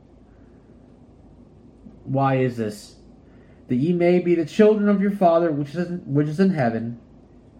why 2.08 2.36
is 2.36 2.56
this? 2.56 2.96
That 3.68 3.76
ye 3.76 3.92
may 3.92 4.18
be 4.18 4.34
the 4.34 4.46
children 4.46 4.88
of 4.88 5.00
your 5.00 5.10
Father 5.10 5.52
which 5.52 5.74
is, 5.74 6.00
which 6.06 6.26
is 6.26 6.40
in 6.40 6.50
heaven. 6.50 6.98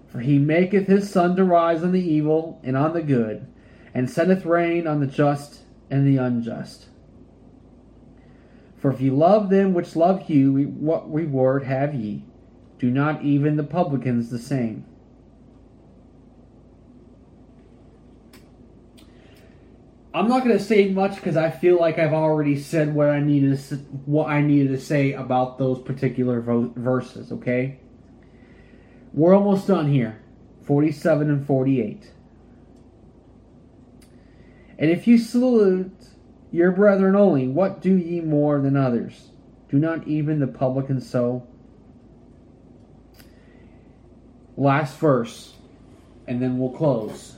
For 0.09 0.21
he 0.21 0.39
maketh 0.39 0.87
his 0.87 1.11
sun 1.11 1.37
to 1.37 1.45
rise 1.45 1.85
on 1.85 1.93
the 1.93 2.01
evil 2.01 2.61
and 2.65 2.77
on 2.77 2.95
the 2.95 3.03
good, 3.03 3.47
and 3.93 4.11
sendeth 4.11 4.47
rain 4.47 4.87
on 4.87 5.01
the 5.01 5.07
just 5.07 5.61
and 5.91 6.07
the 6.07 6.17
unjust. 6.17 6.88
For 8.79 8.93
if 8.93 9.01
ye 9.01 9.11
love 9.11 9.51
them 9.51 9.75
which 9.75 9.97
love 9.97 10.31
you, 10.31 10.53
what 10.79 11.13
reward 11.13 11.65
have 11.65 11.95
ye? 11.95 12.25
Do 12.79 12.91
not 12.91 13.23
even 13.23 13.57
the 13.57 13.65
publicans 13.65 14.31
the 14.31 14.39
same? 14.39 14.85
I'm 20.15 20.29
not 20.29 20.45
going 20.45 20.57
to 20.57 20.63
say 20.63 20.91
much 20.91 21.17
because 21.17 21.37
I 21.37 21.51
feel 21.51 21.79
like 21.79 21.99
I've 21.99 22.13
already 22.13 22.59
said 22.59 22.95
what 22.95 23.11
I 23.11 23.21
needed 23.21 23.59
to, 23.69 23.77
what 24.07 24.29
I 24.29 24.41
needed 24.41 24.71
to 24.71 24.81
say 24.81 25.13
about 25.13 25.59
those 25.59 25.81
particular 25.81 26.41
verses. 26.41 27.31
Okay, 27.31 27.79
we're 29.13 29.35
almost 29.35 29.67
done 29.67 29.89
here, 29.89 30.21
47 30.63 31.31
and 31.31 31.47
48. 31.47 32.13
And 34.79 34.91
if 34.91 35.07
you 35.07 35.19
salute 35.19 35.93
your 36.51 36.71
brethren 36.73 37.15
only, 37.15 37.49
what 37.49 37.81
do 37.81 37.95
ye 37.95 38.21
more 38.21 38.61
than 38.61 38.77
others? 38.77 39.29
Do 39.69 39.79
not 39.79 40.07
even 40.07 40.41
the 40.41 40.47
publicans 40.47 41.09
so? 41.09 41.47
Last 44.57 44.99
verse, 44.99 45.55
and 46.27 46.43
then 46.43 46.59
we'll 46.59 46.71
close 46.71 47.37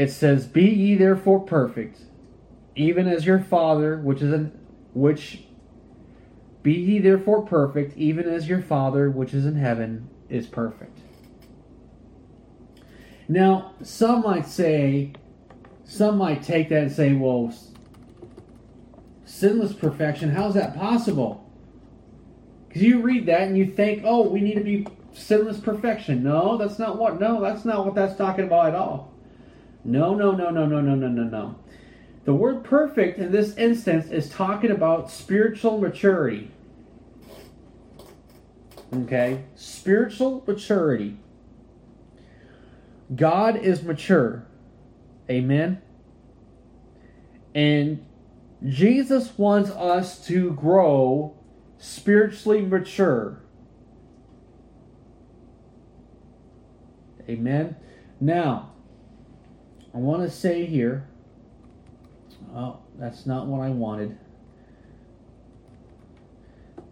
it 0.00 0.10
says, 0.10 0.46
"Be 0.46 0.64
ye 0.64 0.94
therefore 0.94 1.40
perfect, 1.40 2.00
even 2.76 3.06
as 3.06 3.26
your 3.26 3.40
Father 3.40 3.98
which 3.98 4.22
is 4.22 4.32
in 4.32 4.52
which 4.94 5.44
be 6.62 6.72
ye 6.72 6.98
therefore 6.98 7.42
perfect, 7.42 7.96
even 7.96 8.26
as 8.26 8.48
your 8.48 8.62
Father 8.62 9.10
which 9.10 9.34
is 9.34 9.46
in 9.46 9.56
heaven 9.56 10.08
is 10.28 10.46
perfect." 10.46 10.98
Now, 13.28 13.72
some 13.82 14.22
might 14.22 14.46
say, 14.46 15.12
some 15.90 16.18
might 16.18 16.40
take 16.40 16.68
that 16.68 16.82
and 16.82 16.92
say, 16.92 17.12
"Well, 17.14 17.52
sinless 19.24 19.72
perfection, 19.72 20.30
how's 20.30 20.54
that 20.54 20.76
possible?" 20.76 21.44
Because 22.68 22.82
you 22.82 23.00
read 23.00 23.26
that 23.26 23.42
and 23.42 23.58
you 23.58 23.66
think, 23.66 24.02
"Oh, 24.04 24.28
we 24.28 24.40
need 24.40 24.54
to 24.54 24.62
be 24.62 24.86
sinless 25.12 25.58
perfection." 25.58 26.22
No, 26.22 26.56
that's 26.56 26.78
not 26.78 26.96
what. 26.96 27.18
No, 27.18 27.40
that's 27.40 27.64
not 27.64 27.84
what 27.84 27.96
that's 27.96 28.14
talking 28.14 28.44
about 28.44 28.68
at 28.68 28.76
all. 28.76 29.12
No, 29.84 30.14
no, 30.14 30.30
no, 30.30 30.50
no, 30.50 30.64
no, 30.64 30.80
no, 30.80 30.94
no, 30.94 31.08
no, 31.08 31.24
no. 31.24 31.56
The 32.24 32.34
word 32.34 32.62
perfect 32.62 33.18
in 33.18 33.32
this 33.32 33.56
instance 33.56 34.12
is 34.12 34.30
talking 34.30 34.70
about 34.70 35.10
spiritual 35.10 35.80
maturity. 35.80 36.52
Okay? 38.94 39.42
Spiritual 39.56 40.44
maturity. 40.46 41.16
God 43.16 43.56
is 43.56 43.82
mature. 43.82 44.44
Amen? 45.30 45.80
And 47.54 48.04
Jesus 48.66 49.38
wants 49.38 49.70
us 49.70 50.26
to 50.26 50.52
grow 50.52 51.36
spiritually 51.78 52.62
mature. 52.62 53.40
Amen? 57.28 57.76
Now, 58.20 58.72
I 59.94 59.98
want 59.98 60.22
to 60.22 60.30
say 60.30 60.66
here, 60.66 61.06
oh, 62.54 62.78
that's 62.98 63.24
not 63.24 63.46
what 63.46 63.60
I 63.60 63.70
wanted. 63.70 64.18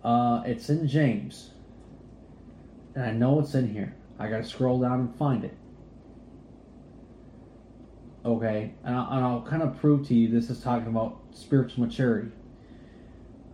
Uh, 0.05 0.43
it's 0.47 0.71
in 0.71 0.87
James. 0.87 1.51
And 2.95 3.05
I 3.05 3.11
know 3.11 3.41
it's 3.41 3.55
in 3.55 3.73
here. 3.73 3.95
I 4.19 4.29
got 4.29 4.39
to 4.39 4.45
scroll 4.45 4.81
down 4.81 5.01
and 5.01 5.17
find 5.17 5.45
it. 5.45 5.57
Okay, 8.25 8.75
and 8.85 8.97
I'll, 8.97 9.11
and 9.13 9.25
I'll, 9.25 9.43
kind 9.43 9.63
of 9.63 9.81
prove 9.81 10.07
to 10.09 10.15
you 10.15 10.29
this 10.29 10.51
is 10.51 10.61
talking 10.61 10.89
about 10.89 11.21
spiritual 11.33 11.85
maturity. 11.87 12.31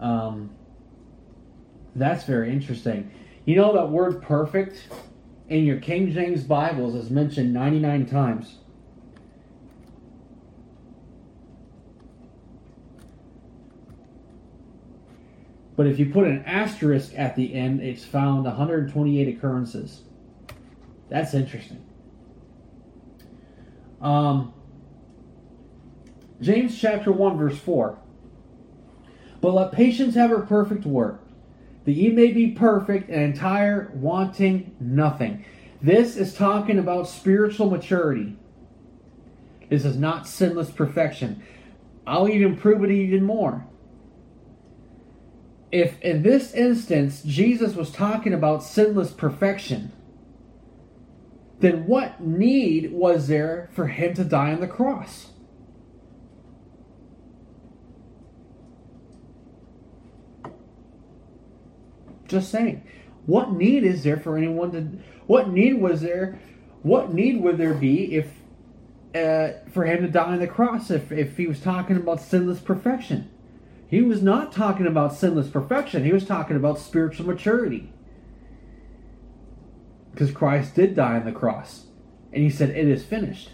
Um, 0.00 0.50
that's 1.94 2.24
very 2.24 2.50
interesting. 2.50 3.10
You 3.44 3.56
know 3.56 3.74
that 3.74 3.90
word 3.90 4.22
perfect 4.22 4.88
in 5.48 5.64
your 5.64 5.78
King 5.78 6.12
James 6.12 6.44
Bibles 6.44 6.94
is 6.94 7.10
mentioned 7.10 7.52
99 7.52 8.06
times. 8.06 8.56
But 15.76 15.86
if 15.86 15.98
you 15.98 16.06
put 16.06 16.26
an 16.26 16.44
asterisk 16.46 17.12
at 17.16 17.36
the 17.36 17.52
end, 17.54 17.80
it's 17.82 18.04
found 18.04 18.44
128 18.44 19.36
occurrences. 19.36 20.02
That's 21.10 21.34
interesting. 21.34 21.84
Um, 24.04 24.52
James 26.40 26.78
chapter 26.80 27.10
1, 27.10 27.36
verse 27.36 27.58
4. 27.58 27.98
But 29.40 29.54
let 29.54 29.72
patience 29.72 30.14
have 30.14 30.30
her 30.30 30.40
perfect 30.40 30.84
work, 30.84 31.26
that 31.84 31.92
ye 31.92 32.10
may 32.10 32.30
be 32.30 32.52
perfect 32.52 33.08
and 33.08 33.22
entire, 33.22 33.90
wanting 33.94 34.76
nothing. 34.78 35.44
This 35.82 36.16
is 36.16 36.34
talking 36.34 36.78
about 36.78 37.08
spiritual 37.08 37.68
maturity. 37.68 38.36
This 39.68 39.84
is 39.84 39.96
not 39.96 40.28
sinless 40.28 40.70
perfection. 40.70 41.42
I'll 42.06 42.28
even 42.28 42.56
prove 42.56 42.84
it 42.84 42.90
even 42.90 43.24
more 43.24 43.66
if 45.74 46.00
in 46.02 46.22
this 46.22 46.54
instance 46.54 47.20
Jesus 47.24 47.74
was 47.74 47.90
talking 47.90 48.32
about 48.32 48.62
sinless 48.62 49.10
perfection, 49.10 49.90
then 51.60 51.86
what 51.86 52.20
need 52.20 52.92
was 52.92 53.28
there 53.28 53.70
for 53.72 53.86
him 53.86 54.14
to 54.14 54.24
die 54.24 54.52
on 54.52 54.60
the 54.60 54.66
cross? 54.66 55.30
Just 62.26 62.50
saying. 62.50 62.82
What 63.26 63.52
need 63.52 63.84
is 63.84 64.02
there 64.02 64.18
for 64.18 64.36
anyone 64.36 64.72
to? 64.72 64.80
What 65.26 65.48
need 65.48 65.80
was 65.80 66.00
there? 66.02 66.38
What 66.82 67.14
need 67.14 67.40
would 67.40 67.56
there 67.58 67.74
be 67.74 68.16
if 68.16 68.26
uh, 69.14 69.60
for 69.70 69.84
him 69.84 70.02
to 70.02 70.08
die 70.08 70.32
on 70.32 70.40
the 70.40 70.46
cross 70.46 70.90
if 70.90 71.10
if 71.12 71.36
he 71.36 71.46
was 71.46 71.60
talking 71.60 71.96
about 71.96 72.20
sinless 72.20 72.60
perfection? 72.60 73.30
He 73.88 74.02
was 74.02 74.22
not 74.22 74.52
talking 74.52 74.86
about 74.86 75.14
sinless 75.14 75.48
perfection. 75.48 76.04
He 76.04 76.12
was 76.12 76.26
talking 76.26 76.56
about 76.56 76.78
spiritual 76.78 77.26
maturity. 77.26 77.93
Because 80.14 80.30
Christ 80.30 80.76
did 80.76 80.94
die 80.94 81.16
on 81.16 81.24
the 81.24 81.32
cross, 81.32 81.86
and 82.32 82.40
he 82.40 82.48
said, 82.48 82.70
"It 82.70 82.86
is 82.86 83.04
finished," 83.04 83.50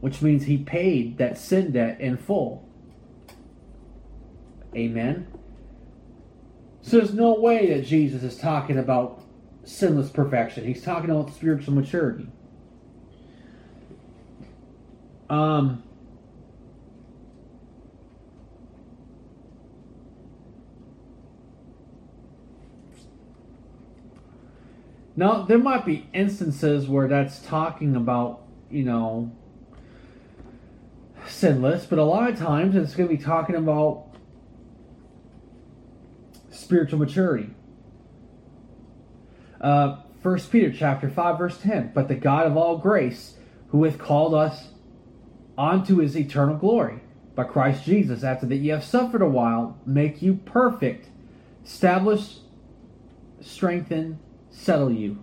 which 0.00 0.22
means 0.22 0.44
he 0.44 0.56
paid 0.56 1.18
that 1.18 1.36
sin 1.36 1.72
debt 1.72 2.00
in 2.00 2.16
full. 2.16 2.66
Amen. 4.74 5.26
So 6.80 6.96
there's 6.96 7.12
no 7.12 7.38
way 7.38 7.72
that 7.74 7.84
Jesus 7.84 8.22
is 8.22 8.38
talking 8.38 8.78
about 8.78 9.22
sinless 9.62 10.10
perfection. 10.10 10.64
He's 10.64 10.82
talking 10.82 11.10
about 11.10 11.34
spiritual 11.34 11.74
maturity. 11.74 12.28
Um, 15.30 15.83
now, 25.16 25.42
there 25.42 25.58
might 25.58 25.86
be 25.86 26.08
instances 26.12 26.88
where 26.88 27.06
that's 27.06 27.38
talking 27.38 27.94
about, 27.94 28.42
you 28.68 28.82
know, 28.82 29.30
sinless, 31.28 31.86
but 31.86 31.98
a 31.98 32.04
lot 32.04 32.30
of 32.30 32.38
times 32.38 32.74
it's 32.74 32.96
going 32.96 33.08
to 33.08 33.16
be 33.16 33.22
talking 33.22 33.54
about 33.54 34.06
spiritual 36.50 36.98
maturity. 36.98 37.50
Uh, 39.60 39.98
1 40.20 40.40
Peter 40.50 40.72
chapter 40.72 41.08
5 41.08 41.38
verse 41.38 41.58
10, 41.58 41.92
but 41.94 42.08
the 42.08 42.14
God 42.14 42.46
of 42.46 42.56
all 42.56 42.78
grace, 42.78 43.36
who 43.68 43.84
hath 43.84 43.98
called 43.98 44.34
us 44.34 44.68
unto 45.56 45.98
his 45.98 46.16
eternal 46.16 46.56
glory 46.56 47.00
by 47.36 47.44
Christ 47.44 47.84
Jesus, 47.84 48.24
after 48.24 48.46
that 48.46 48.56
ye 48.56 48.68
have 48.68 48.84
suffered 48.84 49.22
a 49.22 49.28
while, 49.28 49.78
make 49.86 50.22
you 50.22 50.34
perfect, 50.34 51.08
establish, 51.64 52.38
strengthen, 53.40 54.18
settle 54.54 54.90
you. 54.90 55.18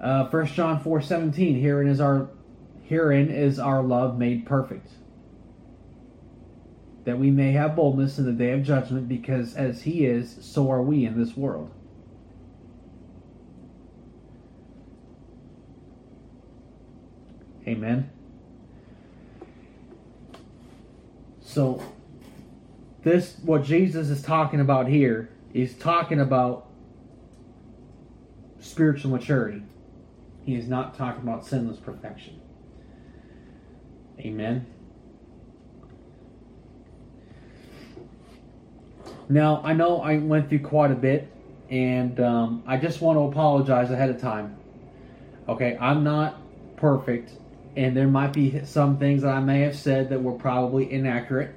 Uh, 0.00 0.26
1 0.26 0.46
John 0.48 0.80
4 0.80 1.00
17, 1.00 1.60
herein 1.60 1.88
is 1.88 2.00
our 2.00 2.28
herein 2.82 3.30
is 3.30 3.58
our 3.58 3.82
love 3.82 4.18
made 4.18 4.44
perfect 4.44 4.88
that 7.04 7.18
we 7.18 7.30
may 7.30 7.52
have 7.52 7.76
boldness 7.76 8.18
in 8.18 8.24
the 8.24 8.32
day 8.32 8.52
of 8.52 8.62
judgment, 8.62 9.08
because 9.08 9.54
as 9.54 9.82
he 9.82 10.06
is, 10.06 10.38
so 10.40 10.70
are 10.70 10.82
we 10.82 11.04
in 11.04 11.18
this 11.18 11.36
world. 11.36 11.70
Amen. 17.66 18.10
So, 21.42 21.82
this, 23.04 23.36
what 23.42 23.62
Jesus 23.62 24.08
is 24.08 24.22
talking 24.22 24.60
about 24.60 24.88
here, 24.88 25.28
is 25.52 25.74
talking 25.74 26.20
about 26.20 26.66
spiritual 28.58 29.10
maturity. 29.10 29.62
He 30.44 30.56
is 30.56 30.66
not 30.66 30.96
talking 30.96 31.22
about 31.22 31.46
sinless 31.46 31.78
perfection. 31.78 32.40
Amen. 34.18 34.66
Now, 39.28 39.62
I 39.64 39.72
know 39.72 40.00
I 40.00 40.18
went 40.18 40.48
through 40.48 40.60
quite 40.60 40.90
a 40.90 40.96
bit, 40.96 41.30
and 41.70 42.18
um, 42.20 42.62
I 42.66 42.76
just 42.76 43.00
want 43.00 43.16
to 43.16 43.22
apologize 43.22 43.90
ahead 43.90 44.10
of 44.10 44.20
time. 44.20 44.56
Okay, 45.48 45.76
I'm 45.80 46.04
not 46.04 46.40
perfect, 46.76 47.32
and 47.76 47.96
there 47.96 48.06
might 48.06 48.32
be 48.32 48.64
some 48.64 48.98
things 48.98 49.22
that 49.22 49.34
I 49.34 49.40
may 49.40 49.60
have 49.60 49.76
said 49.76 50.10
that 50.10 50.22
were 50.22 50.32
probably 50.32 50.90
inaccurate. 50.90 51.54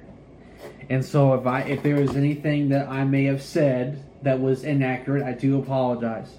And 0.90 1.04
so, 1.04 1.34
if 1.34 1.46
I 1.46 1.60
if 1.62 1.82
there 1.82 1.96
was 1.96 2.16
anything 2.16 2.70
that 2.70 2.88
I 2.88 3.04
may 3.04 3.24
have 3.24 3.42
said 3.42 4.02
that 4.22 4.40
was 4.40 4.64
inaccurate, 4.64 5.22
I 5.22 5.32
do 5.32 5.58
apologize. 5.58 6.30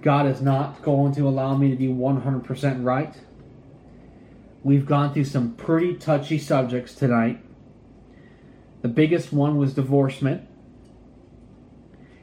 God 0.00 0.26
is 0.26 0.40
not 0.40 0.82
going 0.82 1.14
to 1.16 1.28
allow 1.28 1.56
me 1.56 1.70
to 1.70 1.76
be 1.76 1.88
100% 1.88 2.84
right. 2.84 3.14
We've 4.62 4.86
gone 4.86 5.12
through 5.12 5.24
some 5.24 5.54
pretty 5.54 5.94
touchy 5.96 6.38
subjects 6.38 6.94
tonight 6.94 7.42
the 8.82 8.88
biggest 8.88 9.32
one 9.32 9.56
was 9.56 9.74
divorcement. 9.74 10.46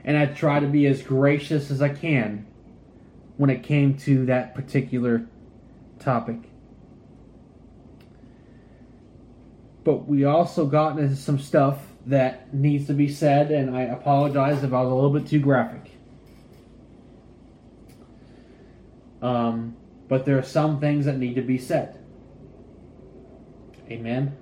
And 0.03 0.17
I 0.17 0.25
try 0.25 0.59
to 0.59 0.67
be 0.67 0.85
as 0.87 1.01
gracious 1.01 1.69
as 1.69 1.81
I 1.81 1.89
can 1.89 2.45
when 3.35 3.49
it 3.49 3.61
came 3.61 3.97
to 3.99 4.25
that 4.25 4.55
particular 4.55 5.27
topic. 5.99 6.46
But 9.87 10.05
we 10.07 10.25
also 10.25 10.65
got 10.65 10.99
into 10.99 11.15
some 11.15 11.39
stuff 11.39 11.79
that 12.07 12.53
needs 12.53 12.87
to 12.87 12.93
be 12.93 13.07
said, 13.07 13.51
and 13.51 13.75
I 13.75 13.83
apologize 13.83 14.63
if 14.63 14.73
I 14.73 14.81
was 14.81 14.91
a 14.91 14.95
little 14.95 15.11
bit 15.11 15.27
too 15.27 15.39
graphic. 15.39 15.91
Um, 19.21 19.77
but 20.09 20.25
there 20.25 20.37
are 20.37 20.43
some 20.43 20.81
things 20.81 21.05
that 21.05 21.17
need 21.17 21.35
to 21.35 21.41
be 21.41 21.57
said. 21.57 21.97
Amen 23.89 24.35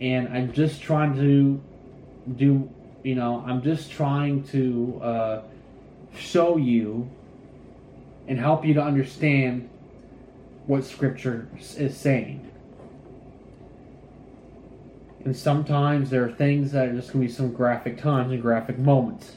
and 0.00 0.28
I'm 0.28 0.52
just 0.52 0.82
trying 0.82 1.14
to 1.16 1.62
do, 2.36 2.70
you 3.02 3.14
know, 3.14 3.44
I'm 3.46 3.62
just 3.62 3.90
trying 3.90 4.44
to 4.48 5.00
uh, 5.02 5.42
show 6.16 6.56
you 6.56 7.10
and 8.26 8.38
help 8.38 8.64
you 8.64 8.74
to 8.74 8.82
understand 8.82 9.70
what 10.66 10.84
Scripture 10.84 11.48
is 11.58 11.96
saying. 11.96 12.50
And 15.24 15.34
sometimes 15.34 16.10
there 16.10 16.24
are 16.24 16.30
things 16.30 16.72
that 16.72 16.88
are 16.88 16.92
just 16.92 17.12
going 17.12 17.22
to 17.22 17.28
be 17.28 17.34
some 17.34 17.52
graphic 17.52 18.00
times 18.00 18.30
and 18.30 18.42
graphic 18.42 18.78
moments. 18.78 19.32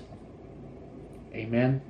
Amen. 1.34 1.82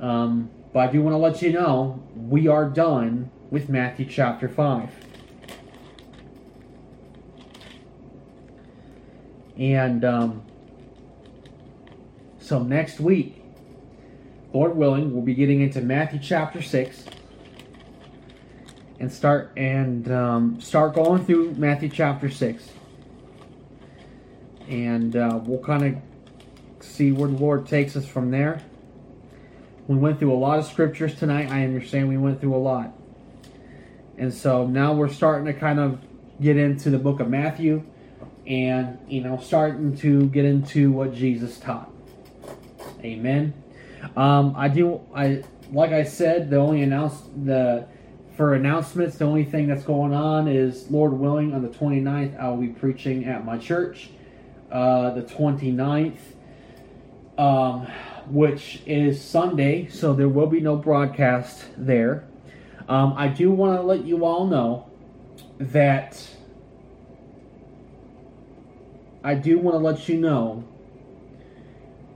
Um, 0.00 0.50
but 0.72 0.88
I 0.88 0.92
do 0.92 1.02
want 1.02 1.14
to 1.14 1.18
let 1.18 1.42
you 1.42 1.52
know 1.52 2.02
we 2.16 2.48
are 2.48 2.68
done 2.68 3.30
with 3.50 3.68
Matthew 3.68 4.06
chapter 4.06 4.48
5. 4.48 4.90
And 9.56 10.04
um, 10.04 10.42
so 12.40 12.60
next 12.60 12.98
week, 12.98 13.44
Lord 14.52 14.74
willing, 14.74 15.12
we'll 15.12 15.22
be 15.22 15.34
getting 15.34 15.60
into 15.60 15.80
Matthew 15.80 16.18
chapter 16.18 16.62
six 16.62 17.04
and 19.00 19.10
start 19.10 19.50
and 19.56 20.12
um, 20.12 20.60
start 20.60 20.94
going 20.94 21.24
through 21.24 21.54
Matthew 21.54 21.88
chapter 21.88 22.30
six, 22.30 22.70
and 24.68 25.16
uh, 25.16 25.40
we'll 25.42 25.64
kind 25.64 25.82
of 25.84 26.84
see 26.84 27.10
where 27.10 27.28
the 27.28 27.36
Lord 27.36 27.66
takes 27.66 27.96
us 27.96 28.06
from 28.06 28.30
there. 28.30 28.62
We 29.88 29.96
went 29.96 30.18
through 30.20 30.32
a 30.32 30.36
lot 30.36 30.58
of 30.58 30.66
scriptures 30.66 31.14
tonight. 31.14 31.50
I 31.50 31.64
understand 31.64 32.08
we 32.08 32.18
went 32.18 32.40
through 32.40 32.54
a 32.54 32.58
lot, 32.58 32.92
and 34.18 34.32
so 34.32 34.66
now 34.66 34.92
we're 34.92 35.08
starting 35.08 35.46
to 35.46 35.58
kind 35.58 35.80
of 35.80 35.98
get 36.40 36.58
into 36.58 36.90
the 36.90 36.98
book 36.98 37.20
of 37.20 37.28
Matthew 37.28 37.82
and 38.46 38.98
you 39.08 39.22
know 39.22 39.38
starting 39.38 39.96
to 39.98 40.26
get 40.26 40.44
into 40.44 40.92
what 40.92 41.14
Jesus 41.14 41.58
taught. 41.58 41.90
Amen. 43.02 43.54
Um, 44.14 44.54
I 44.56 44.68
do. 44.68 45.00
I 45.14 45.42
like 45.72 45.92
I 45.92 46.04
said. 46.04 46.50
The 46.50 46.56
only 46.56 46.82
announced 46.82 47.24
the 47.46 47.86
for 48.40 48.54
announcements. 48.54 49.18
The 49.18 49.26
only 49.26 49.44
thing 49.44 49.66
that's 49.66 49.84
going 49.84 50.14
on 50.14 50.48
is 50.48 50.90
Lord 50.90 51.12
willing 51.12 51.52
on 51.52 51.60
the 51.60 51.68
29th 51.68 52.40
I 52.40 52.48
will 52.48 52.56
be 52.56 52.68
preaching 52.68 53.26
at 53.26 53.44
my 53.44 53.58
church. 53.58 54.08
Uh, 54.72 55.10
the 55.10 55.20
29th, 55.20 56.16
um, 57.36 57.86
which 58.28 58.80
is 58.86 59.22
Sunday, 59.22 59.88
so 59.88 60.14
there 60.14 60.30
will 60.30 60.46
be 60.46 60.58
no 60.58 60.74
broadcast 60.74 61.66
there. 61.76 62.24
Um, 62.88 63.12
I 63.14 63.28
do 63.28 63.50
want 63.50 63.78
to 63.78 63.82
let 63.82 64.06
you 64.06 64.24
all 64.24 64.46
know 64.46 64.90
that 65.58 66.26
I 69.22 69.34
do 69.34 69.58
want 69.58 69.74
to 69.74 69.80
let 69.80 70.08
you 70.08 70.18
know 70.18 70.64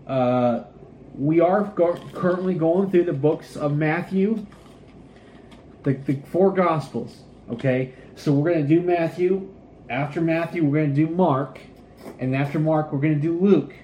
uh, 0.06 0.62
we 1.18 1.40
are 1.40 1.64
go- 1.64 2.00
currently 2.14 2.54
going 2.54 2.90
through 2.90 3.04
the 3.04 3.12
books 3.12 3.56
of 3.56 3.76
Matthew, 3.76 4.46
the, 5.84 5.92
the 5.92 6.16
four 6.26 6.52
Gospels. 6.52 7.16
Okay, 7.50 7.94
so 8.16 8.32
we're 8.32 8.52
going 8.52 8.66
to 8.66 8.68
do 8.68 8.80
Matthew. 8.80 9.50
After 9.88 10.20
Matthew, 10.20 10.64
we're 10.64 10.82
going 10.82 10.94
to 10.94 11.06
do 11.06 11.14
Mark, 11.14 11.60
and 12.18 12.34
after 12.34 12.58
Mark, 12.58 12.92
we're 12.92 13.00
going 13.00 13.14
to 13.14 13.20
do 13.20 13.38
Luke. 13.38 13.74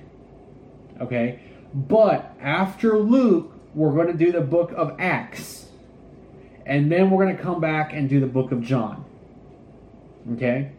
Okay, 1.01 1.41
but 1.75 2.35
after 2.41 2.99
Luke, 2.99 3.53
we're 3.75 3.93
going 3.93 4.09
to 4.09 4.13
do 4.15 4.33
the 4.33 4.41
book 4.41 4.73
of 4.77 4.97
Acts, 4.99 5.67
and 6.67 6.91
then 6.91 7.11
we're 7.11 7.25
going 7.25 7.37
to 7.37 7.43
come 7.43 7.61
back 7.61 7.93
and 7.93 8.09
do 8.09 8.19
the 8.19 8.27
book 8.27 8.51
of 8.51 8.63
John. 8.63 9.05
Okay? 10.33 10.73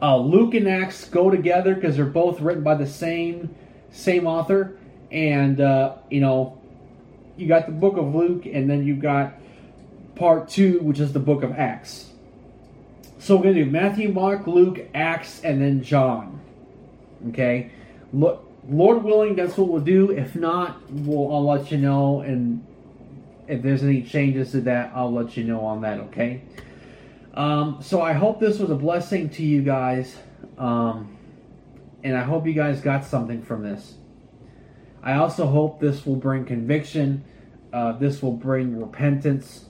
Uh, 0.00 0.16
Luke 0.18 0.54
and 0.54 0.66
Acts 0.68 1.04
go 1.04 1.30
together 1.30 1.74
because 1.74 1.96
they're 1.96 2.06
both 2.06 2.40
written 2.40 2.62
by 2.62 2.74
the 2.74 2.86
same 2.86 3.54
same 3.90 4.26
author, 4.26 4.78
and 5.10 5.60
uh, 5.60 5.96
you 6.10 6.20
know, 6.20 6.58
you 7.36 7.48
got 7.48 7.66
the 7.66 7.72
book 7.72 7.96
of 7.96 8.14
Luke, 8.14 8.46
and 8.46 8.70
then 8.70 8.86
you've 8.86 9.00
got 9.00 9.34
part 10.20 10.48
two, 10.48 10.78
which 10.80 11.00
is 11.00 11.14
the 11.14 11.18
book 11.18 11.42
of 11.42 11.52
Acts. 11.52 12.10
So 13.18 13.36
we're 13.36 13.44
gonna 13.44 13.64
do 13.64 13.70
Matthew, 13.70 14.12
Mark, 14.12 14.46
Luke, 14.46 14.78
Acts, 14.94 15.40
and 15.42 15.60
then 15.60 15.82
John. 15.82 16.40
Okay, 17.30 17.70
look, 18.12 18.46
Lord 18.68 19.02
willing, 19.02 19.34
that's 19.34 19.56
what 19.56 19.68
we'll 19.68 19.80
do. 19.80 20.10
If 20.10 20.36
not, 20.36 20.90
we'll 20.90 21.34
I'll 21.34 21.46
let 21.46 21.72
you 21.72 21.78
know, 21.78 22.20
and 22.20 22.64
if 23.48 23.62
there's 23.62 23.82
any 23.82 24.02
changes 24.02 24.52
to 24.52 24.60
that, 24.60 24.92
I'll 24.94 25.12
let 25.12 25.36
you 25.38 25.44
know 25.44 25.60
on 25.60 25.80
that. 25.80 25.98
Okay. 26.00 26.42
Um, 27.32 27.78
so 27.80 28.02
I 28.02 28.12
hope 28.12 28.40
this 28.40 28.58
was 28.58 28.70
a 28.70 28.74
blessing 28.74 29.30
to 29.30 29.42
you 29.42 29.62
guys, 29.62 30.16
um, 30.58 31.16
and 32.04 32.14
I 32.14 32.24
hope 32.24 32.46
you 32.46 32.52
guys 32.52 32.82
got 32.82 33.06
something 33.06 33.42
from 33.42 33.62
this. 33.62 33.94
I 35.02 35.14
also 35.14 35.46
hope 35.46 35.80
this 35.80 36.04
will 36.04 36.16
bring 36.16 36.44
conviction. 36.44 37.24
Uh, 37.72 37.92
this 37.92 38.20
will 38.20 38.32
bring 38.36 38.78
repentance, 38.78 39.64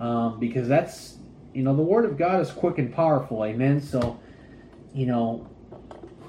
um, 0.00 0.40
because 0.40 0.66
that's 0.66 1.18
you 1.52 1.62
know 1.62 1.76
the 1.76 1.82
word 1.82 2.04
of 2.04 2.16
God 2.16 2.40
is 2.40 2.50
quick 2.50 2.78
and 2.78 2.92
powerful. 2.92 3.44
Amen. 3.44 3.80
So, 3.80 4.18
you 4.94 5.06
know, 5.06 5.48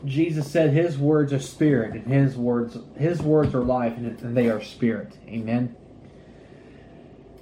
Jesus 0.06 0.52
said 0.52 0.72
His 0.72 0.98
words 0.98 1.34
are 1.34 1.40
spirit, 1.40 1.94
and 1.94 2.06
His 2.06 2.36
words 2.36 2.78
His 2.98 3.22
words 3.22 3.56
are 3.56 3.64
life, 3.64 3.98
and 3.98 4.36
they 4.36 4.50
are 4.50 4.62
spirit. 4.62 5.18
Amen. 5.28 5.76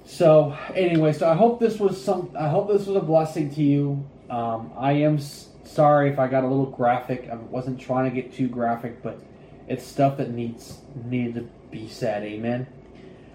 So 0.04 0.56
anyway, 0.74 1.12
so 1.12 1.28
I 1.28 1.34
hope 1.34 1.60
this 1.60 1.78
was 1.78 2.02
some. 2.02 2.30
I 2.38 2.48
hope 2.48 2.68
this 2.68 2.86
was 2.86 2.96
a 2.96 3.00
blessing 3.00 3.54
to 3.54 3.62
you. 3.62 4.08
Um, 4.28 4.72
I 4.76 4.92
am 4.92 5.18
sorry 5.18 6.10
if 6.10 6.18
I 6.18 6.28
got 6.28 6.44
a 6.44 6.48
little 6.48 6.66
graphic. 6.66 7.28
I 7.30 7.36
wasn't 7.36 7.80
trying 7.80 8.10
to 8.10 8.14
get 8.14 8.34
too 8.34 8.48
graphic, 8.48 9.02
but 9.02 9.20
it's 9.68 9.84
stuff 9.84 10.16
that 10.18 10.30
needs 10.30 10.78
needed 11.04 11.34
to 11.34 11.40
be 11.70 11.88
said. 11.88 12.22
Amen. 12.24 12.66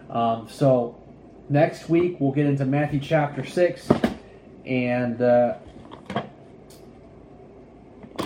Um, 0.10 0.48
so 0.50 1.02
next 1.50 1.90
week 1.90 2.18
we'll 2.20 2.32
get 2.32 2.46
into 2.46 2.66
Matthew 2.66 3.00
chapter 3.00 3.46
six, 3.46 3.90
and 4.66 5.22
uh, 5.22 5.56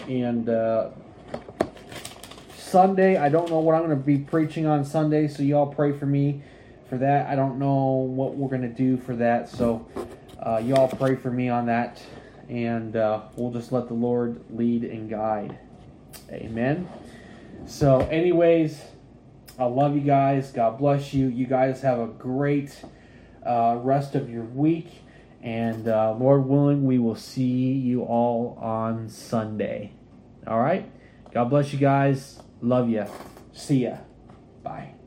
and 0.07 0.49
uh, 0.49 0.89
Sunday. 2.55 3.17
I 3.17 3.30
don't 3.30 3.49
know 3.49 3.59
what 3.59 3.76
I'm 3.76 3.86
going 3.86 3.97
to 3.97 4.03
be 4.03 4.17
preaching 4.17 4.65
on 4.65 4.86
Sunday, 4.86 5.28
so 5.28 5.43
y'all 5.43 5.67
pray 5.67 5.91
for 5.91 6.05
me 6.05 6.41
for 6.89 6.97
that. 6.97 7.28
I 7.28 7.36
don't 7.36 7.59
know 7.59 7.86
what 7.93 8.36
we're 8.36 8.49
going 8.49 8.61
to 8.61 8.67
do 8.67 8.97
for 8.97 9.15
that, 9.17 9.49
so 9.49 9.86
uh, 10.39 10.61
y'all 10.63 10.88
pray 10.88 11.15
for 11.15 11.32
me 11.32 11.49
on 11.49 11.65
that, 11.67 12.01
and 12.47 12.95
uh, 12.95 13.22
we'll 13.36 13.51
just 13.51 13.72
let 13.72 13.88
the 13.88 13.93
Lord 13.93 14.41
lead 14.49 14.84
and 14.84 15.09
guide. 15.09 15.57
Amen. 16.32 16.88
So, 17.65 17.99
anyways, 17.99 18.82
I 19.59 19.65
love 19.65 19.95
you 19.95 20.01
guys. 20.01 20.51
God 20.51 20.78
bless 20.78 21.13
you. 21.13 21.28
You 21.28 21.45
guys 21.45 21.82
have 21.82 21.99
a 21.99 22.07
great 22.07 22.84
uh, 23.50 23.76
rest 23.82 24.16
of 24.16 24.30
your 24.30 24.43
week. 24.43 24.88
And 25.41 25.88
uh, 25.88 26.14
Lord 26.14 26.45
willing, 26.45 26.86
we 26.86 27.00
will 27.00 27.16
see 27.16 27.72
you 27.72 28.04
all 28.04 28.58
on 28.62 29.10
Sunday. 29.10 29.93
All 30.45 30.60
right? 30.60 30.89
God 31.32 31.45
bless 31.45 31.74
you 31.74 31.80
guys. 31.80 32.41
Love 32.62 32.89
you. 32.89 33.06
See 33.54 33.84
ya. 33.84 33.97
Bye. 34.62 34.99